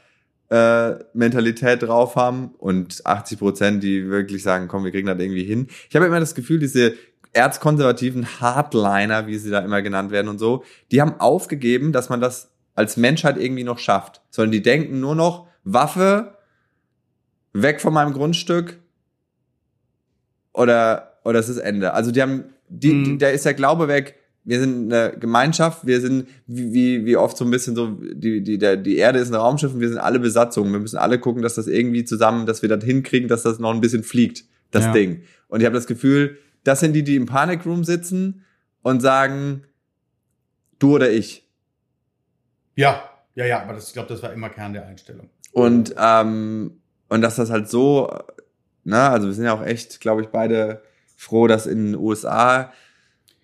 äh, 0.51 0.95
Mentalität 1.13 1.83
drauf 1.83 2.17
haben 2.17 2.55
und 2.59 3.05
80 3.05 3.39
Prozent, 3.39 3.83
die 3.83 4.09
wirklich 4.09 4.43
sagen, 4.43 4.69
komm, 4.69 4.85
wir 4.85 4.91
kriegen 4.91 5.07
das 5.07 5.19
irgendwie 5.19 5.45
hin. 5.45 5.69
Ich 5.89 5.97
habe 5.97 6.07
immer 6.07 6.21
das 6.21 6.35
Gefühl, 6.35 6.59
diese 6.59 6.95
erzkonservativen 7.35 8.41
Hardliner, 8.41 9.27
wie 9.27 9.37
sie 9.37 9.51
da 9.51 9.61
immer 9.61 9.83
genannt 9.83 10.11
werden 10.11 10.29
und 10.29 10.39
so, 10.39 10.65
die 10.91 11.01
haben 11.01 11.21
aufgegeben, 11.21 11.93
dass 11.93 12.09
man 12.09 12.21
das 12.21 12.51
als 12.75 12.97
Menschheit 12.97 13.37
irgendwie 13.37 13.65
noch 13.65 13.79
schafft. 13.79 14.23
Sondern 14.31 14.53
die 14.53 14.63
denken 14.63 15.01
nur 15.01 15.15
noch, 15.15 15.47
Waffe, 15.65 16.39
weg 17.53 17.81
von 17.81 17.93
meinem 17.93 18.13
Grundstück 18.15 18.79
oder, 20.53 21.19
oder 21.25 21.39
es 21.39 21.49
ist 21.49 21.59
Ende. 21.59 21.93
Also 21.93 22.11
die 22.11 22.23
haben, 22.23 22.45
die, 22.69 22.93
Mhm. 22.93 23.05
die, 23.05 23.19
da 23.19 23.29
ist 23.29 23.45
der 23.45 23.55
Glaube 23.55 23.89
weg, 23.89 24.18
wir 24.49 24.61
sind 24.61 24.91
eine 24.91 25.15
Gemeinschaft, 25.19 25.87
wir 25.87 26.01
sind 26.01 26.27
wie, 26.47 26.73
wie, 26.73 27.05
wie 27.05 27.17
oft 27.19 27.37
so 27.37 27.45
ein 27.45 27.51
bisschen 27.51 27.77
so, 27.77 27.99
die, 28.01 28.43
die, 28.43 28.57
der, 28.57 28.79
die 28.79 28.97
Erde 28.97 29.19
ist 29.19 29.29
ein 29.29 29.35
Raumschiff 29.35 29.75
und 29.75 29.81
wir 29.81 29.91
sind 29.91 29.99
alle 29.99 30.19
Besatzungen. 30.19 30.73
Wir 30.73 30.81
müssen 30.81 30.97
alle 30.97 31.19
gucken, 31.19 31.43
dass 31.43 31.57
das 31.57 31.67
irgendwie 31.67 32.07
zusammen, 32.07 32.47
dass 32.47 32.63
wir 32.63 32.71
das 32.71 32.83
hinkriegen, 32.83 33.29
dass 33.29 33.43
das 33.43 33.59
noch 33.59 33.75
ein 33.75 33.83
bisschen 33.83 34.03
fliegt, 34.03 34.45
das 34.71 34.87
Ja. 34.87 34.93
Ding. 34.93 35.21
Und 35.49 35.61
ich 35.61 35.67
habe 35.67 35.77
das 35.77 35.87
Gefühl, 35.87 36.39
das 36.65 36.81
sind 36.81 36.95
die, 36.95 37.05
die 37.05 37.17
im 37.17 37.27
Panic 37.27 37.67
Room 37.67 37.85
sitzen 37.85 38.47
und 38.81 39.03
sagen, 39.03 39.65
du 40.79 40.95
oder 40.95 41.11
ich. 41.11 41.47
Ja, 42.75 43.03
ja, 43.35 43.45
ja, 43.45 43.61
aber 43.61 43.75
das, 43.75 43.89
ich 43.89 43.93
glaube, 43.93 44.09
das 44.09 44.23
war 44.23 44.33
immer 44.33 44.49
Kern 44.49 44.73
der 44.73 44.87
Einstellung. 44.87 45.29
Und, 45.53 45.95
ähm, 45.99 46.81
und 47.11 47.21
dass 47.21 47.37
das 47.37 47.51
halt 47.51 47.69
so, 47.69 48.11
na, 48.85 49.11
also 49.11 49.27
wir 49.27 49.35
sind 49.35 49.45
ja 49.45 49.53
auch 49.53 49.63
echt, 49.65 50.01
glaube 50.01 50.23
ich, 50.23 50.29
beide 50.29 50.81
froh, 51.17 51.49
dass 51.49 51.67
in 51.67 51.93
den 51.93 51.97
USA 51.97 52.73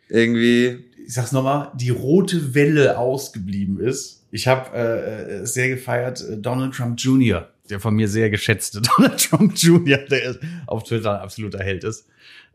irgendwie, 0.08 0.84
ich 1.06 1.14
sag's 1.14 1.32
nochmal, 1.32 1.70
die 1.74 1.90
rote 1.90 2.54
Welle 2.54 2.98
ausgeblieben 2.98 3.78
ist. 3.78 4.26
Ich 4.30 4.48
habe 4.48 4.76
äh, 4.76 5.42
äh, 5.42 5.46
sehr 5.46 5.68
gefeiert 5.68 6.20
äh, 6.22 6.38
Donald 6.38 6.74
Trump 6.74 6.98
Jr., 6.98 7.48
der 7.70 7.80
von 7.80 7.94
mir 7.94 8.08
sehr 8.08 8.30
geschätzte 8.30 8.80
Donald 8.96 9.20
Trump 9.20 9.54
Jr., 9.56 9.98
der 9.98 10.22
ist 10.22 10.40
auf 10.66 10.82
Twitter 10.84 11.16
ein 11.16 11.20
absoluter 11.20 11.62
Held 11.62 11.84
ist. 11.84 12.06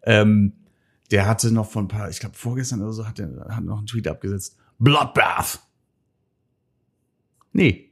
Ähm, 0.03 0.53
der 1.11 1.27
hatte 1.27 1.51
noch 1.51 1.69
vor 1.69 1.81
ein 1.83 1.87
paar, 1.87 2.09
ich 2.09 2.19
glaube 2.19 2.35
vorgestern 2.35 2.81
oder 2.81 2.93
so, 2.93 3.07
hat 3.07 3.19
er 3.19 3.29
hat 3.49 3.63
noch 3.63 3.77
einen 3.77 3.87
Tweet 3.87 4.07
abgesetzt. 4.07 4.57
Bloodbath. 4.77 5.59
Nee. 7.51 7.91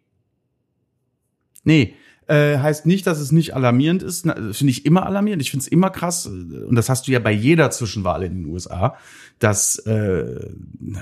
Nee. 1.64 1.96
Äh, 2.28 2.58
heißt 2.58 2.86
nicht, 2.86 3.08
dass 3.08 3.20
es 3.20 3.32
nicht 3.32 3.56
alarmierend 3.56 4.04
ist. 4.04 4.26
Na, 4.26 4.36
Finde 4.36 4.72
ich 4.72 4.86
immer 4.86 5.06
alarmierend. 5.06 5.42
Ich 5.42 5.52
finde 5.52 5.64
es 5.64 5.68
immer 5.68 5.90
krass. 5.90 6.26
Und 6.26 6.76
das 6.76 6.90
hast 6.90 7.08
du 7.08 7.12
ja 7.12 7.20
bei 7.20 7.32
jeder 7.32 7.72
Zwischenwahl 7.72 8.24
in 8.24 8.44
den 8.44 8.46
USA, 8.48 8.98
dass, 9.40 9.80
äh, 9.80 10.50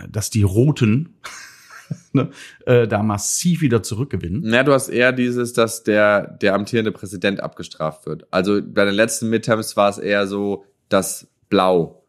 dass 0.10 0.30
die 0.30 0.44
Roten 0.44 1.16
ne, 2.14 2.30
äh, 2.66 2.88
da 2.88 3.02
massiv 3.02 3.62
wieder 3.62 3.82
zurückgewinnen. 3.82 4.42
na, 4.46 4.64
du 4.64 4.74
hast 4.74 4.90
eher 4.90 5.12
dieses, 5.12 5.54
dass 5.54 5.84
der, 5.84 6.28
der 6.42 6.54
amtierende 6.54 6.92
Präsident 6.92 7.42
abgestraft 7.42 8.06
wird. 8.06 8.28
Also 8.32 8.62
bei 8.64 8.86
den 8.86 8.94
letzten 8.94 9.30
Midterms 9.30 9.76
war 9.76 9.90
es 9.90 9.98
eher 9.98 10.28
so, 10.28 10.66
dass 10.90 11.28
Blau 11.50 12.04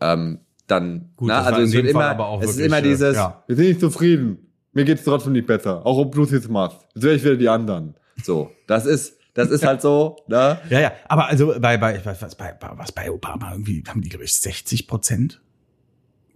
ähm, 0.00 0.40
dann, 0.66 1.10
Gut, 1.16 1.28
na, 1.28 1.38
das 1.38 1.44
war 1.46 1.52
also 1.54 1.62
in 1.62 1.68
es 1.68 1.72
wird 1.72 1.84
Fall 1.86 1.90
immer, 1.90 2.10
aber 2.10 2.26
auch 2.28 2.42
es 2.42 2.50
ist 2.50 2.58
wirklich, 2.58 2.66
immer 2.66 2.78
äh, 2.78 2.82
dieses, 2.82 3.16
ja. 3.16 3.42
wir 3.46 3.56
sind 3.56 3.66
nicht 3.66 3.80
zufrieden, 3.80 4.38
mir 4.72 4.84
geht's 4.84 5.04
trotzdem 5.04 5.32
nicht 5.32 5.46
besser, 5.46 5.84
auch 5.84 5.98
ob 5.98 6.14
du 6.14 6.22
es 6.22 6.30
jetzt 6.30 6.48
machst. 6.48 6.86
Jetzt 6.94 7.02
wäre 7.02 7.16
ich 7.16 7.24
wieder 7.24 7.36
die 7.36 7.48
anderen. 7.48 7.94
So, 8.24 8.50
das 8.66 8.86
ist, 8.86 9.16
das 9.34 9.50
ist 9.50 9.64
halt 9.64 9.80
so, 9.80 10.16
ne? 10.28 10.58
Ja, 10.68 10.80
ja. 10.80 10.92
Aber 11.08 11.26
also 11.26 11.54
bei, 11.60 11.76
bei 11.76 12.00
was, 12.04 12.34
bei, 12.34 12.54
was 12.60 12.92
bei 12.92 13.10
Obama 13.10 13.52
irgendwie 13.52 13.82
haben 13.86 14.02
die, 14.02 14.08
glaube 14.08 14.24
ich, 14.24 14.34
60 14.34 14.86
Prozent. 14.86 15.40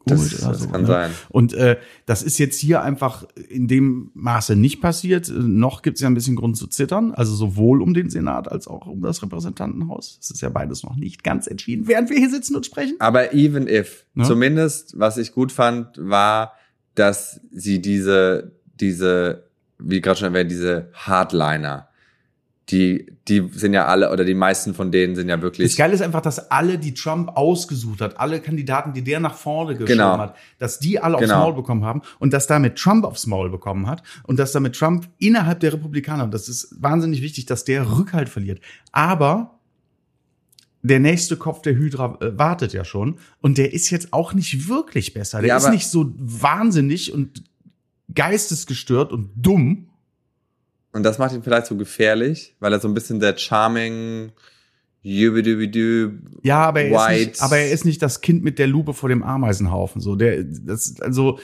Das, 0.07 0.37
das 0.37 0.61
so, 0.61 0.68
kann 0.68 0.82
ne? 0.82 0.87
sein. 0.87 1.11
Und 1.30 1.55
äh, 1.55 1.78
das 2.05 2.22
ist 2.22 2.39
jetzt 2.39 2.61
hier 2.61 2.82
einfach 2.82 3.24
in 3.49 3.68
dem 3.68 4.11
Maße 4.12 4.55
nicht 4.55 4.82
passiert. 4.82 5.32
Noch 5.35 5.80
gibt 5.80 5.97
es 5.97 6.03
ja 6.03 6.09
ein 6.09 6.14
bisschen 6.14 6.37
Grund 6.37 6.59
zu 6.59 6.66
zittern, 6.66 7.12
also 7.12 7.35
sowohl 7.35 7.80
um 7.80 7.95
den 7.95 8.11
Senat 8.11 8.51
als 8.53 8.68
auch 8.68 8.87
um 8.87 9.01
das 9.01 9.22
Repräsentantenhaus. 9.22 10.18
Das 10.20 10.30
ist 10.30 10.43
ja 10.43 10.51
beides 10.51 10.82
noch 10.82 10.97
nicht 10.97 11.24
ganz 11.24 11.47
entschieden, 11.47 11.89
während 11.89 12.11
wir 12.11 12.18
hier 12.18 12.28
sitzen 12.28 12.55
und 12.55 12.66
sprechen. 12.66 12.97
Aber 12.99 13.32
even 13.32 13.66
if, 13.66 14.05
Ne? 14.14 14.24
zumindest, 14.24 14.99
was 14.99 15.16
ich 15.16 15.32
gut 15.32 15.51
fand, 15.51 15.97
war, 15.99 16.53
dass 16.95 17.41
sie 17.51 17.80
diese, 17.80 18.53
diese, 18.78 19.49
wie 19.87 20.01
gerade 20.01 20.18
schon 20.18 20.35
erwähnt, 20.35 20.51
diese 20.51 20.91
Hardliner, 20.95 21.89
die, 22.70 23.12
die 23.28 23.47
sind 23.53 23.74
ja 23.74 23.85
alle, 23.85 24.11
oder 24.11 24.24
die 24.24 24.32
meisten 24.35 24.72
von 24.72 24.91
denen 24.91 25.14
sind 25.14 25.28
ja 25.28 25.37
Das 25.37 25.43
wirklich, 25.43 25.76
Geile 25.76 25.93
ist 25.93 26.01
einfach, 26.01 26.22
dass 26.22 26.51
alle, 26.51 26.78
die 26.78 26.95
Trump 26.95 27.37
ausgesucht 27.37 28.01
hat, 28.01 28.18
alle 28.18 28.41
Kandidaten, 28.41 28.95
die 28.95 29.05
der 29.05 29.20
nach 29.20 29.35
vorne 29.35 29.72
geschoben 29.74 29.87
Genau. 29.99 30.16
hat, 30.18 30.37
dass 30.59 30.78
die 30.78 30.99
alle 30.99 31.16
aufs 31.16 31.26
Genau. 31.26 31.41
Maul 31.41 31.55
bekommen 31.55 31.85
haben 31.85 32.01
und 32.20 32.32
dass 32.32 32.47
damit 32.47 32.76
Trump 32.76 33.05
aufs 33.05 33.26
Maul 33.26 33.51
bekommen 33.51 33.87
hat 33.87 34.03
und 34.22 34.39
dass 34.39 34.53
damit 34.53 34.76
Trump 34.76 35.09
innerhalb 35.18 35.61
der 35.61 35.74
Republikaner, 35.74 36.24
und 36.24 36.32
das 36.32 36.49
ist 36.49 36.74
wahnsinnig 36.80 37.20
wichtig, 37.20 37.45
dass 37.45 37.64
der 37.64 37.99
Rückhalt 37.99 38.30
verliert. 38.30 38.61
Aber 38.93 39.59
der 40.80 41.01
nächste 41.01 41.37
Kopf 41.37 41.61
der 41.62 41.74
Hydra 41.76 42.16
äh, 42.22 42.39
wartet 42.39 42.72
ja 42.72 42.85
schon 42.85 43.18
und 43.43 43.59
der 43.59 43.74
ist 43.74 43.91
jetzt 43.91 44.12
auch 44.14 44.32
nicht 44.32 44.68
wirklich 44.68 45.12
besser. 45.12 45.41
Der 45.41 45.49
Ja, 45.49 45.57
ist 45.59 45.70
nicht 45.70 45.89
so 45.89 46.12
wahnsinnig 46.18 47.12
und 47.12 47.45
geistesgestört 48.13 49.13
und 49.13 49.31
dumm. 49.37 49.89
und 50.93 51.03
das 51.03 51.19
macht 51.19 51.33
ihn 51.35 51.43
vielleicht 51.43 51.67
so 51.67 51.77
gefährlich, 51.77 52.55
weil 52.61 52.73
er 52.73 52.81
so 52.81 52.89
ein 52.89 52.95
bisschen 52.95 53.21
der 53.21 53.37
charming, 53.37 54.33
jubidubidu, 55.03 56.13
Ja, 56.43 56.63
aber 56.67 56.83
er, 56.83 56.89
ist 56.89 56.93
White. 57.09 57.31
nicht, 57.31 57.43
aber 57.43 57.59
er 57.59 57.71
ist 57.71 57.85
nicht 57.85 58.03
das 58.03 58.21
Kind 58.21 58.43
mit 58.43 58.59
der 58.59 58.67
Lupe 58.67 58.95
vor 58.95 59.09
dem 59.09 59.23
Ameisenhaufen. 59.23 60.01
So, 60.01 60.17
der, 60.17 60.43
das, 60.45 60.95
also, 61.01 61.39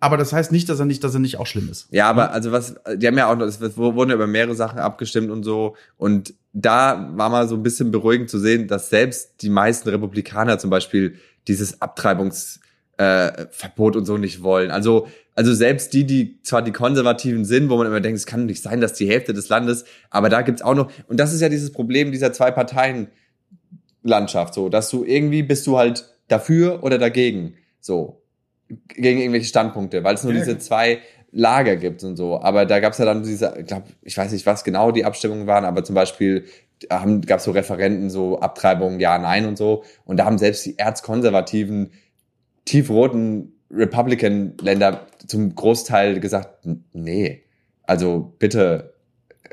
aber 0.00 0.16
das 0.16 0.32
heißt 0.32 0.52
nicht, 0.52 0.68
dass 0.68 0.78
er 0.80 0.84
nicht, 0.86 1.02
dass 1.04 1.14
er 1.14 1.20
nicht 1.20 1.38
auch 1.38 1.46
schlimm 1.46 1.68
ist. 1.70 1.88
Ja, 1.90 2.08
aber 2.10 2.32
also 2.32 2.52
was, 2.52 2.74
die 2.96 3.06
haben 3.06 3.16
ja 3.16 3.30
auch 3.32 3.36
noch, 3.36 3.46
es 3.46 3.60
wurden 3.76 4.10
ja 4.10 4.16
über 4.16 4.26
mehrere 4.26 4.54
Sachen 4.54 4.78
abgestimmt 4.78 5.30
und 5.30 5.42
so. 5.44 5.76
Und 5.96 6.34
da 6.52 7.10
war 7.14 7.30
mal 7.30 7.48
so 7.48 7.54
ein 7.54 7.62
bisschen 7.62 7.92
beruhigend 7.92 8.28
zu 8.28 8.38
sehen, 8.38 8.66
dass 8.68 8.90
selbst 8.90 9.42
die 9.42 9.48
meisten 9.48 9.88
Republikaner 9.88 10.58
zum 10.58 10.70
Beispiel 10.70 11.16
dieses 11.48 11.80
Abtreibungsverbot 11.80 12.60
äh, 12.98 13.46
Verbot 13.50 13.96
und 13.96 14.04
so 14.04 14.18
nicht 14.18 14.42
wollen. 14.42 14.70
Also, 14.70 15.08
also 15.34 15.54
selbst 15.54 15.92
die, 15.92 16.04
die 16.04 16.40
zwar 16.42 16.62
die 16.62 16.72
Konservativen 16.72 17.44
sind, 17.44 17.70
wo 17.70 17.76
man 17.76 17.86
immer 17.86 18.00
denkt, 18.00 18.18
es 18.18 18.26
kann 18.26 18.46
nicht 18.46 18.62
sein, 18.62 18.80
dass 18.80 18.92
die 18.92 19.08
Hälfte 19.08 19.32
des 19.32 19.48
Landes, 19.48 19.84
aber 20.10 20.28
da 20.28 20.42
gibt's 20.42 20.62
auch 20.62 20.74
noch, 20.74 20.90
und 21.08 21.18
das 21.18 21.32
ist 21.32 21.40
ja 21.40 21.48
dieses 21.48 21.72
Problem 21.72 22.12
dieser 22.12 22.32
zwei 22.32 22.50
Parteien 22.50 23.08
Landschaft, 24.02 24.54
so, 24.54 24.68
dass 24.68 24.90
du 24.90 25.04
irgendwie 25.04 25.42
bist 25.42 25.66
du 25.66 25.78
halt 25.78 26.06
dafür 26.28 26.82
oder 26.82 26.98
dagegen, 26.98 27.54
so, 27.80 28.22
gegen 28.88 29.20
irgendwelche 29.20 29.46
Standpunkte, 29.46 30.04
weil 30.04 30.14
es 30.14 30.24
nur 30.24 30.32
Ja, 30.32 30.40
diese 30.40 30.52
klar. 30.52 30.60
zwei 30.60 30.98
Lager 31.30 31.76
gibt 31.76 32.04
und 32.04 32.16
so. 32.16 32.40
Aber 32.40 32.66
da 32.66 32.80
gab's 32.80 32.98
ja 32.98 33.04
dann 33.04 33.22
diese, 33.22 33.54
ich 33.58 33.66
glaube, 33.66 33.86
ich 34.02 34.16
weiß 34.16 34.32
nicht, 34.32 34.46
was 34.46 34.64
genau 34.64 34.92
die 34.92 35.04
Abstimmungen 35.04 35.46
waren, 35.46 35.64
aber 35.64 35.82
zum 35.84 35.94
Beispiel 35.94 36.44
haben, 36.90 37.22
gab's 37.22 37.44
so 37.44 37.52
Referenten, 37.52 38.10
so 38.10 38.40
Abtreibungen, 38.40 39.00
ja, 39.00 39.18
nein 39.18 39.46
und 39.46 39.56
so. 39.56 39.84
Und 40.04 40.18
da 40.18 40.24
haben 40.24 40.38
selbst 40.38 40.66
die 40.66 40.78
erzkonservativen, 40.78 41.92
tiefroten 42.64 43.52
Republican-Länder 43.70 45.06
zum 45.26 45.54
Großteil 45.54 46.20
gesagt, 46.20 46.66
nee, 46.92 47.44
also 47.84 48.34
bitte 48.38 48.94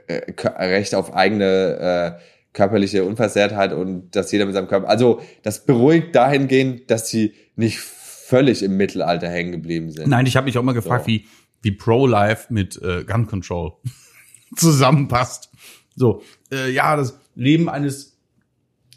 äh, 0.08 0.32
Recht 0.42 0.96
auf 0.96 1.14
eigene 1.14 2.18
äh, 2.20 2.22
körperliche 2.54 3.04
Unversehrtheit 3.06 3.74
und 3.74 4.16
dass 4.16 4.32
jeder 4.32 4.46
mit 4.46 4.56
seinem 4.56 4.68
Körper, 4.68 4.90
also 4.90 5.22
das 5.44 5.66
beruhigt 5.66 6.16
dahingehend, 6.16 6.90
dass 6.90 7.10
sie 7.10 7.34
nicht 7.56 7.80
völlig 7.80 8.64
im 8.64 8.78
Mittelalter 8.78 9.30
hängen 9.30 9.52
geblieben 9.52 9.92
sind. 9.92 10.10
Nein, 10.10 10.26
ich 10.26 10.36
habe 10.36 10.46
mich 10.46 10.58
auch 10.58 10.64
mal 10.64 10.74
gefragt, 10.74 11.06
So. 11.06 11.12
wie, 11.12 11.26
wie 11.62 11.72
Pro-Life 11.72 12.54
mit 12.54 12.82
äh, 12.82 13.04
Gun 13.04 13.28
Control 13.28 13.74
zusammenpasst. 14.56 15.52
So, 15.96 16.22
äh, 16.52 16.72
ja, 16.72 16.96
das 16.96 17.20
Leben 17.36 17.70
eines 17.70 18.19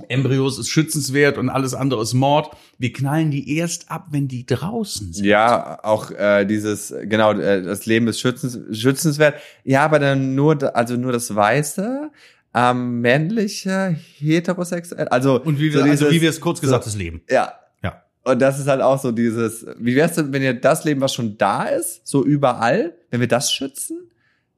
Embryos 0.08 0.58
ist 0.58 0.68
schützenswert 0.68 1.38
und 1.38 1.48
alles 1.50 1.74
andere 1.74 2.02
ist 2.02 2.14
Mord. 2.14 2.54
Wir 2.78 2.92
knallen 2.92 3.30
die 3.30 3.56
erst 3.56 3.90
ab, 3.90 4.08
wenn 4.10 4.28
die 4.28 4.46
draußen 4.46 5.12
sind. 5.12 5.24
Ja, 5.24 5.78
auch 5.82 6.10
äh, 6.10 6.44
dieses, 6.44 6.94
genau, 7.04 7.32
äh, 7.32 7.62
das 7.62 7.86
Leben 7.86 8.08
ist 8.08 8.20
schützens, 8.20 8.58
schützenswert. 8.78 9.34
Ja, 9.64 9.84
aber 9.84 9.98
dann 9.98 10.34
nur, 10.34 10.74
also 10.76 10.96
nur 10.96 11.12
das 11.12 11.34
Weiße, 11.34 12.10
ähm, 12.54 13.00
männliche, 13.00 13.96
heterosexuell, 14.18 15.08
also 15.08 15.40
Und 15.42 15.58
wie 15.58 15.70
so 15.70 15.78
wir, 15.84 15.90
also 15.90 16.04
dieses- 16.06 16.14
wie 16.14 16.20
wir 16.20 16.30
es 16.30 16.40
kurz 16.40 16.60
gesagt, 16.60 16.84
so, 16.84 16.90
das 16.90 16.96
Leben. 16.98 17.22
Ja. 17.30 17.52
Ja. 17.82 18.02
Und 18.24 18.40
das 18.42 18.58
ist 18.58 18.68
halt 18.68 18.82
auch 18.82 19.00
so 19.00 19.10
dieses, 19.12 19.66
wie 19.78 19.96
wär's 19.96 20.14
denn, 20.14 20.32
wenn 20.32 20.42
ihr 20.42 20.54
das 20.54 20.84
Leben, 20.84 21.00
was 21.00 21.14
schon 21.14 21.38
da 21.38 21.64
ist, 21.64 22.06
so 22.06 22.24
überall, 22.24 22.94
wenn 23.10 23.20
wir 23.20 23.28
das 23.28 23.52
schützen? 23.52 23.98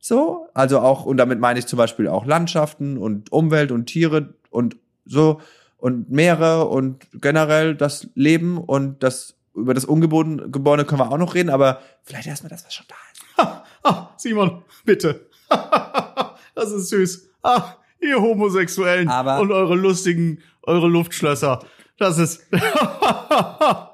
So, 0.01 0.49
also 0.53 0.81
auch, 0.81 1.07
und 1.07 1.17
damit 1.17 1.41
meine 1.41 1.59
ich 1.59 1.67
zum 1.67 1.79
Beispiel 1.79 2.09
auch 2.09 2.27
Landschaften 2.27 2.99
und 2.99 3.33
Umwelt 3.33 3.73
und 3.73 3.87
Tiere 3.87 4.35
und 4.51 4.77
so 5.05 5.41
und 5.79 6.11
Meere 6.11 6.67
und 6.67 7.07
generell 7.21 7.75
das 7.75 8.09
Leben 8.15 8.59
und 8.59 9.03
das, 9.03 9.35
über 9.55 9.75
das 9.75 9.85
Ungeborene 9.85 10.49
Geborene 10.51 10.85
können 10.85 11.01
wir 11.01 11.11
auch 11.13 11.19
noch 11.19 11.35
reden, 11.35 11.51
aber 11.51 11.81
vielleicht 12.03 12.27
erstmal 12.27 12.51
das, 12.51 12.65
was 12.65 12.75
schon 12.75 12.87
da 12.89 12.95
ist. 13.13 13.65
Ah, 13.83 14.09
Simon, 14.17 14.63
bitte. 14.85 15.27
das 16.55 16.73
ist 16.73 16.89
süß. 16.89 17.29
Ah, 17.43 17.75
Ihr 18.01 18.21
Homosexuellen 18.21 19.09
Aber- 19.09 19.41
und 19.41 19.51
eure 19.53 19.75
lustigen, 19.75 20.41
eure 20.63 20.89
Luftschlösser. 20.89 21.61
Das 21.99 22.19
ist. 22.19 22.47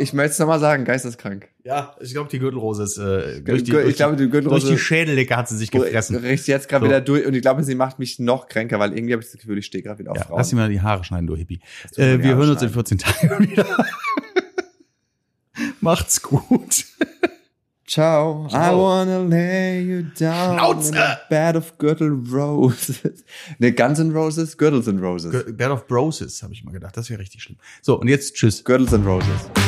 Ich 0.00 0.12
möchte 0.12 0.32
es 0.32 0.38
nochmal 0.38 0.60
sagen, 0.60 0.84
geisteskrank. 0.84 1.48
ja, 1.64 1.94
ich 2.00 2.12
glaube, 2.12 2.28
die 2.30 2.38
Gürtelrose 2.38 2.82
ist. 2.82 2.98
Äh, 2.98 3.40
durch 3.42 3.62
die, 3.64 3.70
Ich 3.72 3.82
durch 3.82 3.96
glaube, 3.96 4.16
die 4.16 4.24
Gürtelrose- 4.28 4.48
Durch 4.50 4.64
die 4.66 4.78
Schädeldecke 4.78 5.36
hat 5.36 5.48
sie 5.48 5.56
sich 5.56 5.70
gefressen. 5.70 6.16
Richte 6.16 6.50
jetzt 6.50 6.68
gerade 6.68 6.84
So. 6.84 6.88
wieder 6.90 7.00
durch 7.00 7.26
und 7.26 7.34
ich 7.34 7.42
glaube, 7.42 7.62
sie 7.64 7.74
macht 7.74 7.98
mich 7.98 8.18
noch 8.18 8.48
kränker, 8.48 8.78
weil 8.78 8.92
irgendwie 8.92 9.12
habe 9.14 9.22
ich 9.22 9.30
das 9.30 9.40
Gefühl, 9.40 9.58
ich 9.58 9.66
stehe 9.66 9.82
gerade 9.82 9.98
wieder 9.98 10.12
auf 10.12 10.16
Ja, 10.18 10.24
Frauen. 10.24 10.38
lass 10.38 10.48
dir 10.50 10.56
mal 10.56 10.68
die 10.68 10.80
Haare 10.80 11.04
schneiden, 11.04 11.26
du 11.26 11.36
Hippie. 11.36 11.60
Äh, 11.96 12.18
wir 12.18 12.30
Haare 12.30 12.36
hören 12.36 12.50
uns 12.50 12.62
in 12.62 12.68
schneiden. 12.70 12.74
14 12.74 12.98
Tagen 12.98 13.38
wieder. 13.50 13.66
Macht's 15.80 16.22
gut. 16.22 16.84
Ciao. 17.86 18.44
I 18.48 18.50
Ciao. 18.50 18.78
wanna 18.82 19.18
lay 19.22 19.80
you 19.80 20.02
down 20.18 20.58
Schnauze! 20.58 20.88
in 20.90 20.98
a 20.98 21.18
bed 21.30 21.56
of 21.56 21.78
Gürtel 21.78 22.10
Roses. 22.30 23.00
ne, 23.58 23.72
Guns 23.72 23.98
N' 23.98 24.12
Roses, 24.12 24.58
Gürtels 24.58 24.88
and 24.88 25.00
Roses. 25.02 25.32
Bed 25.56 25.70
of 25.70 25.86
Broses, 25.86 26.42
habe 26.42 26.52
ich 26.52 26.62
mal 26.64 26.72
gedacht. 26.72 26.96
Das 26.98 27.08
wäre 27.08 27.18
richtig 27.20 27.42
schlimm. 27.42 27.56
So, 27.80 27.98
und 27.98 28.08
jetzt 28.08 28.34
tschüss. 28.34 28.62
Gürtels 28.62 28.92
and 28.92 29.06
Roses. 29.06 29.67